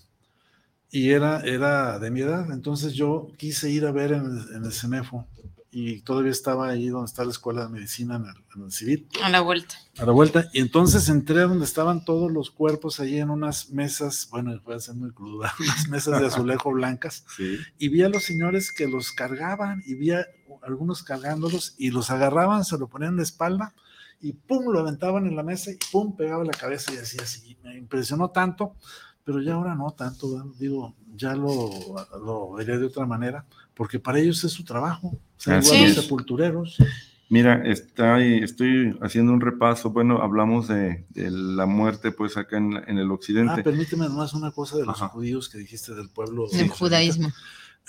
Y 0.90 1.10
era, 1.12 1.42
era 1.42 2.00
de 2.00 2.12
mi 2.12 2.22
edad. 2.22 2.52
Entonces 2.52 2.94
yo 2.94 3.28
quise 3.38 3.70
ir 3.70 3.86
a 3.86 3.92
ver 3.92 4.14
en 4.14 4.26
el, 4.26 4.56
en 4.56 4.66
el 4.66 4.72
CEMEFO 4.72 5.28
y 5.70 6.02
todavía 6.02 6.32
estaba 6.32 6.70
ahí 6.70 6.88
donde 6.88 7.08
está 7.08 7.24
la 7.26 7.30
escuela 7.32 7.64
de 7.64 7.70
medicina 7.70 8.16
en 8.16 8.24
el, 8.24 8.36
en 8.56 8.64
el 8.64 8.72
civil, 8.72 9.08
A 9.22 9.30
la 9.30 9.42
vuelta. 9.42 9.76
a 9.98 10.06
la 10.06 10.12
vuelta. 10.14 10.50
Y 10.54 10.60
entonces 10.62 11.10
entré 11.10 11.42
donde 11.42 11.66
estaban 11.66 12.06
todos 12.06 12.32
los 12.32 12.50
cuerpos 12.52 13.00
ahí 13.02 13.18
en 13.20 13.30
unas 13.30 13.70
mesas, 13.70 14.28
bueno, 14.32 14.60
puede 14.64 14.80
ser 14.80 14.96
muy 14.96 15.12
cruda, 15.12 15.54
unas 15.60 15.90
mesas 15.90 16.20
de 16.22 16.28
azulejo 16.28 16.72
blancas 16.72 17.26
Sí. 17.36 17.58
y 17.78 17.90
vi 17.90 18.02
a 18.04 18.10
los 18.10 18.24
señores 18.24 18.72
que 18.72 18.88
los 18.88 19.12
cargaban 19.12 19.84
y 19.86 19.96
vi 19.96 20.12
a 20.12 20.26
algunos 20.64 21.04
cargándolos 21.04 21.76
y 21.78 21.92
los 21.92 22.10
agarraban, 22.12 22.64
se 22.66 22.78
lo 22.78 22.88
ponían 22.88 23.12
en 23.12 23.18
la 23.18 23.24
espalda 23.24 23.76
y 24.20 24.34
pum, 24.34 24.72
lo 24.72 24.80
aventaban 24.80 25.28
en 25.28 25.36
la 25.36 25.44
mesa 25.44 25.70
y 25.70 25.78
pum, 25.92 26.16
pegaba 26.16 26.44
la 26.44 26.54
cabeza 26.54 26.92
y 26.94 26.98
así, 26.98 27.18
así. 27.22 27.56
Me 27.64 27.78
impresionó 27.78 28.32
tanto, 28.32 28.74
pero 29.28 29.42
ya 29.42 29.56
ahora 29.56 29.76
no 29.76 29.92
tanto, 29.92 30.32
¿verdad? 30.32 30.46
digo, 30.58 30.96
ya 31.18 31.36
lo, 31.36 31.70
lo 32.24 32.54
veré 32.54 32.78
de 32.78 32.86
otra 32.86 33.06
manera, 33.06 33.46
porque 33.76 34.00
para 34.00 34.20
ellos 34.20 34.42
es 34.46 34.54
su 34.54 34.64
trabajo, 34.64 35.18
es. 35.90 35.96
sepultureros. 35.96 36.78
Mira, 37.30 37.62
está, 37.66 38.24
estoy 38.24 38.98
haciendo 39.02 39.34
un 39.34 39.42
repaso. 39.42 39.90
Bueno, 39.90 40.22
hablamos 40.22 40.70
de, 40.70 41.06
de 41.10 41.30
la 41.30 41.66
muerte, 41.66 42.14
pues 42.14 42.38
acá 42.38 42.56
en, 42.56 42.76
la- 42.76 42.84
en 42.88 42.98
el 43.00 43.10
Ah, 43.10 43.14
occidente. 43.14 43.64
permíteme 43.64 44.08
nomás 44.08 44.34
una 44.34 44.52
cosa 44.52 44.78
de 44.78 44.86
los 44.86 44.96
Ajá. 44.96 45.10
judíos 45.10 45.50
que 45.50 45.58
dijiste 45.58 45.94
del 45.94 46.08
pueblo. 46.10 46.44
El 46.46 46.52
israelita. 46.52 46.76
judaísmo. 46.78 47.34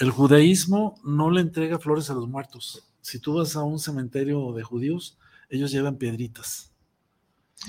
El 0.00 0.10
judaísmo 0.10 1.00
no 1.04 1.30
le 1.30 1.40
entrega 1.40 1.78
flores 1.78 2.10
a 2.10 2.14
los 2.14 2.28
muertos. 2.28 2.82
Si 3.00 3.20
tú 3.20 3.34
vas 3.34 3.54
a 3.54 3.62
un 3.62 3.78
cementerio 3.78 4.52
de 4.54 4.64
judíos, 4.64 5.16
ellos 5.50 5.70
llevan 5.70 5.98
piedritas. 5.98 6.72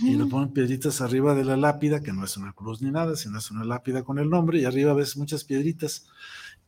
Y 0.03 0.15
le 0.15 0.25
ponen 0.25 0.49
piedritas 0.53 1.01
arriba 1.01 1.33
de 1.35 1.43
la 1.43 1.57
lápida, 1.57 2.01
que 2.01 2.13
no 2.13 2.23
es 2.23 2.37
una 2.37 2.53
cruz 2.53 2.81
ni 2.81 2.91
nada, 2.91 3.15
sino 3.15 3.39
es 3.39 3.49
una 3.51 3.65
lápida 3.65 4.03
con 4.03 4.19
el 4.19 4.29
nombre, 4.29 4.59
y 4.59 4.65
arriba 4.65 4.93
ves 4.93 5.17
muchas 5.17 5.43
piedritas. 5.43 6.05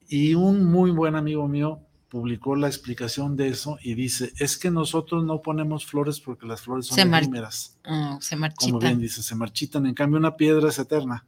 Y 0.07 0.33
un 0.33 0.65
muy 0.65 0.91
buen 0.91 1.15
amigo 1.15 1.47
mío 1.47 1.79
publicó 2.09 2.55
la 2.57 2.67
explicación 2.67 3.37
de 3.37 3.47
eso 3.47 3.77
y 3.81 3.93
dice, 3.93 4.33
es 4.39 4.57
que 4.57 4.69
nosotros 4.69 5.23
no 5.23 5.41
ponemos 5.41 5.85
flores 5.85 6.19
porque 6.19 6.45
las 6.45 6.61
flores 6.61 6.87
son 6.87 6.95
Se 6.97 7.05
mar- 7.05 7.21
efímeras. 7.21 7.77
Ah, 7.85 8.17
se 8.19 8.35
Como 8.35 8.41
marchita. 8.41 8.77
bien 8.79 8.99
dice, 8.99 9.23
se 9.23 9.35
marchitan. 9.35 9.85
En 9.85 9.93
cambio, 9.93 10.19
una 10.19 10.35
piedra 10.35 10.67
es 10.67 10.79
eterna. 10.79 11.25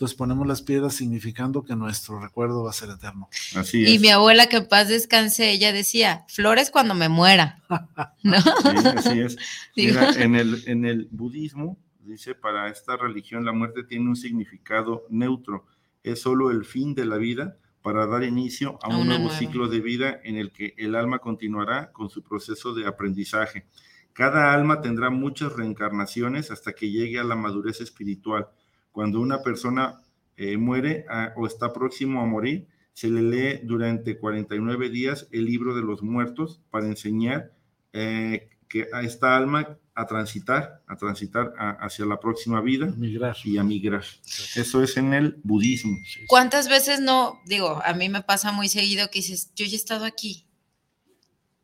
Entonces 0.00 0.16
ponemos 0.16 0.46
las 0.46 0.62
piedras 0.62 0.94
significando 0.94 1.62
que 1.62 1.76
nuestro 1.76 2.18
recuerdo 2.20 2.62
va 2.64 2.70
a 2.70 2.72
ser 2.72 2.88
eterno. 2.88 3.28
Así 3.54 3.82
Y 3.82 3.96
es. 3.96 4.00
mi 4.00 4.08
abuela, 4.08 4.46
que 4.46 4.56
en 4.56 4.66
paz 4.66 4.88
descanse, 4.88 5.50
ella 5.50 5.74
decía, 5.74 6.24
flores 6.26 6.70
cuando 6.70 6.94
me 6.94 7.10
muera. 7.10 7.62
¿No? 8.22 8.40
Sí, 8.40 8.88
así 8.96 9.20
es. 9.20 9.36
Mira, 9.76 10.10
en 10.12 10.36
el, 10.36 10.62
en 10.66 10.86
el 10.86 11.06
budismo, 11.10 11.76
dice, 11.98 12.34
para 12.34 12.70
esta 12.70 12.96
religión 12.96 13.44
la 13.44 13.52
muerte 13.52 13.84
tiene 13.84 14.08
un 14.08 14.16
significado 14.16 15.04
neutro. 15.10 15.66
Es 16.02 16.22
solo 16.22 16.50
el 16.50 16.64
fin 16.64 16.94
de 16.94 17.04
la 17.04 17.18
vida 17.18 17.58
para 17.82 18.06
dar 18.06 18.24
inicio 18.24 18.78
a 18.82 18.86
A 18.86 18.96
un 18.96 19.02
una 19.02 19.04
nuevo 19.04 19.24
nueva. 19.24 19.38
ciclo 19.38 19.68
de 19.68 19.80
vida 19.80 20.18
en 20.24 20.38
el 20.38 20.50
que 20.50 20.72
el 20.78 20.94
alma 20.94 21.18
continuará 21.18 21.92
con 21.92 22.08
su 22.08 22.22
proceso 22.22 22.72
de 22.72 22.86
aprendizaje. 22.86 23.66
Cada 24.14 24.54
alma 24.54 24.80
tendrá 24.80 25.10
muchas 25.10 25.52
reencarnaciones 25.52 26.50
hasta 26.50 26.72
que 26.72 26.90
llegue 26.90 27.18
a 27.18 27.24
la 27.24 27.36
madurez 27.36 27.82
espiritual. 27.82 28.48
Cuando 28.92 29.20
una 29.20 29.42
persona 29.42 30.00
eh, 30.36 30.56
muere 30.56 31.04
ah, 31.08 31.32
o 31.36 31.46
está 31.46 31.72
próximo 31.72 32.20
a 32.20 32.26
morir, 32.26 32.66
se 32.92 33.08
le 33.08 33.22
lee 33.22 33.60
durante 33.62 34.18
49 34.18 34.90
días 34.90 35.28
el 35.30 35.44
libro 35.46 35.74
de 35.74 35.82
los 35.82 36.02
muertos 36.02 36.60
para 36.70 36.86
enseñar 36.86 37.52
eh, 37.92 38.50
que 38.68 38.86
a 38.92 39.02
esta 39.02 39.36
alma 39.36 39.78
a 39.94 40.06
transitar, 40.06 40.82
a 40.86 40.96
transitar 40.96 41.52
a- 41.58 41.72
hacia 41.84 42.06
la 42.06 42.18
próxima 42.20 42.60
vida 42.60 42.86
Migrar. 42.96 43.36
y 43.44 43.58
a 43.58 43.64
migrar. 43.64 44.04
Eso 44.56 44.82
es 44.82 44.96
en 44.96 45.12
el 45.12 45.40
budismo. 45.42 45.96
¿Cuántas 46.26 46.68
veces 46.68 47.00
no? 47.00 47.40
Digo, 47.46 47.80
a 47.84 47.92
mí 47.94 48.08
me 48.08 48.22
pasa 48.22 48.52
muy 48.52 48.68
seguido 48.68 49.08
que 49.10 49.18
dices, 49.18 49.52
yo 49.54 49.66
ya 49.66 49.72
he 49.72 49.76
estado 49.76 50.04
aquí. 50.04 50.46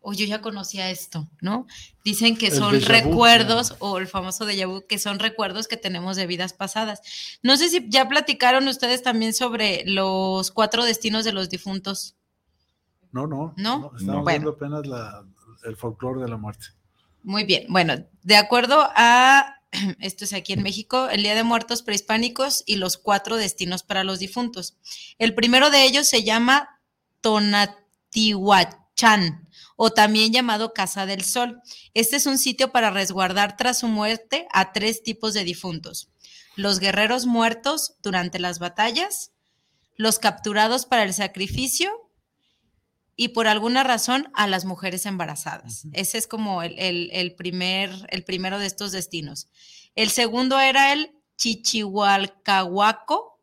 O 0.08 0.12
yo 0.12 0.24
ya 0.24 0.40
conocía 0.40 0.88
esto, 0.90 1.26
¿no? 1.40 1.66
Dicen 2.04 2.36
que 2.36 2.46
El 2.46 2.54
son 2.54 2.78
vu, 2.78 2.84
recuerdos, 2.86 3.74
o 3.80 3.98
el 3.98 4.06
famoso 4.06 4.46
déjà 4.46 4.66
vu, 4.68 4.86
que 4.86 5.00
son 5.00 5.18
recuerdos 5.18 5.66
que 5.66 5.76
tenemos 5.76 6.14
de 6.16 6.28
vidas 6.28 6.52
pasadas. 6.52 7.00
No 7.42 7.56
sé 7.56 7.68
si 7.70 7.84
ya 7.88 8.08
platicaron 8.08 8.68
ustedes 8.68 9.02
también 9.02 9.34
sobre 9.34 9.82
los 9.84 10.52
cuatro 10.52 10.84
destinos 10.84 11.24
de 11.24 11.32
los 11.32 11.50
difuntos. 11.50 12.14
No, 13.10 13.26
no. 13.26 13.52
¿No? 13.56 13.90
Estamos 13.96 14.02
No. 14.04 14.24
viendo 14.24 14.50
apenas 14.50 14.86
la- 14.86 15.24
el 15.64 15.74
folclore 15.76 16.20
de 16.22 16.28
la 16.28 16.36
muerte. 16.36 16.66
Muy 17.24 17.42
bien. 17.42 17.64
Bueno, 17.68 17.94
de 18.22 18.36
acuerdo 18.36 18.88
a, 18.94 19.56
esto 20.00 20.24
es 20.24 20.32
aquí 20.34 20.52
en 20.52 20.62
México, 20.62 21.08
el 21.08 21.24
Día 21.24 21.34
de 21.34 21.42
Muertos 21.42 21.82
Prehispánicos 21.82 22.62
y 22.64 22.76
los 22.76 22.96
cuatro 22.96 23.34
destinos 23.36 23.82
para 23.82 24.04
los 24.04 24.20
difuntos. 24.20 24.76
El 25.18 25.34
primero 25.34 25.70
de 25.70 25.82
ellos 25.84 26.06
se 26.06 26.22
llama 26.22 26.78
Tonatihuachán 28.96 29.48
o 29.76 29.90
también 29.90 30.32
llamado 30.32 30.72
Casa 30.72 31.06
del 31.06 31.22
Sol. 31.22 31.60
Este 31.94 32.16
es 32.16 32.26
un 32.26 32.38
sitio 32.38 32.72
para 32.72 32.90
resguardar 32.90 33.56
tras 33.56 33.78
su 33.80 33.88
muerte 33.88 34.46
a 34.52 34.72
tres 34.72 35.02
tipos 35.02 35.34
de 35.34 35.44
difuntos. 35.44 36.08
Los 36.56 36.80
guerreros 36.80 37.26
muertos 37.26 37.96
durante 38.02 38.38
las 38.38 38.58
batallas, 38.58 39.32
los 39.96 40.18
capturados 40.18 40.86
para 40.86 41.02
el 41.02 41.12
sacrificio 41.12 41.90
y 43.16 43.28
por 43.28 43.46
alguna 43.46 43.82
razón 43.84 44.30
a 44.34 44.46
las 44.46 44.64
mujeres 44.64 45.04
embarazadas. 45.06 45.84
Ese 45.92 46.16
es 46.18 46.26
como 46.26 46.62
el, 46.62 46.78
el- 46.78 47.10
el 47.12 47.34
primer, 47.34 47.90
el 48.10 48.24
primero 48.24 48.58
de 48.58 48.66
estos 48.66 48.92
destinos. 48.92 49.48
El 49.94 50.08
segundo 50.10 50.58
era 50.58 50.92
el 50.94 51.12
Chichihualcahuaco, 51.36 53.35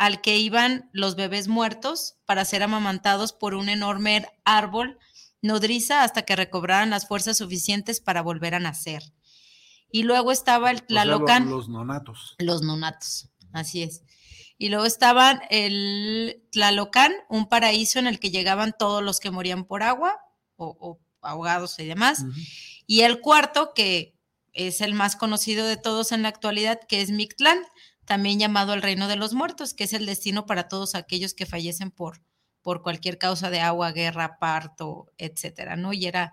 al 0.00 0.22
que 0.22 0.38
iban 0.38 0.88
los 0.94 1.14
bebés 1.14 1.46
muertos 1.46 2.14
para 2.24 2.46
ser 2.46 2.62
amamantados 2.62 3.34
por 3.34 3.52
un 3.54 3.68
enorme 3.68 4.26
árbol 4.46 4.98
nodriza 5.42 6.04
hasta 6.04 6.22
que 6.22 6.36
recobraran 6.36 6.88
las 6.88 7.06
fuerzas 7.06 7.36
suficientes 7.36 8.00
para 8.00 8.22
volver 8.22 8.54
a 8.54 8.60
nacer. 8.60 9.02
Y 9.92 10.04
luego 10.04 10.32
estaba 10.32 10.70
el 10.70 10.78
O 10.78 10.80
sea, 10.88 11.04
lo- 11.04 11.18
Tlalocan. 11.18 11.50
los 11.50 11.68
nonatos. 11.68 12.34
Los 12.38 12.62
nonatos, 12.62 13.28
así 13.52 13.82
es. 13.82 14.02
Y 14.56 14.70
luego 14.70 14.86
estaban 14.86 15.42
el 15.50 16.42
Tlalocan, 16.50 17.12
un 17.28 17.46
paraíso 17.50 17.98
en 17.98 18.06
el 18.06 18.18
que 18.20 18.30
llegaban 18.30 18.74
todos 18.78 19.02
los 19.02 19.20
que 19.20 19.30
morían 19.30 19.64
por 19.66 19.82
agua 19.82 20.16
o, 20.56 20.76
o 20.80 21.00
ahogados 21.20 21.78
y 21.78 21.84
demás. 21.84 22.24
Y 22.86 23.02
el 23.02 23.20
cuarto, 23.20 23.72
que 23.74 24.16
es 24.54 24.80
el 24.80 24.94
más 24.94 25.14
conocido 25.14 25.66
de 25.66 25.76
todos 25.76 26.10
en 26.12 26.22
la 26.22 26.28
actualidad, 26.30 26.80
que 26.88 27.02
es 27.02 27.10
Mictlán, 27.10 27.58
también 28.10 28.40
llamado 28.40 28.74
el 28.74 28.82
reino 28.82 29.06
de 29.06 29.14
los 29.14 29.34
muertos, 29.34 29.72
que 29.72 29.84
es 29.84 29.92
el 29.92 30.04
destino 30.04 30.44
para 30.44 30.66
todos 30.66 30.96
aquellos 30.96 31.32
que 31.32 31.46
fallecen 31.46 31.92
por, 31.92 32.20
por 32.60 32.82
cualquier 32.82 33.18
causa 33.18 33.50
de 33.50 33.60
agua, 33.60 33.92
guerra, 33.92 34.36
parto, 34.40 35.06
etcétera, 35.16 35.76
¿no? 35.76 35.92
Y 35.92 36.06
era 36.06 36.32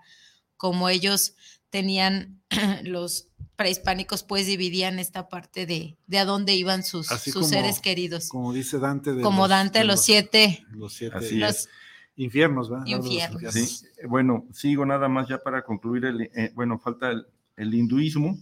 como 0.56 0.88
ellos 0.88 1.36
tenían 1.70 2.42
los 2.82 3.28
prehispánicos, 3.54 4.24
pues 4.24 4.46
dividían 4.48 4.98
esta 4.98 5.28
parte 5.28 5.66
de, 5.66 5.96
de 6.08 6.18
a 6.18 6.24
dónde 6.24 6.56
iban 6.56 6.82
sus, 6.82 7.06
sus 7.06 7.32
como- 7.32 7.46
seres 7.46 7.78
queridos. 7.80 8.28
Como 8.28 8.52
dice 8.52 8.80
Dante. 8.80 9.12
De 9.12 9.22
Como 9.22 9.46
Dante, 9.46 9.84
los 9.84 10.00
siete- 10.02 10.64
Los 10.70 10.94
siete 10.94 11.16
Así 11.16 11.36
Los- 11.36 11.50
es. 11.50 11.68
infiernos, 12.16 12.70
¿verdad? 12.70 12.86
Los 12.88 13.06
Infiernos. 13.06 13.54
Sí, 13.54 13.86
bueno, 14.08 14.46
sigo 14.52 14.84
nada 14.84 15.08
más 15.08 15.28
ya 15.28 15.38
para 15.38 15.62
concluir. 15.62 16.06
El, 16.06 16.22
eh, 16.22 16.50
bueno, 16.56 16.80
falta 16.80 17.10
el, 17.12 17.24
el 17.56 17.72
hinduismo, 17.72 18.36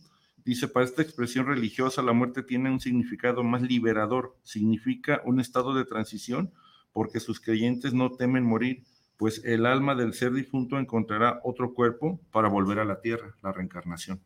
Dice, 0.47 0.69
para 0.69 0.87
esta 0.87 1.03
expresión 1.03 1.47
religiosa, 1.47 2.03
la 2.03 2.13
muerte 2.13 2.45
tiene 2.45 2.71
un 2.71 2.79
significado 2.79 3.43
más 3.43 3.63
liberador. 3.63 4.37
Significa 4.45 5.21
un 5.25 5.41
estado 5.41 5.75
de 5.75 5.85
transición 5.85 6.53
porque 6.93 7.19
sus 7.19 7.41
creyentes 7.41 7.93
no 7.93 8.13
temen 8.13 8.45
morir, 8.45 8.85
pues 9.17 9.45
el 9.45 9.67
alma 9.67 9.97
del 9.97 10.15
ser 10.15 10.33
difunto 10.33 10.79
encontrará 10.79 11.41
otro 11.43 11.75
cuerpo 11.75 12.21
para 12.31 12.49
volver 12.49 12.79
a 12.79 12.85
la 12.85 13.01
tierra, 13.01 13.35
la 13.43 13.51
reencarnación. 13.51 14.21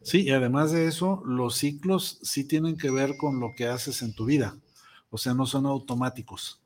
Sí, 0.00 0.22
y 0.22 0.30
además 0.30 0.72
de 0.72 0.86
eso, 0.86 1.22
los 1.26 1.54
ciclos 1.56 2.18
sí 2.22 2.44
tienen 2.48 2.78
que 2.78 2.90
ver 2.90 3.18
con 3.18 3.38
lo 3.38 3.50
que 3.54 3.68
haces 3.68 4.00
en 4.00 4.14
tu 4.14 4.24
vida, 4.24 4.56
o 5.10 5.18
sea, 5.18 5.34
no 5.34 5.44
son 5.44 5.66
automáticos. 5.66 6.62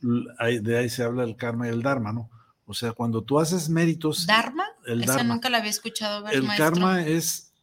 De 0.00 0.78
ahí 0.78 0.88
se 0.88 1.04
habla 1.04 1.24
el 1.24 1.36
karma 1.36 1.66
y 1.68 1.70
el 1.70 1.82
dharma, 1.82 2.14
¿no? 2.14 2.30
O 2.64 2.72
sea, 2.72 2.92
cuando 2.92 3.22
tú 3.22 3.38
haces 3.38 3.68
méritos. 3.68 4.26
¿Dharma? 4.26 4.64
El 4.86 5.04
Esa 5.04 5.22
nunca 5.22 5.50
la 5.50 5.58
había 5.58 5.70
escuchado. 5.70 6.24
Ver, 6.24 6.34
el 6.34 6.48
karma 6.56 7.06
es 7.06 7.53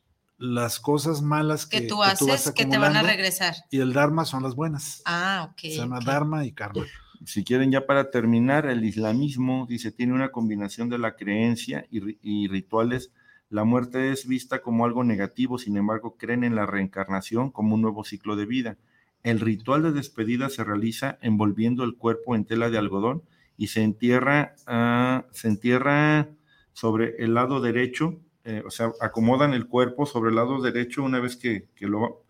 las 0.41 0.79
cosas 0.79 1.21
malas 1.21 1.67
que, 1.67 1.81
tú 1.81 2.01
haces 2.01 2.51
que, 2.51 2.65
te 2.65 2.79
van 2.79 2.97
a 2.97 3.03
regresar. 3.03 3.53
Y 3.69 3.79
el 3.79 3.93
dharma 3.93 4.25
son 4.25 4.41
las 4.41 4.55
buenas. 4.55 5.03
Ah, 5.05 5.49
ok. 5.51 5.59
Se 5.59 5.77
llama 5.77 5.99
dharma 5.99 6.45
y 6.45 6.51
karma. 6.51 6.83
Si 7.25 7.43
quieren, 7.43 7.71
ya 7.71 7.85
para 7.85 8.09
terminar, 8.09 8.65
el 8.65 8.83
islamismo 8.83 9.67
dice 9.69 9.91
tiene 9.91 10.13
una 10.13 10.31
combinación 10.31 10.89
de 10.89 10.97
la 10.97 11.15
creencia 11.15 11.85
y, 11.91 12.17
y 12.23 12.47
rituales. 12.47 13.11
La 13.49 13.65
muerte 13.65 14.11
es 14.11 14.27
vista 14.27 14.63
como 14.63 14.83
algo 14.83 15.03
negativo, 15.03 15.59
sin 15.59 15.77
embargo, 15.77 16.17
creen 16.17 16.43
en 16.43 16.55
la 16.55 16.65
reencarnación 16.65 17.51
como 17.51 17.75
un 17.75 17.83
nuevo 17.83 18.03
ciclo 18.03 18.35
de 18.35 18.47
vida. 18.47 18.77
El 19.21 19.39
ritual 19.41 19.83
de 19.83 19.91
despedida 19.91 20.49
se 20.49 20.63
realiza 20.63 21.19
envolviendo 21.21 21.83
el 21.83 21.95
cuerpo 21.95 22.35
en 22.35 22.45
tela 22.45 22.71
de 22.71 22.79
algodón 22.79 23.21
y 23.57 23.67
se 23.67 23.83
entierra, 23.83 24.55
uh, 24.67 25.23
se 25.33 25.49
entierra 25.49 26.29
sobre 26.73 27.23
el 27.23 27.35
lado 27.35 27.61
derecho, 27.61 28.17
eh, 28.43 28.63
o 28.65 28.71
sea, 28.71 28.91
acomodan 28.99 29.53
el 29.53 29.67
cuerpo 29.67 30.05
sobre 30.05 30.29
el 30.29 30.35
lado 30.35 30.61
derecho 30.61 31.03
una 31.03 31.19
vez 31.19 31.35
que, 31.35 31.67
que 31.75 31.87
lo 31.87 32.23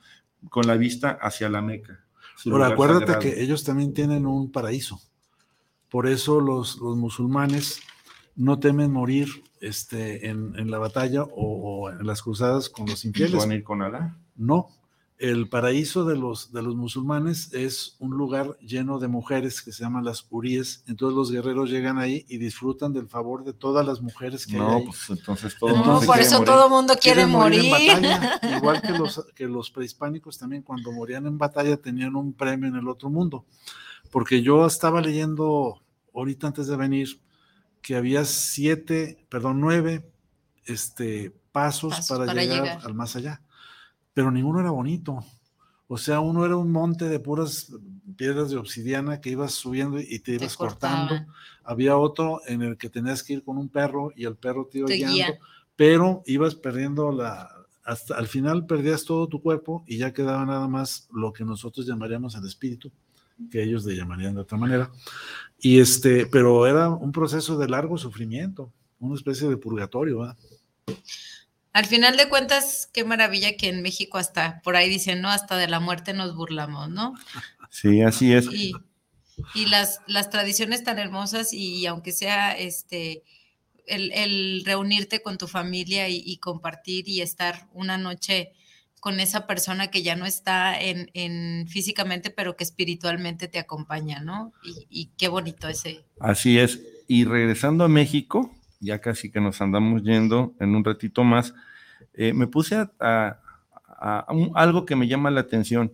con 0.50 0.66
la 0.66 0.76
vista 0.76 1.12
hacia 1.22 1.50
la 1.50 1.62
Meca. 1.62 2.06
Ahora, 2.46 2.68
acuérdate 2.68 3.20
que 3.20 3.42
ellos 3.42 3.64
también 3.64 3.94
tienen 3.94 4.26
un 4.26 4.52
paraíso. 4.52 5.00
Por 5.90 6.08
eso 6.08 6.40
los, 6.40 6.78
los 6.80 6.98
musulmanes 6.98 7.82
no 8.36 8.60
temen 8.60 8.92
morir 8.92 9.28
este, 9.60 10.28
en, 10.28 10.58
en 10.58 10.72
la 10.72 10.80
batalla 10.80 11.24
o, 11.24 11.30
o, 11.36 11.90
en 11.92 12.08
las 12.08 12.24
cruzadas 12.24 12.70
con 12.70 12.88
los 12.88 13.06
infieles. 13.06 13.38
¿Van 13.38 13.52
a 13.52 13.56
ir 13.56 13.64
con 13.64 13.82
Alá? 13.82 14.18
No, 14.36 14.70
el 15.22 15.48
paraíso 15.50 16.04
de 16.04 16.18
los, 16.18 16.52
de 16.52 16.64
los 16.64 16.76
musulmanes 16.76 17.54
es 17.54 17.96
un 18.00 18.18
lugar 18.18 18.58
lleno 18.60 18.98
de 18.98 19.08
mujeres 19.08 19.62
que 19.62 19.72
se 19.72 19.84
llaman 19.84 20.04
las 20.04 20.26
uríes. 20.32 20.84
Entonces 20.88 21.16
los 21.16 21.32
guerreros 21.32 21.70
llegan 21.70 22.00
ahí 22.00 22.26
y 22.28 22.40
disfrutan 22.40 22.92
del 22.92 23.08
favor 23.08 23.44
de 23.44 23.54
todas 23.54 23.86
las 23.86 24.02
mujeres 24.02 24.48
que 24.48 24.58
no, 24.58 24.78
hay. 24.78 24.86
pues 24.86 25.12
entonces 25.12 25.56
todo 25.60 25.86
no, 25.86 26.02
por 26.02 26.20
eso 26.20 26.44
todo 26.44 26.66
el 26.66 26.72
mundo 26.72 26.96
quiere 27.00 27.28
morir. 27.28 27.70
morir. 27.70 28.18
Igual 28.58 28.82
que 28.82 28.94
los, 28.94 29.24
que 29.36 29.46
los 29.46 29.70
prehispánicos 29.70 30.40
también 30.40 30.64
cuando 30.64 30.92
morían 30.92 31.28
en 31.28 31.38
batalla 31.38 31.78
tenían 31.78 32.16
un 32.16 32.34
premio 32.34 32.70
en 32.70 32.78
el 32.78 32.88
otro 32.88 33.12
mundo. 33.12 33.46
Porque 34.10 34.42
yo 34.42 34.66
estaba 34.66 35.02
leyendo 35.02 35.84
ahorita 36.16 36.48
antes 36.48 36.66
de 36.66 36.76
venir 36.76 37.22
que 37.84 37.96
había 37.96 38.26
siete, 38.26 39.24
perdón, 39.30 39.62
nueve 39.62 40.12
este, 40.66 41.32
pasos, 41.52 41.92
pasos 41.92 42.10
para, 42.10 42.26
para 42.26 42.42
llegar, 42.42 42.64
llegar 42.64 42.80
al 42.84 42.96
más 42.96 43.16
allá 43.16 43.40
pero 44.14 44.32
ninguno 44.32 44.60
era 44.60 44.72
bonito. 44.72 45.24
O 45.88 45.98
sea, 45.98 46.22
uno 46.22 46.46
era 46.46 46.56
un 46.56 46.72
monte 46.72 47.10
de 47.10 47.20
puras 47.20 47.74
piedras 48.16 48.50
de 48.50 48.58
obsidiana 48.58 49.20
que 49.20 49.32
ibas 49.32 49.54
subiendo 49.54 50.00
y 50.00 50.20
te 50.20 50.36
ibas 50.36 50.56
cortando. 50.56 51.16
Había 51.64 51.98
otro 51.98 52.42
en 52.48 52.62
el 52.62 52.78
que 52.78 52.90
tenías 52.90 53.24
que 53.24 53.34
ir 53.34 53.44
con 53.44 53.58
un 53.58 53.68
perro 53.68 54.12
y 54.16 54.26
el 54.26 54.36
perro 54.36 54.68
te 54.72 54.80
iba 54.80 54.88
guiando, 54.88 55.38
pero 55.76 56.24
ibas 56.26 56.56
perdiendo 56.56 57.12
la, 57.12 57.50
hasta 57.84 58.16
al 58.16 58.28
final 58.28 58.66
perdías 58.66 59.04
todo 59.04 59.28
tu 59.28 59.42
cuerpo 59.42 59.84
y 59.88 59.98
ya 59.98 60.14
quedaba 60.14 60.46
nada 60.46 60.68
más 60.68 61.10
lo 61.12 61.34
que 61.34 61.44
nosotros 61.44 61.86
llamaríamos 61.86 62.36
el 62.36 62.46
espíritu, 62.46 62.92
que 63.50 63.64
ellos 63.64 63.86
le 63.86 63.96
llamarían 63.96 64.36
de 64.36 64.42
otra 64.42 64.58
manera. 64.58 64.92
Y 65.60 65.80
este, 65.80 66.26
pero 66.26 66.68
era 66.68 66.90
un 66.90 67.12
proceso 67.12 67.58
de 67.58 67.68
largo 67.68 67.98
sufrimiento, 67.98 68.72
una 69.00 69.16
especie 69.16 69.50
de 69.50 69.58
purgatorio, 69.58 70.20
¿verdad? 70.20 70.38
Al 71.74 71.86
final 71.86 72.18
de 72.18 72.28
cuentas, 72.28 72.90
qué 72.94 73.04
maravilla 73.04 73.56
que 73.56 73.70
en 73.70 73.82
México 73.82 74.18
hasta 74.18 74.62
por 74.62 74.76
ahí 74.76 74.90
dicen, 74.90 75.22
¿no? 75.22 75.30
Hasta 75.30 75.58
de 75.58 75.68
la 75.68 75.80
muerte 75.80 76.14
nos 76.14 76.36
burlamos, 76.36 76.90
¿no? 76.90 77.14
Sí, 77.74 78.02
así 78.02 78.34
es. 78.34 78.48
Y, 78.52 78.74
y 79.56 79.66
las, 79.68 80.02
las 80.06 80.30
tradiciones 80.30 80.84
tan 80.84 81.00
hermosas 81.00 81.54
y 81.54 81.86
aunque 81.86 82.12
sea 82.12 82.52
este 82.52 83.24
el, 83.88 84.12
el 84.12 84.64
reunirte 84.66 85.22
con 85.22 85.38
tu 85.38 85.48
familia 85.48 86.10
y, 86.10 86.22
y, 86.26 86.38
compartir 86.38 87.08
y 87.08 87.22
estar 87.22 87.70
una 87.74 87.98
noche 87.98 88.52
con 89.00 89.20
esa 89.20 89.48
persona 89.48 89.90
que 89.90 90.04
ya 90.04 90.16
no 90.16 90.26
está 90.26 90.80
en, 90.80 91.10
en 91.14 91.68
físicamente, 91.68 92.30
pero 92.30 92.56
que 92.56 92.64
espiritualmente 92.64 93.48
te 93.48 93.58
acompaña, 93.58 94.20
¿no? 94.20 94.54
Y, 94.64 94.88
y 94.90 95.06
qué 95.18 95.28
bonito 95.28 95.68
ese. 95.68 96.06
Así 96.20 96.60
es. 96.60 96.82
Y 97.08 97.24
regresando 97.26 97.84
a 97.84 97.88
México, 97.88 98.54
ya 98.82 99.00
casi 99.00 99.32
que 99.32 99.40
nos 99.40 99.62
andamos 99.62 100.04
yendo 100.04 100.54
en 100.60 100.76
un 100.76 100.84
ratito 100.84 101.24
más, 101.24 101.54
eh, 102.14 102.34
me 102.34 102.48
puse 102.48 102.76
a, 102.76 102.92
a, 103.00 103.40
a 104.20 104.34
un, 104.34 104.52
algo 104.56 104.86
que 104.86 104.98
me 104.98 105.08
llama 105.08 105.32
la 105.32 105.40
atención. 105.42 105.94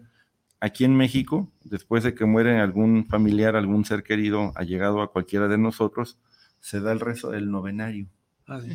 Aquí 0.59 0.85
en 0.85 0.95
México, 0.95 1.51
después 1.63 2.03
de 2.03 2.15
que 2.15 2.25
muere 2.25 2.59
algún 2.59 3.05
familiar, 3.05 3.55
algún 3.55 3.85
ser 3.85 4.01
querido 4.01 4.53
allegado 4.55 5.03
a 5.03 5.11
cualquiera 5.11 5.47
de 5.47 5.59
nosotros, 5.59 6.17
se 6.59 6.79
da 6.81 6.91
el 6.91 6.99
rezo 6.99 7.29
del 7.29 7.51
novenario. 7.51 8.07
Ah, 8.47 8.59
sí. 8.61 8.71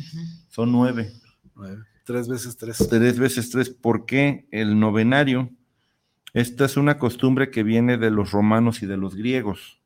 Son 0.47 0.71
nueve. 0.71 1.11
nueve. 1.55 1.83
Tres 2.05 2.29
veces 2.29 2.55
tres. 2.55 2.87
Tres 2.89 3.19
veces 3.19 3.49
tres. 3.49 3.69
¿Por 3.69 4.05
qué 4.05 4.47
el 4.51 4.79
novenario? 4.79 5.49
Esta 6.33 6.65
es 6.65 6.77
una 6.77 6.97
costumbre 6.97 7.51
que 7.51 7.63
viene 7.63 7.97
de 7.97 8.11
los 8.11 8.31
romanos 8.31 8.81
y 8.81 8.85
de 8.85 8.97
los 8.97 9.15
griegos 9.15 9.82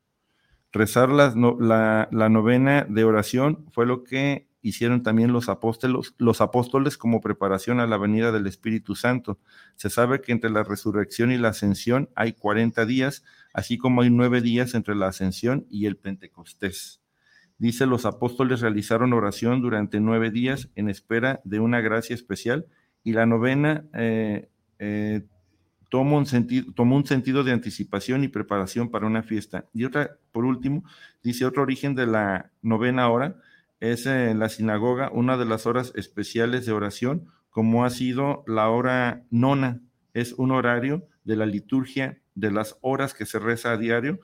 rezar 0.72 1.10
la, 1.10 2.08
novena 2.10 2.86
de 2.88 3.04
oración 3.04 3.66
fue 3.72 3.86
lo 3.86 4.04
que 4.04 4.48
hicieron 4.60 5.02
también 5.02 5.32
los 5.32 5.48
apóstoles, 5.48 6.14
los 6.18 6.40
apóstoles 6.40 6.98
como 6.98 7.20
preparación 7.20 7.80
a 7.80 7.86
la 7.86 7.96
venida 7.96 8.32
del 8.32 8.46
Espíritu 8.46 8.94
Santo. 8.94 9.38
Se 9.76 9.88
sabe 9.88 10.20
que 10.20 10.32
entre 10.32 10.50
la 10.50 10.64
resurrección 10.64 11.30
y 11.32 11.38
la 11.38 11.48
ascensión 11.48 12.10
hay 12.14 12.32
40 12.32 12.84
días, 12.86 13.24
así 13.54 13.78
como 13.78 14.02
hay 14.02 14.10
nueve 14.10 14.40
días 14.40 14.74
entre 14.74 14.94
la 14.94 15.08
ascensión 15.08 15.66
y 15.70 15.86
el 15.86 15.96
Pentecostés. 15.96 17.00
Dice, 17.58 17.86
los 17.86 18.04
apóstoles 18.04 18.60
realizaron 18.60 19.12
oración 19.12 19.62
durante 19.62 20.00
nueve 20.00 20.30
días 20.30 20.68
en 20.76 20.88
espera 20.88 21.40
de 21.44 21.58
una 21.58 21.80
gracia 21.80 22.14
especial 22.14 22.66
y 23.02 23.12
la 23.12 23.26
novena 23.26 23.84
eh, 23.94 24.48
eh, 24.78 25.22
toma 25.88 26.16
un 26.16 26.26
sentido, 26.26 26.72
tomó 26.74 26.96
un 26.96 27.06
sentido 27.06 27.44
de 27.44 27.52
anticipación 27.52 28.24
y 28.24 28.28
preparación 28.28 28.90
para 28.90 29.06
una 29.06 29.22
fiesta. 29.22 29.66
Y 29.72 29.84
otra, 29.84 30.16
por 30.32 30.44
último, 30.44 30.84
dice 31.22 31.44
otro 31.44 31.62
origen 31.62 31.94
de 31.94 32.06
la 32.06 32.50
novena 32.62 33.08
hora, 33.08 33.36
es 33.80 34.06
en 34.06 34.38
la 34.38 34.48
sinagoga 34.48 35.10
una 35.12 35.36
de 35.36 35.44
las 35.44 35.66
horas 35.66 35.92
especiales 35.94 36.66
de 36.66 36.72
oración, 36.72 37.26
como 37.50 37.84
ha 37.84 37.90
sido 37.90 38.44
la 38.46 38.68
hora 38.68 39.24
nona, 39.30 39.80
es 40.14 40.32
un 40.32 40.50
horario 40.50 41.06
de 41.24 41.36
la 41.36 41.46
liturgia 41.46 42.18
de 42.34 42.50
las 42.50 42.76
horas 42.80 43.14
que 43.14 43.26
se 43.26 43.38
reza 43.38 43.72
a 43.72 43.76
diario, 43.76 44.20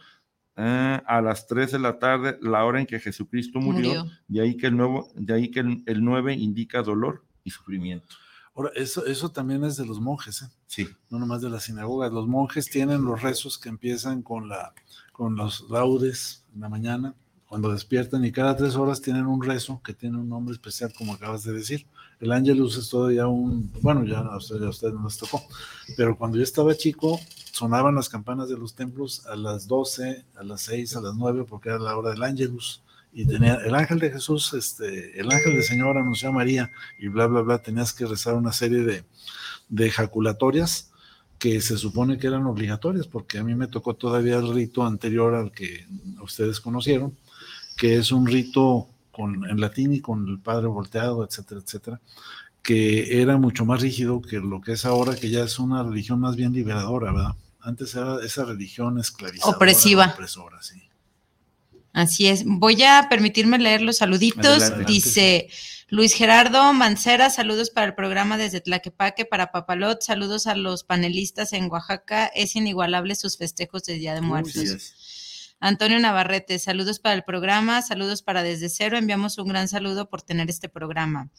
eh, 0.57 1.01
a 1.05 1.21
las 1.21 1.47
3 1.47 1.73
de 1.73 1.79
la 1.79 1.99
tarde, 1.99 2.39
la 2.41 2.65
hora 2.65 2.81
en 2.81 2.87
que 2.87 3.01
Jesucristo 3.01 3.61
murió, 3.61 3.89
murió. 3.89 4.05
de 4.29 4.41
ahí 4.41 4.57
que 4.57 4.69
el 4.69 4.77
nuevo, 4.77 5.09
de 5.17 5.35
ahí 5.35 5.51
que 5.51 5.61
el, 5.61 5.83
el 5.87 6.05
9 6.05 6.35
indica 6.35 6.83
dolor 6.83 7.25
y 7.43 7.51
sufrimiento. 7.51 8.07
Ahora, 8.55 8.71
eso, 8.77 9.05
eso 9.07 9.31
también 9.31 9.65
es 9.65 9.77
de 9.77 9.85
los 9.85 10.01
monjes, 10.01 10.43
¿eh? 10.43 10.49
Sí. 10.67 10.89
No 11.11 11.19
nomás 11.19 11.43
de 11.43 11.51
las 11.51 11.65
sinagogas. 11.65 12.13
Los 12.13 12.29
monjes 12.29 12.71
tienen 12.71 13.05
los 13.05 13.21
rezos 13.21 13.59
que 13.59 13.69
empiezan 13.69 14.23
con, 14.23 14.49
la, 14.49 14.73
con 15.13 15.35
los 15.35 15.69
laudes 15.71 16.45
en 16.55 16.61
la 16.61 16.69
mañana, 16.69 17.15
cuando 17.49 17.73
despiertan, 17.73 18.25
y 18.25 18.31
cada 18.31 18.57
tres 18.57 18.77
horas 18.77 19.01
tienen 19.01 19.27
un 19.27 19.43
rezo 19.43 19.81
que 19.83 19.93
tiene 19.93 20.19
un 20.19 20.29
nombre 20.29 20.55
especial, 20.55 20.93
como 20.97 21.15
acabas 21.15 21.43
de 21.43 21.53
decir. 21.53 21.87
El 22.21 22.31
ángelus 22.31 22.77
es 22.79 22.89
todavía 22.89 23.27
un, 23.27 23.73
bueno, 23.83 24.05
ya 24.05 24.21
a 24.21 24.37
ustedes 24.37 24.63
usted 24.63 24.93
no 24.93 25.05
les 25.05 25.19
tocó, 25.19 25.43
pero 25.97 26.17
cuando 26.17 26.37
yo 26.37 26.45
estaba 26.45 26.75
chico, 26.77 27.21
sonaban 27.53 27.97
las 27.97 28.09
campanas 28.09 28.49
de 28.49 28.57
los 28.57 28.75
templos 28.75 29.27
a 29.27 29.37
las 29.37 29.67
12, 29.67 30.25
a 30.37 30.43
las 30.45 30.63
6, 30.63 30.97
a 30.97 31.01
las 31.01 31.15
9, 31.17 31.45
porque 31.45 31.71
era 31.71 31.79
la 31.79 31.97
hora 31.97 32.11
del 32.11 32.23
ángelus 32.23 32.84
y 33.15 33.27
tenía 33.27 33.55
el 33.55 33.75
ángel 33.75 34.01
de 34.01 34.11
Jesús, 34.11 34.53
este, 34.55 35.19
el 35.19 35.31
ángel 35.31 35.55
del 35.55 35.63
Señor 35.63 35.97
anunció 35.97 36.31
a 36.31 36.33
María 36.33 36.73
y 36.99 37.09
bla, 37.09 37.27
bla, 37.27 37.43
bla, 37.43 37.59
tenías 37.59 37.93
que 37.93 38.07
rezar 38.07 38.35
una 38.35 38.53
serie 38.53 38.81
de, 38.81 39.05
de 39.69 39.87
ejaculatorias 39.87 40.91
que 41.39 41.61
se 41.61 41.77
supone 41.77 42.19
que 42.19 42.27
eran 42.27 42.47
obligatorias, 42.47 43.07
porque 43.07 43.39
a 43.39 43.45
mí 43.45 43.55
me 43.55 43.69
tocó 43.69 43.95
todavía 43.95 44.37
el 44.37 44.53
rito 44.53 44.85
anterior 44.85 45.35
al 45.35 45.53
que 45.53 45.87
ustedes 46.23 46.61
conocieron, 46.61 47.17
que 47.77 47.97
es 47.97 48.11
un 48.13 48.27
rito 48.27 48.89
con, 49.13 49.49
en 49.49 49.61
latín 49.61 49.93
y 49.93 50.01
con 50.01 50.27
el 50.29 50.41
padre 50.41 50.67
volteado, 50.67 51.25
etcétera, 51.25 51.61
etcétera, 51.65 52.01
que 52.63 53.21
era 53.21 53.37
mucho 53.37 53.65
más 53.65 53.81
rígido 53.81 54.23
que 54.23 54.39
lo 54.39 54.61
que 54.61 54.73
es 54.73 54.85
ahora, 54.85 55.15
que 55.15 55.31
ya 55.31 55.45
es 55.45 55.59
una 55.59 55.83
religión 55.83 56.19
más 56.19 56.35
bien 56.35 56.53
liberadora, 56.53 57.13
¿verdad? 57.13 57.37
Antes 57.61 57.95
era 57.95 58.25
esa 58.25 58.45
religión 58.45 58.99
esclavizadora, 58.99 59.57
opresiva. 59.57 60.07
opresora, 60.07 60.63
sí. 60.63 60.83
Así 61.95 62.27
es. 62.27 62.43
Voy 62.45 62.83
a 62.83 63.07
permitirme 63.09 63.59
leer 63.59 63.81
los 63.81 63.99
saluditos. 63.99 64.63
Adelante. 64.63 64.93
Dice 64.93 65.49
Luis 65.89 66.13
Gerardo 66.13 66.73
Mancera, 66.73 67.31
saludos 67.31 67.71
para 67.71 67.87
el 67.87 67.95
programa 67.95 68.37
desde 68.37 68.61
Tlaquepaque, 68.61 69.25
para 69.25 69.53
Papalot, 69.53 70.03
saludos 70.03 70.49
a 70.49 70.57
los 70.57 70.83
panelistas 70.83 71.53
en 71.53 71.71
Oaxaca. 71.71 72.27
Es 72.35 72.57
inigualable 72.57 73.15
sus 73.15 73.39
festejos 73.39 73.85
de 73.85 73.95
Día 73.95 74.15
de 74.15 74.23
Muertos. 74.23 75.57
Antonio 75.61 76.01
Navarrete, 76.01 76.59
saludos 76.59 76.99
para 76.99 77.15
el 77.15 77.23
programa, 77.23 77.81
saludos 77.81 78.23
para 78.23 78.43
Desde 78.43 78.69
Cero, 78.71 78.99
enviamos 78.99 79.39
un 79.39 79.47
gran 79.47 79.69
saludo 79.69 80.11
por 80.11 80.21
tener 80.21 80.51
este 80.51 80.69
programa. 80.69 81.31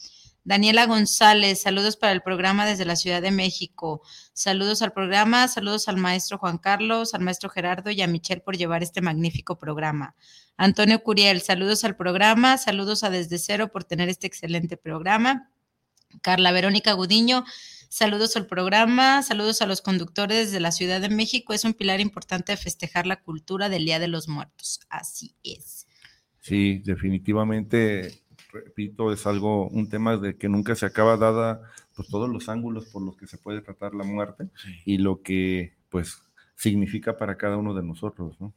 Daniela 0.45 0.86
González, 0.86 1.62
saludos 1.62 1.97
para 1.97 2.14
el 2.14 2.22
programa 2.22 2.66
desde 2.66 2.86
la 2.86 2.95
Ciudad 2.95 3.22
de 3.22 3.32
México. 3.32 4.03
Saludos 4.32 4.82
al 4.84 4.93
programa, 4.93 5.47
saludos 5.47 5.89
al 5.89 5.97
maestro 5.97 6.38
Juan 6.38 6.60
Carlos, 6.60 7.14
al 7.14 7.22
maestro 7.22 7.49
Gerardo 7.49 7.89
y 7.91 8.01
a 8.01 8.08
Michelle 8.08 8.41
por 8.41 8.56
llevar 8.56 8.84
este 8.84 9.01
magnífico 9.01 9.58
programa. 9.58 10.16
Antonio 10.58 11.03
Curiel, 11.03 11.41
saludos 11.41 11.84
al 11.84 11.97
programa, 11.97 12.58
saludos 12.58 13.03
a 13.03 13.10
Desde 13.10 13.39
Cero 13.39 13.72
por 13.72 13.84
tener 13.84 14.08
este 14.08 14.28
excelente 14.28 14.78
programa. 14.78 15.49
Carla 16.22 16.53
Verónica 16.53 16.93
Gudiño, 16.93 17.43
saludos 17.89 18.38
al 18.38 18.47
programa, 18.47 19.22
saludos 19.22 19.62
a 19.62 19.66
los 19.66 19.82
conductores 19.82 20.53
de 20.53 20.62
la 20.62 20.72
Ciudad 20.72 21.01
de 21.01 21.10
México. 21.10 21.53
Es 21.53 21.66
un 21.66 21.74
pilar 21.74 21.99
importante 21.99 22.53
de 22.53 22.58
festejar 22.58 23.06
la 23.06 23.22
cultura 23.22 23.68
del 23.68 23.84
Día 23.84 23.99
de 23.99 24.08
los 24.08 24.30
Muertos. 24.30 24.80
Así 24.89 25.36
es. 25.43 25.88
Sí, 26.39 26.82
definitivamente, 26.86 28.22
repito, 28.53 29.12
es 29.12 29.28
algo, 29.28 29.68
un 29.68 29.89
tema 29.89 30.16
de 30.16 30.38
que 30.38 30.47
nunca 30.47 30.76
se 30.76 30.86
acaba 30.86 31.18
dada, 31.18 31.62
pues 31.95 32.08
todos 32.08 32.30
los 32.30 32.47
ángulos 32.47 32.86
por 32.86 33.01
los 33.01 33.18
que 33.18 33.28
se 33.28 33.38
puede 33.38 33.62
tratar 33.62 33.93
la 33.93 34.06
muerte 34.06 34.47
y 34.86 34.99
lo 34.99 35.22
que, 35.22 35.74
pues, 35.89 36.22
significa 36.56 37.18
para 37.18 37.36
cada 37.36 37.58
uno 37.58 37.74
de 37.74 37.84
nosotros, 37.84 38.39
¿no? 38.39 38.53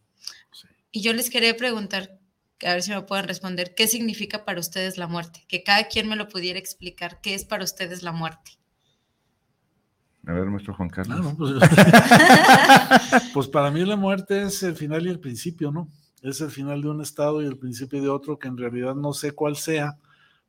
Y 0.90 1.02
yo 1.02 1.12
les 1.12 1.30
quería 1.30 1.56
preguntar, 1.56 2.18
a 2.64 2.72
ver 2.72 2.82
si 2.82 2.90
me 2.90 3.02
pueden 3.02 3.28
responder, 3.28 3.74
¿qué 3.74 3.86
significa 3.86 4.44
para 4.44 4.60
ustedes 4.60 4.98
la 4.98 5.06
muerte? 5.06 5.44
Que 5.48 5.62
cada 5.62 5.88
quien 5.88 6.08
me 6.08 6.16
lo 6.16 6.28
pudiera 6.28 6.58
explicar, 6.58 7.20
¿qué 7.20 7.34
es 7.34 7.44
para 7.44 7.64
ustedes 7.64 8.02
la 8.02 8.12
muerte? 8.12 8.52
A 10.26 10.32
ver, 10.32 10.46
nuestro 10.46 10.74
Juan 10.74 10.90
Carlos. 10.90 11.18
Ah, 11.18 11.22
no, 11.22 11.36
pues, 11.36 11.52
pues 13.32 13.48
para 13.48 13.70
mí 13.70 13.84
la 13.84 13.96
muerte 13.96 14.42
es 14.42 14.62
el 14.62 14.76
final 14.76 15.06
y 15.06 15.10
el 15.10 15.20
principio, 15.20 15.70
¿no? 15.70 15.88
Es 16.22 16.40
el 16.40 16.50
final 16.50 16.82
de 16.82 16.88
un 16.88 17.00
estado 17.00 17.40
y 17.42 17.46
el 17.46 17.56
principio 17.56 18.02
de 18.02 18.08
otro 18.08 18.38
que 18.38 18.48
en 18.48 18.58
realidad 18.58 18.94
no 18.94 19.12
sé 19.12 19.32
cuál 19.32 19.56
sea, 19.56 19.96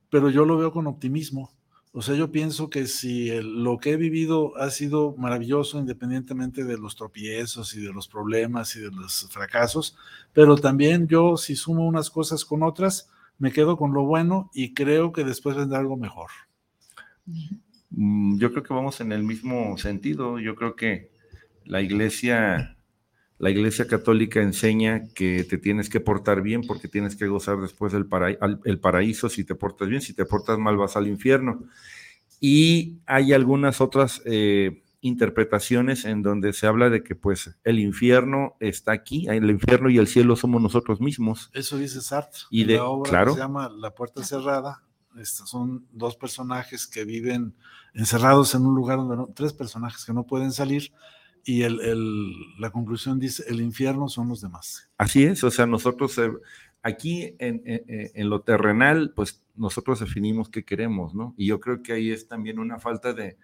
pero 0.09 0.29
yo 0.29 0.43
lo 0.43 0.57
veo 0.57 0.71
con 0.71 0.87
optimismo. 0.87 1.53
O 1.91 2.01
sea, 2.03 2.15
yo 2.15 2.31
pienso 2.31 2.69
que 2.69 2.85
si 2.87 3.29
el- 3.31 3.63
lo 3.63 3.77
que 3.79 3.91
he 3.91 3.97
vivido 3.97 4.55
ha 4.57 4.69
sido 4.69 5.15
maravilloso 5.17 5.79
independientemente 5.79 6.63
de 6.63 6.77
los 6.77 6.95
tropiezos 6.95 7.73
y 7.75 7.81
de 7.81 7.91
los 7.91 8.07
problemas 8.07 8.75
y 8.75 8.79
de 8.81 8.91
los 8.91 9.27
fracasos, 9.31 9.97
pero 10.33 10.55
también 10.55 11.07
yo 11.07 11.35
si 11.37 11.55
sumo 11.55 11.87
unas 11.87 12.09
cosas 12.11 12.45
con 12.45 12.61
otras, 12.63 13.09
me 13.39 13.51
quedo 13.51 13.75
con 13.77 13.93
lo 13.93 14.03
bueno 14.03 14.51
y 14.53 14.73
creo 14.73 15.11
que 15.11 15.23
después 15.23 15.55
vendrá 15.55 15.79
algo 15.79 15.97
mejor. 15.97 16.29
Mm, 17.89 18.37
Yo 18.39 18.51
creo 18.51 18.63
que 18.63 18.73
vamos 18.73 19.01
en 19.01 19.11
el 19.11 19.23
mismo 19.23 19.77
sentido. 19.77 20.39
Yo 20.39 20.55
creo 20.55 20.75
que 20.75 21.11
la 21.65 21.81
iglesia, 21.81 22.77
la 23.39 23.49
iglesia 23.49 23.87
católica 23.87 24.41
enseña 24.41 25.07
que 25.15 25.43
te 25.45 25.57
tienes 25.57 25.89
que 25.89 25.99
portar 25.99 26.41
bien 26.41 26.61
porque 26.67 26.87
tienes 26.87 27.15
que 27.15 27.27
gozar 27.27 27.57
después 27.59 27.91
del 27.93 28.05
para- 28.05 28.29
el 28.65 28.79
paraíso 28.79 29.29
si 29.29 29.43
te 29.45 29.55
portas 29.55 29.87
bien. 29.89 30.01
Si 30.01 30.13
te 30.13 30.25
portas 30.25 30.59
mal 30.59 30.77
vas 30.77 30.95
al 30.97 31.07
infierno. 31.07 31.63
Y 32.41 32.97
hay 33.05 33.33
algunas 33.33 33.81
otras 33.81 34.21
eh, 34.25 34.83
interpretaciones 35.01 36.05
en 36.05 36.21
donde 36.21 36.53
se 36.53 36.67
habla 36.67 36.89
de 36.89 37.03
que 37.03 37.15
pues 37.15 37.55
el 37.63 37.79
infierno 37.79 38.55
está 38.59 38.91
aquí, 38.91 39.27
el 39.29 39.49
infierno 39.49 39.89
y 39.89 39.97
el 39.97 40.07
cielo 40.07 40.35
somos 40.35 40.61
nosotros 40.61 40.99
mismos. 41.01 41.49
Eso 41.53 41.77
dice 41.77 42.01
Sartre. 42.01 42.41
Y 42.49 42.65
de- 42.65 42.75
la 42.75 42.85
obra 42.85 43.09
claro. 43.09 43.31
que 43.31 43.35
se 43.35 43.41
llama 43.41 43.69
La 43.69 43.91
Puerta 43.95 44.23
Cerrada. 44.23 44.83
Estos 45.17 45.49
son 45.49 45.85
dos 45.91 46.15
personajes 46.15 46.85
que 46.87 47.03
viven 47.03 47.55
encerrados 47.93 48.53
en 48.55 48.65
un 48.65 48.75
lugar 48.75 48.97
donde 48.97 49.17
no, 49.17 49.29
tres 49.33 49.53
personajes 49.53 50.05
que 50.05 50.13
no 50.13 50.23
pueden 50.23 50.51
salir. 50.51 50.91
Y 51.45 51.63
el, 51.63 51.79
el- 51.81 52.33
la 52.59 52.69
conclusión 52.71 53.19
dice: 53.19 53.43
el 53.47 53.61
infierno 53.61 54.07
son 54.09 54.29
los 54.29 54.41
demás. 54.41 54.89
Así 54.97 55.23
es, 55.23 55.43
o 55.43 55.51
sea, 55.51 55.65
nosotros 55.65 56.17
eh, 56.17 56.31
aquí 56.83 57.35
en, 57.39 57.61
en- 57.65 57.83
en- 57.87 58.11
en 58.13 58.29
lo 58.29 58.41
terrenal, 58.41 59.13
pues 59.15 59.41
nosotros 59.55 59.99
definimos 59.99 60.49
qué 60.49 60.63
queremos, 60.63 61.13
¿no? 61.15 61.33
Y 61.37 61.47
yo 61.47 61.59
creo 61.59 61.81
que 61.81 61.93
ahí 61.93 62.11
es 62.11 62.27
también 62.27 62.59
una 62.59 62.79
falta 62.79 63.13
de, 63.13 63.37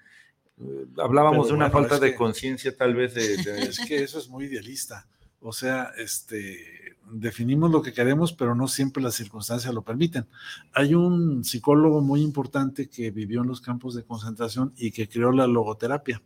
eh, 0.59 0.85
hablábamos 0.97 1.47
Pero 1.47 1.57
de 1.57 1.63
una 1.63 1.69
bueno, 1.69 1.87
falta 1.89 2.03
de 2.05 2.11
que- 2.11 2.17
conciencia 2.17 2.75
tal 2.75 2.95
vez 2.95 3.13
de, 3.13 3.37
de- 3.37 3.61
Es 3.69 3.79
que 3.85 4.03
eso 4.03 4.19
es 4.19 4.29
muy 4.29 4.45
idealista. 4.45 5.07
O 5.47 5.53
sea, 5.53 5.91
este, 5.95 6.97
definimos 7.11 7.69
lo 7.69 7.83
que 7.83 7.93
queremos, 7.93 8.33
pero 8.33 8.55
no 8.55 8.67
siempre 8.67 9.03
las 9.03 9.13
circunstancias 9.13 9.71
lo 9.71 9.83
permiten. 9.83 10.25
Hay 10.73 10.95
un 10.95 11.43
psicólogo 11.43 12.01
muy 12.01 12.23
importante 12.23 12.89
que 12.89 13.11
vivió 13.11 13.43
en 13.43 13.47
los 13.47 13.61
campos 13.61 13.93
de 13.93 14.03
concentración 14.03 14.73
y 14.75 14.89
que 14.89 15.07
creó 15.07 15.31
la 15.31 15.45
logoterapia. 15.45 16.23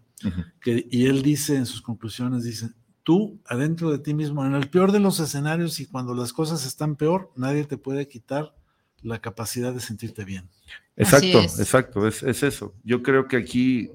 Que, 0.61 0.87
y 0.89 1.07
él 1.07 1.21
dice 1.21 1.57
en 1.57 1.65
sus 1.65 1.81
conclusiones, 1.81 2.45
dice, 2.45 2.69
tú 3.03 3.41
adentro 3.45 3.91
de 3.91 3.99
ti 3.99 4.13
mismo, 4.13 4.45
en 4.45 4.55
el 4.55 4.69
peor 4.69 4.93
de 4.93 5.01
los 5.01 5.19
escenarios 5.19 5.81
y 5.81 5.85
cuando 5.85 6.13
las 6.13 6.31
cosas 6.31 6.65
están 6.65 6.95
peor, 6.95 7.29
nadie 7.35 7.65
te 7.65 7.77
puede 7.77 8.07
quitar 8.07 8.55
la 9.01 9.19
capacidad 9.19 9.73
de 9.73 9.81
sentirte 9.81 10.23
bien. 10.23 10.49
Exacto, 10.95 11.39
es. 11.39 11.59
exacto, 11.59 12.07
es, 12.07 12.23
es 12.23 12.41
eso. 12.41 12.73
Yo 12.85 13.03
creo 13.03 13.27
que 13.27 13.35
aquí 13.35 13.91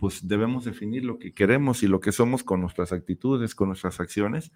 pues 0.00 0.26
debemos 0.26 0.64
definir 0.64 1.04
lo 1.04 1.18
que 1.18 1.32
queremos 1.34 1.82
y 1.82 1.86
lo 1.86 2.00
que 2.00 2.10
somos 2.10 2.42
con 2.42 2.62
nuestras 2.62 2.90
actitudes, 2.90 3.54
con 3.54 3.68
nuestras 3.68 4.00
acciones. 4.00 4.50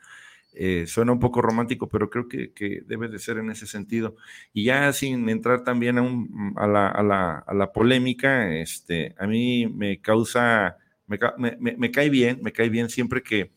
Eh, 0.55 0.87
suena 0.87 1.13
un 1.13 1.19
poco 1.21 1.43
romántico, 1.43 1.89
pero 1.89 2.09
creo 2.09 2.29
que, 2.29 2.53
que 2.53 2.81
debe 2.87 3.09
de 3.09 3.19
ser 3.19 3.37
en 3.39 3.51
ese 3.51 3.67
sentido. 3.67 4.17
Y 4.55 4.65
ya 4.65 4.91
sin 4.95 5.29
entrar 5.29 5.63
también 5.65 5.99
a, 5.99 6.03
un- 6.03 6.55
a 6.57 6.67
la, 6.67 6.89
a 6.89 7.03
la- 7.03 7.39
a 7.47 7.53
la 7.55 7.73
polémica, 7.73 8.55
este, 8.57 9.15
a 9.19 9.27
mí 9.27 9.67
me 9.67 10.01
causa, 10.01 10.79
me, 11.07 11.19
me- 11.61 11.77
me 11.77 11.91
cae 11.91 12.09
bien, 12.09 12.39
me 12.43 12.53
cae 12.53 12.71
bien 12.71 12.89
siempre 12.89 13.23
que 13.23 13.51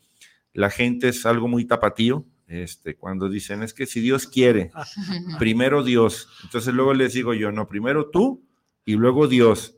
la 0.53 0.69
gente 0.69 1.07
es 1.09 1.25
algo 1.25 1.47
muy 1.47 1.63
tapatío, 1.65 2.25
este, 2.47 2.95
cuando 2.95 3.29
dicen, 3.29 3.63
es 3.63 3.73
que 3.73 3.85
si 3.85 4.01
Dios 4.01 4.27
quiere, 4.27 4.71
primero 5.39 5.83
Dios. 5.83 6.27
Entonces 6.43 6.73
luego 6.73 6.93
les 6.93 7.13
digo 7.13 7.33
yo, 7.33 7.51
no, 7.53 7.67
primero 7.69 8.09
tú 8.09 8.43
y 8.85 8.95
luego 8.95 9.27
Dios. 9.27 9.76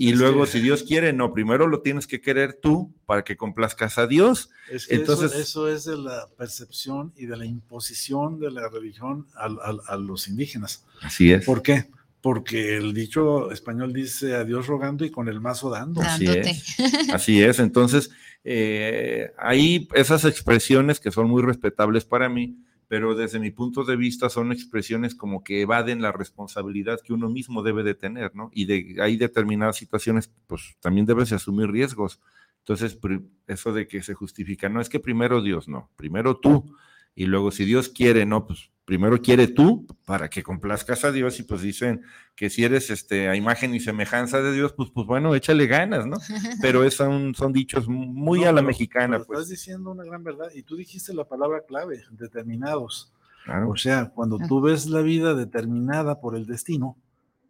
Y 0.00 0.12
Es 0.12 0.18
luego, 0.18 0.44
que- 0.44 0.50
si 0.52 0.60
Dios 0.60 0.84
quiere, 0.84 1.12
no, 1.12 1.32
primero 1.32 1.66
lo 1.66 1.80
tienes 1.80 2.06
que 2.06 2.20
querer 2.20 2.58
tú 2.62 2.94
para 3.04 3.24
que 3.24 3.36
complazcas 3.36 3.98
a 3.98 4.06
Dios. 4.06 4.48
Es 4.70 4.86
que 4.86 4.94
eso- 4.94 5.00
Entonces- 5.02 5.34
eso, 5.34 5.68
es 5.68 5.84
de 5.86 5.96
la 5.96 6.28
percepción 6.36 7.12
y 7.16 7.26
de 7.26 7.36
la 7.36 7.44
imposición 7.46 8.38
de 8.38 8.50
la 8.52 8.68
religión 8.68 9.26
al- 9.34 9.58
al- 9.62 9.80
a, 9.88 9.96
los 9.96 10.28
indígenas. 10.28 10.84
Así 11.02 11.32
es. 11.32 11.44
¿Por 11.44 11.62
qué? 11.62 11.86
Porque 12.20 12.76
el 12.76 12.94
dicho 12.94 13.50
español 13.50 13.92
dice 13.92 14.34
a 14.36 14.44
Dios 14.44 14.66
rogando 14.68 15.04
y 15.04 15.10
con 15.10 15.28
el 15.28 15.40
mazo 15.40 15.68
dando. 15.70 16.00
Así 16.00 16.26
Dándote. 16.26 16.50
es. 16.50 16.64
Así 17.12 17.42
es. 17.42 17.58
Entonces, 17.58 18.10
eh, 18.44 19.32
hay 19.36 19.88
esas 19.94 20.24
expresiones 20.24 21.00
que 21.00 21.10
son 21.10 21.28
muy 21.28 21.42
respetables 21.42 22.04
para 22.04 22.28
mí, 22.28 22.56
pero 22.88 23.14
desde 23.14 23.38
mi 23.38 23.50
punto 23.50 23.84
de 23.84 23.96
vista 23.96 24.30
son 24.30 24.50
expresiones 24.50 25.14
como 25.14 25.44
que 25.44 25.60
evaden 25.60 26.00
la 26.00 26.10
responsabilidad 26.10 27.00
que 27.04 27.12
uno 27.12 27.28
mismo 27.28 27.62
debe 27.62 27.82
de 27.82 27.94
tener, 27.94 28.34
¿no? 28.34 28.50
Y 28.52 28.64
de 28.64 28.96
hay 29.00 29.16
determinadas 29.18 29.76
situaciones, 29.76 30.32
pues 30.46 30.76
también 30.80 31.06
debes 31.06 31.28
de 31.28 31.36
asumir 31.36 31.70
riesgos. 31.70 32.18
Entonces, 32.60 32.98
eso 33.46 33.72
de 33.72 33.86
que 33.86 34.02
se 34.02 34.14
justifica, 34.14 34.68
no 34.68 34.80
es 34.80 34.88
que 34.88 35.00
primero 35.00 35.42
Dios, 35.42 35.68
no, 35.68 35.90
primero 35.96 36.38
tú. 36.38 36.74
Y 37.20 37.26
luego, 37.26 37.50
si 37.50 37.64
Dios 37.64 37.88
quiere, 37.88 38.24
no, 38.26 38.46
pues 38.46 38.70
primero 38.84 39.20
quiere 39.20 39.48
tú 39.48 39.86
para 40.04 40.30
que 40.30 40.44
complazcas 40.44 41.04
a 41.04 41.10
Dios. 41.10 41.40
Y 41.40 41.42
pues 41.42 41.62
dicen 41.62 42.02
que 42.36 42.48
si 42.48 42.62
eres 42.62 42.90
este, 42.90 43.28
a 43.28 43.34
imagen 43.34 43.74
y 43.74 43.80
semejanza 43.80 44.40
de 44.40 44.52
Dios, 44.52 44.72
pues, 44.72 44.90
pues 44.94 45.04
bueno, 45.04 45.34
échale 45.34 45.66
ganas, 45.66 46.06
¿no? 46.06 46.16
Pero 46.62 46.84
es 46.84 47.00
un- 47.00 47.34
son 47.34 47.52
dichos 47.52 47.88
muy 47.88 48.40
No, 48.42 48.44
a 48.44 48.52
la 48.52 48.60
pero- 48.60 48.66
mexicana, 48.68 49.16
pero 49.16 49.26
pues. 49.26 49.38
Estás 49.40 49.50
diciendo 49.50 49.90
una 49.90 50.04
gran 50.04 50.22
verdad 50.22 50.46
y 50.54 50.62
tú 50.62 50.76
dijiste 50.76 51.12
la 51.12 51.24
palabra 51.24 51.62
clave, 51.66 52.02
determinados. 52.12 53.12
Claro. 53.44 53.70
O 53.70 53.76
sea, 53.76 54.10
cuando 54.14 54.38
Ah. 54.40 54.46
tú 54.46 54.60
ves 54.60 54.86
la 54.86 55.00
vida 55.02 55.34
determinada 55.34 56.20
por 56.20 56.36
el 56.36 56.46
destino, 56.46 56.96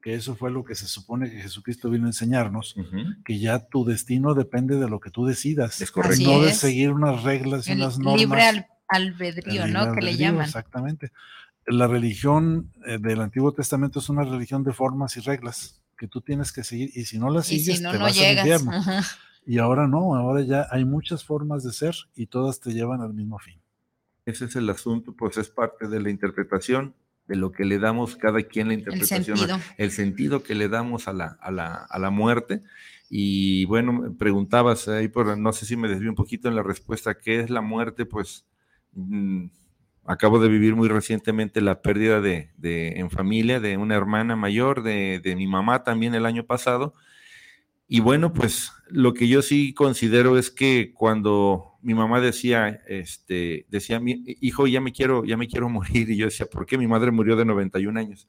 que 0.01 0.14
eso 0.14 0.35
fue 0.35 0.51
lo 0.51 0.64
que 0.64 0.75
se 0.77 0.87
supone 0.87 1.31
que 1.31 1.41
Jesucristo 1.43 1.91
vino 1.91 2.05
a 2.07 2.09
enseñarnos, 2.11 2.75
que 3.25 3.39
ya 3.39 3.59
tu 3.66 3.85
destino 3.85 4.33
depende 4.35 4.77
de 4.79 4.89
lo 4.89 4.99
que 5.01 5.11
tú 5.11 5.27
decidas. 5.27 5.81
Es 5.83 5.91
correcto. 5.91 6.14
Así 6.14 6.25
no 6.25 6.41
de 6.41 6.55
seguir 6.55 6.93
unas 6.93 7.23
reglas 7.25 7.66
y 7.69 7.73
El 7.73 7.79
unas 7.79 7.99
normas. 7.99 8.21
libre 8.23 8.66
al- 8.89 9.03
el 9.03 9.09
albedrío, 9.12 9.66
¿no? 9.68 9.93
Que 9.93 10.01
le 10.01 10.16
llaman. 10.16 10.45
Exactamente. 10.45 11.12
La 11.66 11.86
religión 11.86 12.72
eh, 12.86 12.99
del 12.99 13.20
Antiguo 13.20 13.53
Testamento 13.53 13.99
es 13.99 14.09
una 14.09 14.22
religión 14.24 14.64
de 14.64 14.72
formas 14.72 15.16
y 15.16 15.20
reglas 15.20 15.82
que 15.99 16.09
tú 16.09 16.20
tienes 16.20 16.53
que 16.53 16.64
seguir 16.64 16.91
y 16.95 17.05
si 17.05 17.18
no 17.18 17.28
las 17.30 17.47
sigues 17.47 17.76
si 17.78 17.82
no, 17.82 17.91
te 17.93 17.99
no 17.99 18.05
vas 18.05 18.18
al 18.18 18.39
infierno. 18.39 18.72
Ajá. 18.72 19.03
Y 19.45 19.59
ahora 19.59 19.86
no, 19.86 20.14
ahora 20.14 20.43
ya 20.43 20.66
hay 20.70 20.84
muchas 20.84 21.24
formas 21.24 21.64
de 21.64 21.72
ser 21.72 21.95
y 22.14 22.26
todas 22.26 22.61
te 22.61 22.72
llevan 22.72 23.01
al 23.01 23.14
mismo 23.14 23.39
fin. 23.39 23.61
Ese 24.26 24.45
es 24.45 24.57
el 24.57 24.68
asunto, 24.70 25.14
pues 25.16 25.39
es 25.39 25.49
parte 25.49 25.89
de 25.89 26.01
la 26.01 26.11
interpretación, 26.11 26.95
de 27.26 27.36
lo 27.36 27.51
que 27.51 27.64
le 27.64 27.78
damos 27.78 28.16
cada 28.16 28.43
quien 28.43 28.68
la 28.68 28.74
El 28.74 28.80
interpretación, 28.80 29.36
sentido. 29.39 29.59
el 29.78 29.91
sentido 29.91 30.43
que 30.43 30.55
le 30.55 30.68
damos 30.68 31.09
a 31.09 31.12
la, 31.14 31.39
a 31.41 31.51
la, 31.51 31.74
a 31.74 31.99
la 31.99 32.11
muerte. 32.11 32.62
Y 33.11 33.64
bueno, 33.64 33.93
me 33.95 34.11
preguntabas 34.11 34.86
ahí, 34.89 35.09
por, 35.09 35.36
no 35.39 35.53
sé 35.53 35.64
si 35.66 35.76
me 35.76 35.89
desvío 35.89 36.11
un 36.11 36.14
poquito 36.16 36.49
en 36.49 36.55
la 36.57 36.62
respuesta, 36.62 37.18
¿qué 37.18 37.41
es 37.41 37.49
la 37.51 37.62
muerte? 37.62 38.05
Pues 38.07 38.45
acabo 40.09 40.41
de 40.41 40.49
vivir 40.49 40.74
muy 40.74 40.89
recientemente 40.89 41.61
la 41.61 41.82
pérdida 41.82 42.20
de, 42.20 42.51
en 42.62 43.11
familia 43.11 43.61
de 43.61 43.76
una 43.76 43.95
hermana 43.95 44.36
mayor, 44.36 44.82
de, 44.82 45.34
mi 45.36 45.47
mamá 45.47 45.84
también 45.84 46.14
el 46.14 46.26
año 46.26 46.45
pasado. 46.45 46.95
Y 47.86 48.01
bueno, 48.01 48.32
pues 48.32 48.72
lo 48.89 49.14
que 49.14 49.28
yo 49.28 49.43
sí 49.43 49.74
considero 49.74 50.39
es 50.39 50.51
que 50.51 50.93
cuando 50.95 51.78
mi 51.82 51.95
mamá 51.95 52.20
decía, 52.20 52.80
este, 52.86 53.66
decía, 53.70 54.01
mi 54.01 54.24
hijo, 54.41 54.66
ya 54.66 54.80
me 54.80 54.93
quiero, 54.93 55.24
ya 55.24 55.36
me 55.36 55.47
quiero 55.47 55.68
morir, 55.70 56.11
y 56.11 56.16
yo 56.16 56.26
decía, 56.26 56.47
¿por 56.47 56.66
qué? 56.66 56.78
Mi 56.78 56.86
madre 56.86 57.11
murió 57.11 57.36
de 57.36 57.45
91 57.45 57.99
años. 58.01 58.28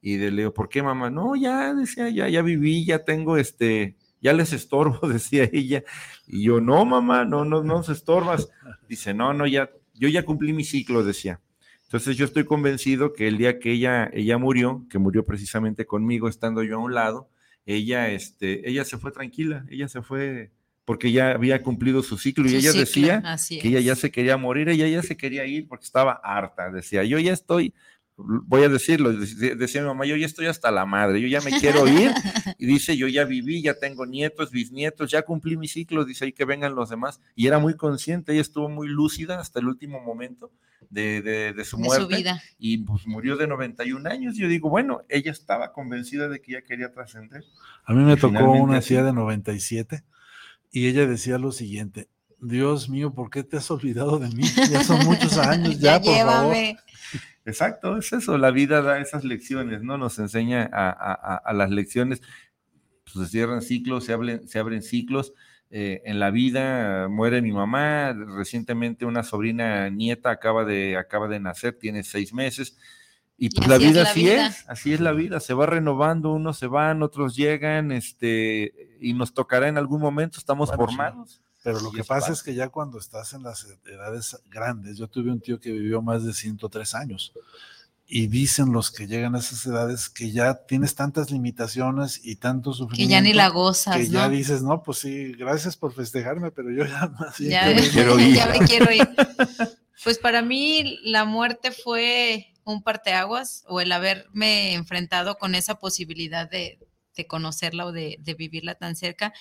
Y 0.00 0.16
de 0.16 0.30
Leo, 0.30 0.54
¿por 0.54 0.68
qué 0.68 0.82
mamá? 0.82 1.10
No, 1.10 1.36
ya, 1.36 1.74
decía, 1.74 2.08
ya, 2.08 2.28
ya 2.28 2.42
viví, 2.42 2.84
ya 2.84 3.04
tengo 3.04 3.36
este, 3.36 3.96
ya 4.20 4.32
les 4.32 4.52
estorbo, 4.52 5.06
decía 5.08 5.48
ella. 5.52 5.84
Y 6.26 6.44
yo, 6.44 6.60
no, 6.60 6.84
mamá, 6.84 7.24
no, 7.24 7.44
no, 7.44 7.62
no 7.62 7.82
se 7.82 7.92
estorbas. 7.92 8.50
Dice, 8.88 9.14
no, 9.14 9.32
no, 9.34 9.46
ya, 9.46 9.70
yo 9.98 10.08
ya 10.08 10.24
cumplí 10.24 10.52
mi 10.52 10.64
ciclo, 10.64 11.04
decía. 11.04 11.40
Entonces 11.84 12.16
yo 12.16 12.26
estoy 12.26 12.44
convencido 12.44 13.14
que 13.14 13.28
el 13.28 13.38
día 13.38 13.58
que 13.58 13.72
ella, 13.72 14.10
ella 14.12 14.36
murió, 14.36 14.84
que 14.90 14.98
murió 14.98 15.24
precisamente 15.24 15.86
conmigo, 15.86 16.28
estando 16.28 16.62
yo 16.62 16.76
a 16.76 16.78
un 16.78 16.94
lado, 16.94 17.30
ella, 17.64 18.10
este, 18.10 18.68
ella 18.68 18.84
se 18.84 18.98
fue 18.98 19.10
tranquila, 19.10 19.64
ella 19.70 19.88
se 19.88 20.02
fue 20.02 20.52
porque 20.88 21.12
ya 21.12 21.32
había 21.32 21.62
cumplido 21.62 22.02
su 22.02 22.16
ciclo 22.16 22.48
y 22.48 22.56
ella 22.56 22.72
decía 22.72 23.22
que 23.46 23.68
ella 23.68 23.80
ya 23.80 23.94
se 23.94 24.10
quería 24.10 24.38
morir, 24.38 24.70
ella 24.70 24.88
ya 24.88 25.02
se 25.02 25.18
quería 25.18 25.44
ir 25.44 25.68
porque 25.68 25.84
estaba 25.84 26.12
harta, 26.24 26.70
decía, 26.70 27.04
yo 27.04 27.18
ya 27.18 27.34
estoy, 27.34 27.74
voy 28.18 28.64
a 28.64 28.68
decirlo, 28.68 29.12
decía 29.12 29.80
mi 29.80 29.86
mamá, 29.86 30.04
yo 30.04 30.16
ya 30.16 30.26
estoy 30.26 30.46
hasta 30.46 30.72
la 30.72 30.84
madre, 30.84 31.20
yo 31.20 31.28
ya 31.28 31.40
me 31.40 31.52
quiero 31.52 31.86
ir, 31.86 32.10
y 32.58 32.66
dice, 32.66 32.96
yo 32.96 33.06
ya 33.06 33.24
viví, 33.24 33.62
ya 33.62 33.74
tengo 33.74 34.06
nietos, 34.06 34.50
bisnietos, 34.50 35.10
ya 35.10 35.22
cumplí 35.22 35.56
mi 35.56 35.68
ciclo, 35.68 36.04
dice 36.04 36.24
ahí 36.24 36.32
que 36.32 36.44
vengan 36.44 36.74
los 36.74 36.90
demás, 36.90 37.20
y 37.36 37.46
era 37.46 37.60
muy 37.60 37.76
consciente, 37.76 38.32
ella 38.32 38.40
estuvo 38.40 38.68
muy 38.68 38.88
lúcida 38.88 39.38
hasta 39.38 39.60
el 39.60 39.68
último 39.68 40.00
momento 40.00 40.50
de, 40.90 41.22
de, 41.22 41.64
su 41.64 41.78
muerte, 41.78 42.24
y 42.58 42.78
pues 42.78 43.06
murió 43.06 43.36
de 43.36 43.46
91 43.46 44.08
años, 44.10 44.36
yo 44.36 44.48
digo, 44.48 44.68
bueno, 44.68 45.02
ella 45.08 45.30
estaba 45.30 45.72
convencida 45.72 46.28
de 46.28 46.40
que 46.40 46.52
ya 46.52 46.62
quería 46.62 46.90
trascender. 46.90 47.44
A 47.84 47.92
mí 47.92 48.02
me 48.02 48.16
tocó 48.16 48.50
una 48.50 48.80
tía 48.80 49.04
de 49.04 49.12
97, 49.12 50.02
y 50.72 50.88
ella 50.88 51.06
decía 51.06 51.38
lo 51.38 51.52
siguiente, 51.52 52.08
Dios 52.40 52.88
mío, 52.88 53.12
¿por 53.14 53.30
qué 53.30 53.42
te 53.42 53.56
has 53.56 53.70
olvidado 53.70 54.18
de 54.18 54.28
mí? 54.28 54.44
Ya 54.70 54.84
son 54.84 55.04
muchos 55.04 55.36
años, 55.38 55.78
ya, 55.78 56.00
por 56.00 56.16
favor. 56.16 56.56
Exacto, 57.48 57.96
es 57.96 58.12
eso, 58.12 58.36
la 58.36 58.50
vida 58.50 58.82
da 58.82 59.00
esas 59.00 59.24
lecciones, 59.24 59.82
¿no? 59.82 59.96
Nos 59.96 60.18
enseña 60.18 60.68
a, 60.70 61.50
las 61.54 61.70
lecciones, 61.70 62.20
pues 63.04 63.24
se 63.24 63.32
cierran 63.32 63.62
ciclos, 63.62 64.04
se, 64.04 64.12
abren, 64.12 64.46
se 64.46 64.58
abren 64.58 64.82
ciclos. 64.82 65.32
Eh, 65.70 66.02
en 66.04 66.20
la 66.20 66.30
vida 66.30 67.08
muere 67.08 67.40
mi 67.40 67.52
mamá, 67.52 68.12
recientemente 68.12 69.06
una 69.06 69.22
sobrina 69.22 69.88
nieta 69.88 70.28
acaba 70.30 70.66
de, 70.66 70.98
acaba 70.98 71.26
de 71.26 71.40
nacer, 71.40 71.78
tiene 71.78 72.02
seis 72.02 72.34
meses, 72.34 72.76
y 73.38 73.48
pues 73.48 73.66
la 73.66 73.78
vida 73.78 74.02
así 74.02 74.28
es, 74.28 74.68
así 74.68 74.92
es 74.92 75.00
la 75.00 75.12
vida, 75.12 75.40
se 75.40 75.54
va 75.54 75.64
renovando, 75.64 76.34
unos 76.34 76.58
se 76.58 76.66
van, 76.66 77.02
otros 77.02 77.34
llegan, 77.34 77.92
este, 77.92 78.98
y 79.00 79.14
nos 79.14 79.32
tocará 79.32 79.68
en 79.68 79.78
algún 79.78 80.02
momento, 80.02 80.38
estamos 80.38 80.70
formados. 80.70 81.40
Pero 81.62 81.80
lo 81.80 81.90
que 81.90 82.04
pasa 82.04 82.32
es 82.32 82.42
que 82.42 82.54
ya 82.54 82.68
cuando 82.68 82.98
estás 82.98 83.32
en 83.32 83.42
las 83.42 83.66
edades 83.84 84.38
grandes, 84.48 84.96
yo 84.96 85.08
tuve 85.08 85.30
un 85.30 85.40
tío 85.40 85.58
que 85.58 85.72
vivió 85.72 86.00
más 86.00 86.24
de 86.24 86.32
103 86.32 86.94
años 86.94 87.32
y 88.10 88.26
dicen 88.26 88.72
los 88.72 88.90
que 88.90 89.06
llegan 89.06 89.34
a 89.34 89.38
esas 89.38 89.66
edades 89.66 90.08
que 90.08 90.32
ya 90.32 90.64
tienes 90.66 90.94
tantas 90.94 91.30
limitaciones 91.30 92.20
y 92.24 92.36
tanto 92.36 92.72
sufrimiento. 92.72 93.06
Que 93.06 93.12
ya 93.12 93.20
ni 93.20 93.34
la 93.34 93.48
gozas. 93.48 93.96
Que 93.96 94.08
ya 94.08 94.30
dices, 94.30 94.62
no, 94.62 94.82
pues 94.82 94.98
sí, 94.98 95.34
gracias 95.34 95.76
por 95.76 95.92
festejarme, 95.92 96.50
pero 96.50 96.70
yo 96.70 96.86
ya, 96.86 97.12
ya, 97.38 97.66
me 97.66 97.86
quiero 97.90 98.18
ir. 98.18 98.34
ya 98.36 98.46
me 98.46 98.60
quiero 98.60 98.90
ir. 98.90 99.06
Pues 100.02 100.18
para 100.18 100.40
mí 100.40 100.98
la 101.02 101.26
muerte 101.26 101.70
fue 101.70 102.54
un 102.64 102.82
parteaguas 102.82 103.64
o 103.66 103.80
el 103.82 103.92
haberme 103.92 104.72
enfrentado 104.72 105.36
con 105.36 105.54
esa 105.54 105.78
posibilidad 105.78 106.48
de, 106.48 106.78
de 107.14 107.26
conocerla 107.26 107.84
o 107.84 107.92
de, 107.92 108.16
de 108.20 108.32
vivirla 108.32 108.74
tan 108.76 108.96
cerca, 108.96 109.34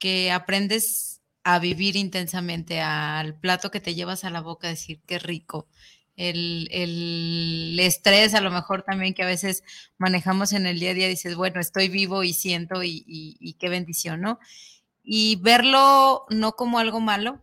que 0.00 0.32
aprendes 0.32 1.17
a 1.54 1.58
vivir 1.60 1.96
intensamente, 1.96 2.82
al 2.82 3.34
plato 3.34 3.70
que 3.70 3.80
te 3.80 3.94
llevas 3.94 4.22
a 4.24 4.30
la 4.30 4.42
boca, 4.42 4.68
decir 4.68 5.00
qué 5.06 5.18
rico. 5.18 5.66
El, 6.14 6.68
el, 6.70 7.78
estrés, 7.80 8.34
a 8.34 8.42
lo 8.42 8.50
mejor 8.50 8.82
también 8.82 9.14
que 9.14 9.22
a 9.22 9.26
veces 9.26 9.62
manejamos 9.96 10.52
en 10.52 10.66
el 10.66 10.78
día 10.78 10.90
a 10.90 10.94
día, 10.94 11.08
dices, 11.08 11.36
bueno, 11.36 11.58
estoy 11.58 11.88
vivo 11.88 12.22
y 12.22 12.34
siento 12.34 12.82
y, 12.82 13.02
y, 13.06 13.54
qué 13.54 13.70
bendición, 13.70 14.20
¿no? 14.20 14.38
Y 15.02 15.36
verlo 15.36 16.26
no 16.28 16.52
como 16.52 16.80
algo 16.80 17.00
malo, 17.00 17.42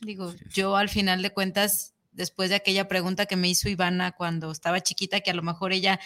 digo, 0.00 0.32
yo 0.48 0.76
al 0.76 0.88
final 0.88 1.20
de 1.20 1.34
cuentas, 1.34 1.92
después 2.12 2.48
de 2.48 2.56
aquella 2.56 2.88
pregunta 2.88 3.26
que 3.26 3.36
me 3.36 3.50
hizo 3.50 3.68
Ivana 3.68 4.12
cuando 4.12 4.50
estaba 4.52 4.80
chiquita, 4.80 5.20
que 5.20 5.32
a 5.32 5.34
lo 5.34 5.42
mejor 5.42 5.74
ella 5.74 6.00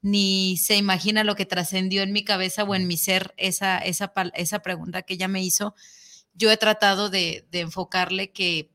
ni 0.00 0.56
se 0.56 0.74
imagina 0.74 1.22
lo 1.22 1.36
que 1.36 1.46
trascendió 1.46 2.02
en 2.02 2.12
mi 2.12 2.24
cabeza 2.24 2.64
o 2.64 2.74
en 2.74 2.88
mi 2.88 2.96
ser 2.96 3.34
esa, 3.36 3.78
esa, 3.78 4.12
esa 4.34 4.58
pregunta 4.62 5.02
que 5.02 5.14
ella 5.14 5.28
me 5.28 5.44
hizo, 5.44 5.76
yo 6.34 6.50
he 6.50 6.56
tratado 6.56 7.10
de, 7.10 7.46
enfocarle 7.52 8.32
que 8.32 8.70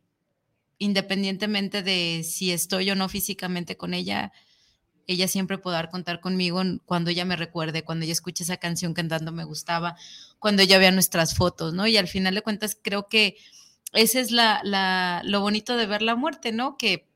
independientemente 0.79 1.81
de 1.81 2.23
si 2.23 2.51
estoy 2.51 2.89
o 2.91 2.95
no 2.95 3.09
físicamente 3.09 3.77
con 3.77 3.93
ella, 3.93 4.31
ella 5.07 5.27
siempre 5.27 5.57
podrá 5.57 5.89
contar 5.89 6.19
conmigo 6.19 6.61
cuando 6.85 7.09
ella 7.09 7.25
me 7.25 7.35
recuerde, 7.35 7.83
cuando 7.83 8.03
ella 8.03 8.13
escuche 8.13 8.43
esa 8.43 8.57
canción 8.57 8.93
cantando 8.93 9.31
me 9.31 9.43
gustaba, 9.43 9.95
cuando 10.39 10.61
ella 10.61 10.77
vea 10.77 10.91
nuestras 10.91 11.35
fotos, 11.35 11.73
¿no? 11.73 11.87
Y 11.87 11.97
al 11.97 12.07
final 12.07 12.35
de 12.35 12.41
cuentas 12.41 12.77
creo 12.79 13.07
que 13.07 13.37
ese 13.93 14.19
es 14.19 14.31
lo 14.31 15.41
bonito 15.41 15.77
de 15.77 15.87
ver 15.87 16.01
la 16.01 16.15
muerte, 16.15 16.51
¿no? 16.51 16.77
Que, 16.77 17.07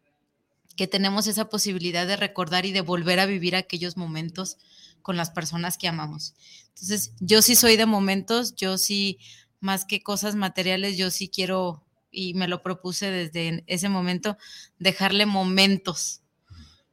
que 0.76 0.88
tenemos 0.88 1.28
esa 1.28 1.50
posibilidad 1.50 2.08
de 2.08 2.16
recordar 2.16 2.66
y 2.66 2.72
de 2.72 2.82
volver 2.82 3.20
a 3.20 3.26
vivir 3.26 3.56
aquellos 3.56 3.98
momentos 3.98 4.58
con 5.02 5.18
las 5.18 5.30
personas 5.30 5.78
que 5.78 5.88
amamos. 5.88 6.34
Entonces, 6.70 7.14
yo 7.20 7.42
sí 7.42 7.56
soy 7.56 7.76
de 7.76 7.86
momentos, 7.86 8.56
yo 8.56 8.78
sí 8.78 9.20
más 9.62 9.86
que 9.86 10.04
cosas 10.04 10.36
materiales, 10.36 10.98
yo 10.98 11.10
sí 11.12 11.30
quiero, 11.30 11.86
y 12.12 12.34
me 12.34 12.50
lo 12.50 12.62
propuse 12.62 13.10
desde 13.10 13.64
ese 13.68 13.88
momento, 13.88 14.38
dejarle 14.80 15.26
momentos 15.26 16.22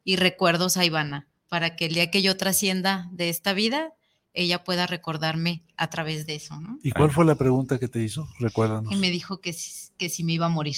y 0.05 0.17
recuerdos 0.17 0.77
a 0.77 0.85
Ivana, 0.85 1.27
para 1.49 1.75
que 1.75 1.87
el 1.87 1.95
día 1.95 2.11
que 2.11 2.23
yo 2.23 2.37
trascienda 2.37 3.09
de 3.11 3.31
esta 3.31 3.53
vida, 3.53 3.93
ella 4.35 4.63
pueda 4.63 4.87
recordarme 4.87 5.65
a 5.77 5.91
través 5.91 6.27
de 6.27 6.37
eso. 6.37 6.61
¿Y 6.83 6.93
cuál 6.93 7.11
fue 7.11 7.25
la 7.25 7.35
pregunta 7.35 7.79
que 7.79 7.89
te 7.89 8.03
hizo? 8.03 8.29
Recuérdanos. 8.39 8.93
Y 8.93 8.97
me 8.97 9.11
dijo 9.11 9.41
que, 9.41 9.57
que 9.97 10.09
si 10.09 10.23
me 10.23 10.35
iba 10.35 10.47
a 10.47 10.51
morir. 10.51 10.77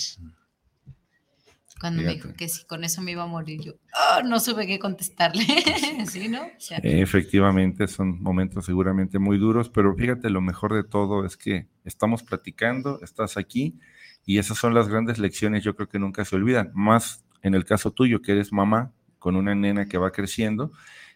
Cuando 1.80 2.02
me 2.02 2.12
dijo 2.12 2.28
que 2.36 2.46
si 2.46 2.66
con 2.66 2.84
eso 2.84 3.00
me 3.00 3.12
iba 3.12 3.22
a 3.22 3.26
morir, 3.26 3.62
yo 3.62 3.72
oh, 3.72 4.22
no 4.22 4.38
supe 4.38 4.66
qué 4.66 4.78
contestarle. 4.78 5.44
¿Sí, 6.06 6.28
no? 6.28 6.42
Efectivamente, 6.82 7.88
son 7.88 8.22
momentos 8.22 8.66
seguramente 8.66 9.18
muy 9.18 9.38
duros, 9.38 9.70
pero 9.70 9.94
fíjate, 9.96 10.28
lo 10.28 10.42
mejor 10.42 10.74
de 10.74 10.84
todo 10.84 11.24
es 11.24 11.38
que 11.38 11.68
estamos 11.84 12.22
platicando, 12.22 13.00
estás 13.02 13.38
aquí, 13.38 13.78
y 14.26 14.36
esas 14.36 14.58
son 14.58 14.74
las 14.74 14.88
grandes 14.88 15.18
lecciones, 15.18 15.64
yo 15.64 15.74
creo 15.74 15.88
que 15.88 15.98
nunca 15.98 16.26
se 16.26 16.36
olvidan. 16.36 16.70
Más 16.74 17.24
en 17.40 17.54
el 17.54 17.64
caso 17.64 17.92
tuyo, 17.92 18.20
que 18.20 18.32
eres 18.32 18.52
mamá 18.52 18.92
con 19.18 19.36
una 19.36 19.54
nena 19.54 19.86
que 19.86 19.96
va 19.96 20.12
creciendo, 20.12 20.72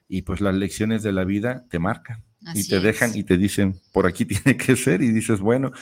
y 0.09 0.23
pues 0.23 0.41
las 0.41 0.55
lecciones 0.55 1.03
de 1.03 1.13
la 1.13 1.25
vida 1.25 1.67
te 1.69 1.79
marcan. 1.79 2.25
y 2.55 2.67
te 2.69 2.81
dejan 2.81 3.15
y 3.15 3.25
te 3.25 3.37
dicen, 3.37 3.81
por 3.93 4.07
aquí 4.07 4.25
tiene 4.25 4.57
que 4.57 4.77
ser, 4.77 5.03
y 5.03 5.11
dices, 5.11 5.41
bueno, 5.41 5.73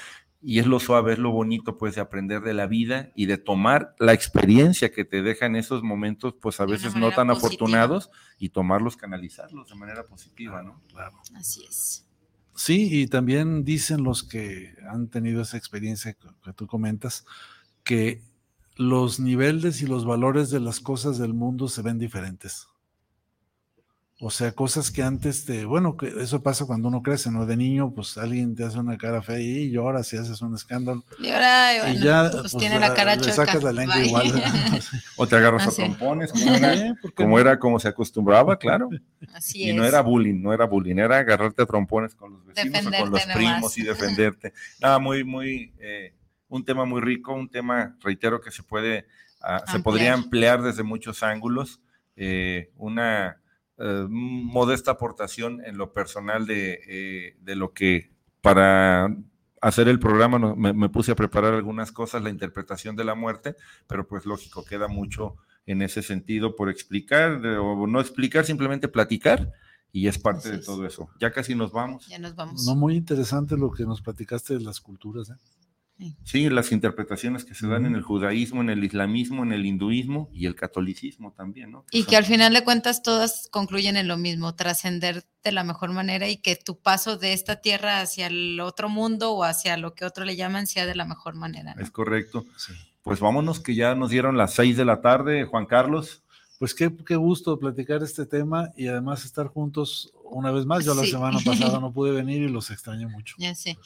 y 0.43 0.59
es 0.59 0.67
lo 0.67 0.81
suave, 0.81 1.13
es 1.13 1.19
lo 1.19 1.31
bonito, 1.31 1.79
pues, 1.79 1.95
de 1.95 2.01
aprender 2.01 2.43
de 2.43 2.53
la 2.53 2.67
vida 2.67 3.11
y 3.15 3.27
de 3.27 3.39
tomar 3.39 3.95
la 3.99 4.13
experiencia 4.13 4.91
que 4.91 5.05
te 5.05 5.23
deja 5.23 5.47
en 5.47 5.57
esos 5.57 5.83
momentos, 5.83 6.35
pues, 6.41 6.61
a 6.61 6.67
veces 6.67 6.97
no 6.97 7.13
tan 7.13 7.31
afortunados, 7.31 8.11
y 8.39 8.49
tomarlos, 8.49 8.97
canalizarlos 8.97 9.69
de 9.69 9.77
manera 9.77 10.05
positiva, 10.05 10.63
¿no? 10.63 10.83
Claro. 10.89 11.21
Así 11.37 11.65
es. 11.69 12.09
Sí, 12.55 12.89
y 12.91 13.07
también 13.07 13.65
dicen 13.65 14.03
los 14.03 14.25
que 14.25 14.75
han 14.91 15.09
tenido 15.09 15.43
esa 15.43 15.57
experiencia 15.57 16.15
que 16.15 16.53
tú 16.53 16.67
comentas, 16.67 17.25
que 17.85 18.21
los 18.77 19.21
niveles 19.21 19.81
y 19.81 19.87
los 19.87 20.05
valores 20.05 20.51
de 20.51 20.61
las 20.61 20.81
cosas 20.81 21.19
del 21.19 21.35
mundo 21.35 21.69
se 21.69 21.83
ven 21.83 21.99
diferentes. 21.99 22.67
O 24.25 24.31
sea, 24.31 24.53
cosas 24.53 24.93
que 24.93 25.03
antes 25.03 25.45
te, 25.47 25.65
bueno, 25.65 25.97
que 25.97 26.07
eso 26.07 26.45
pasa 26.45 26.65
cuando 26.65 26.87
uno 26.87 27.03
crece, 27.03 27.33
¿no? 27.33 27.45
De 27.45 27.57
niño, 27.57 27.93
pues 27.93 28.17
alguien 28.17 28.55
te 28.55 28.63
hace 28.63 28.79
una 28.79 28.97
cara 28.97 29.21
fea 29.21 29.41
y 29.41 29.73
lloras 29.73 30.13
y 30.13 30.17
haces 30.17 30.41
un 30.43 30.55
escándalo. 30.55 31.05
Y 31.19 31.29
ahora, 31.31 31.89
y 31.91 31.99
ya, 31.99 32.31
pues, 32.31 32.43
pues, 32.43 32.57
tiene 32.57 32.79
la 32.79 32.95
cara 32.95 33.17
le 33.17 33.33
sacas 33.33 33.61
la 33.65 33.73
lengua 33.73 33.99
igual. 33.99 34.33
o 35.17 35.27
te 35.27 35.35
agarras 35.35 35.67
a 35.67 35.71
trompones, 35.73 36.31
como 37.17 37.37
era, 37.41 37.59
como, 37.59 37.81
se 37.81 37.89
acostumbraba, 37.89 38.57
claro. 38.61 38.91
Así 39.35 39.65
y 39.65 39.71
es. 39.71 39.75
no 39.75 39.85
era 39.85 40.01
bullying, 40.03 40.41
no 40.41 40.55
era 40.55 40.67
bullying, 40.67 40.99
era 40.99 41.19
agarrarte 41.19 41.63
a 41.63 41.67
trompones 41.67 42.15
con 42.15 42.35
los 42.35 42.47
vecinos 42.47 42.87
o 42.87 42.91
con 43.03 43.11
los 43.11 43.27
primos 43.27 43.77
y 43.77 43.83
defenderte. 43.83 44.53
Nada, 44.81 45.01
muy, 45.01 45.25
muy, 45.25 45.75
eh, 45.81 46.15
un 46.47 46.65
tema 46.65 46.85
muy 46.85 47.01
rico, 47.01 47.35
un 47.35 47.49
tema, 47.49 47.97
reitero, 48.01 48.41
que 48.41 48.53
se 48.53 48.63
puede, 48.63 49.05
ah, 49.41 49.65
se 49.67 49.81
podría 49.81 50.15
emplear 50.15 50.63
desde 50.63 50.85
muchos 50.85 51.25
ángulos. 51.25 51.81
Eh, 52.15 52.71
una 52.77 53.42
eh, 53.79 54.07
modesta 54.09 54.93
aportación 54.93 55.65
en 55.65 55.79
lo 55.79 55.93
personal 55.93 56.47
eh, 56.51 57.37
de, 57.41 57.57
lo 57.57 57.73
que 57.73 58.13
para 58.41 59.15
hacer 59.61 59.89
el 59.89 59.99
programa 59.99 60.55
me, 60.55 60.89
puse 60.89 61.13
a 61.13 61.17
preparar 61.17 61.55
algunas 61.55 61.93
cosas, 61.93 62.23
la 62.23 62.31
interpretación 62.31 62.97
de 62.97 63.05
la 63.05 63.15
muerte, 63.15 63.57
pero 63.87 64.07
pues 64.07 64.27
lógico, 64.27 64.65
queda 64.65 64.89
mucho 64.89 65.37
en 65.67 65.83
ese 65.83 66.03
sentido 66.03 66.57
por 66.57 66.69
explicar 66.69 67.45
o 67.47 67.87
no 67.87 68.01
explicar, 68.01 68.45
simplemente 68.45 68.89
platicar 68.89 69.53
y 69.93 70.09
es 70.09 70.19
parte 70.19 70.51
de 70.51 70.59
todo 70.59 70.87
eso. 70.87 71.11
Ya 71.21 71.31
casi 71.31 71.55
nos 71.55 71.71
vamos. 71.71 72.07
Ya 72.09 72.19
nos 72.19 72.35
vamos. 72.35 72.65
No, 72.67 72.75
muy 72.75 72.97
interesante 72.97 73.57
lo 73.57 73.71
que 73.71 73.85
nos 73.85 74.01
platicaste 74.01 74.55
de 74.55 74.61
las 74.61 74.81
culturas. 74.81 75.31
¿eh? 75.31 75.35
Sí, 76.25 76.49
las 76.49 76.73
interpretaciones 76.73 77.45
que 77.45 77.55
se 77.55 77.67
dan 77.67 77.87
en 77.87 77.95
el 77.95 78.03
judaísmo, 78.03 78.61
en 78.61 78.71
el 78.71 78.85
islamismo, 78.85 79.43
en 79.43 79.53
el 79.53 79.67
hinduismo 79.67 80.31
y 80.33 80.47
el 80.47 80.55
catolicismo 80.55 81.33
también, 81.33 81.71
¿no? 81.71 81.85
y 81.91 82.05
que 82.05 82.17
al 82.17 82.25
final 82.25 82.55
de 82.55 82.65
cuentas 82.65 83.03
todas 83.03 83.49
concluyen 83.51 83.97
en 83.97 84.09
lo 84.09 84.17
mismo, 84.17 84.55
trascender 84.55 85.25
de 85.43 85.53
la 85.53 85.65
mejor 85.65 85.93
manera 85.93 86.29
y 86.29 86.37
que 86.37 86.57
tu 86.57 86.81
paso 86.81 87.17
de 87.17 87.33
esta 87.33 87.57
tierra 87.57 88.01
hacia 88.01 88.27
el 88.27 88.61
otro 88.61 88.89
mundo 88.89 89.33
o 89.33 89.45
hacia 89.45 89.77
lo 89.77 89.95
que 89.95 90.05
otro 90.05 90.25
le 90.25 90.37
llaman 90.37 90.67
sea 90.67 90.87
de 90.87 90.95
la 90.95 91.05
mejor 91.05 91.35
manera. 91.35 91.75
Es 91.79 91.91
correcto. 91.91 92.45
Pues 93.03 93.19
vámonos 93.21 93.61
que 93.61 93.75
ya 93.75 93.95
nos 93.95 94.11
dieron 94.11 94.37
las 94.37 94.55
seis 94.55 94.77
de 94.77 94.85
la 94.85 95.01
tarde, 95.01 95.45
Juan 95.45 95.67
Carlos 95.67 96.22
pues 96.63 96.77
qué, 96.77 96.95
qué, 97.05 97.17
gusto 97.17 97.59
platicar 97.59 98.05
este 98.05 98.25
tema 98.25 98.71
y 98.77 98.87
además 98.87 99.25
estar 99.25 99.49
juntos 99.49 100.13
una 100.23 100.53
vez 100.53 100.65
más. 100.65 100.85
Yo 100.85 100.95
la 100.95 101.05
semana 101.05 101.41
pasada 101.45 101.81
no 101.81 101.93
pude 101.93 102.13
venir 102.13 102.41
y 102.41 102.49
los 102.49 102.71
extraño 102.71 103.09
mucho. 103.09 103.35
Ya 103.37 103.53
sé. 103.57 103.77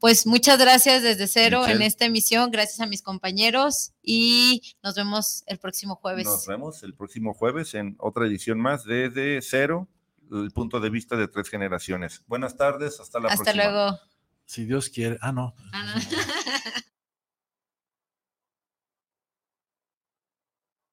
Pues 0.00 0.26
muchas 0.26 0.58
gracias 0.58 1.02
desde 1.02 1.28
cero 1.28 1.66
en 1.66 1.80
esta 1.80 2.04
emisión. 2.04 2.50
Gracias 2.50 2.80
a 2.80 2.86
mis 2.86 3.00
compañeros 3.00 3.94
y 4.02 4.60
nos 4.82 4.96
vemos 4.96 5.44
el 5.46 5.56
próximo 5.56 5.96
jueves. 5.96 6.26
Nos 6.26 6.46
vemos 6.46 6.82
el 6.82 6.92
próximo 6.92 7.32
jueves 7.32 7.72
en 7.72 7.96
otra 7.98 8.26
edición 8.26 8.60
más 8.60 8.84
desde 8.84 9.40
cero, 9.40 9.88
el 10.30 10.50
punto 10.50 10.78
de 10.78 10.90
vista 10.90 11.16
de 11.16 11.28
tres 11.28 11.48
generaciones. 11.48 12.22
Buenas 12.26 12.54
tardes, 12.58 13.00
hasta 13.00 13.18
la 13.18 13.28
próxima. 13.28 13.50
Hasta 13.50 13.54
luego. 13.54 13.98
Si 14.44 14.66
Dios 14.66 14.90
quiere. 14.90 15.16
Ah, 15.22 15.32
no. 15.32 15.54
Ah, 15.72 15.94
no. 15.94 16.02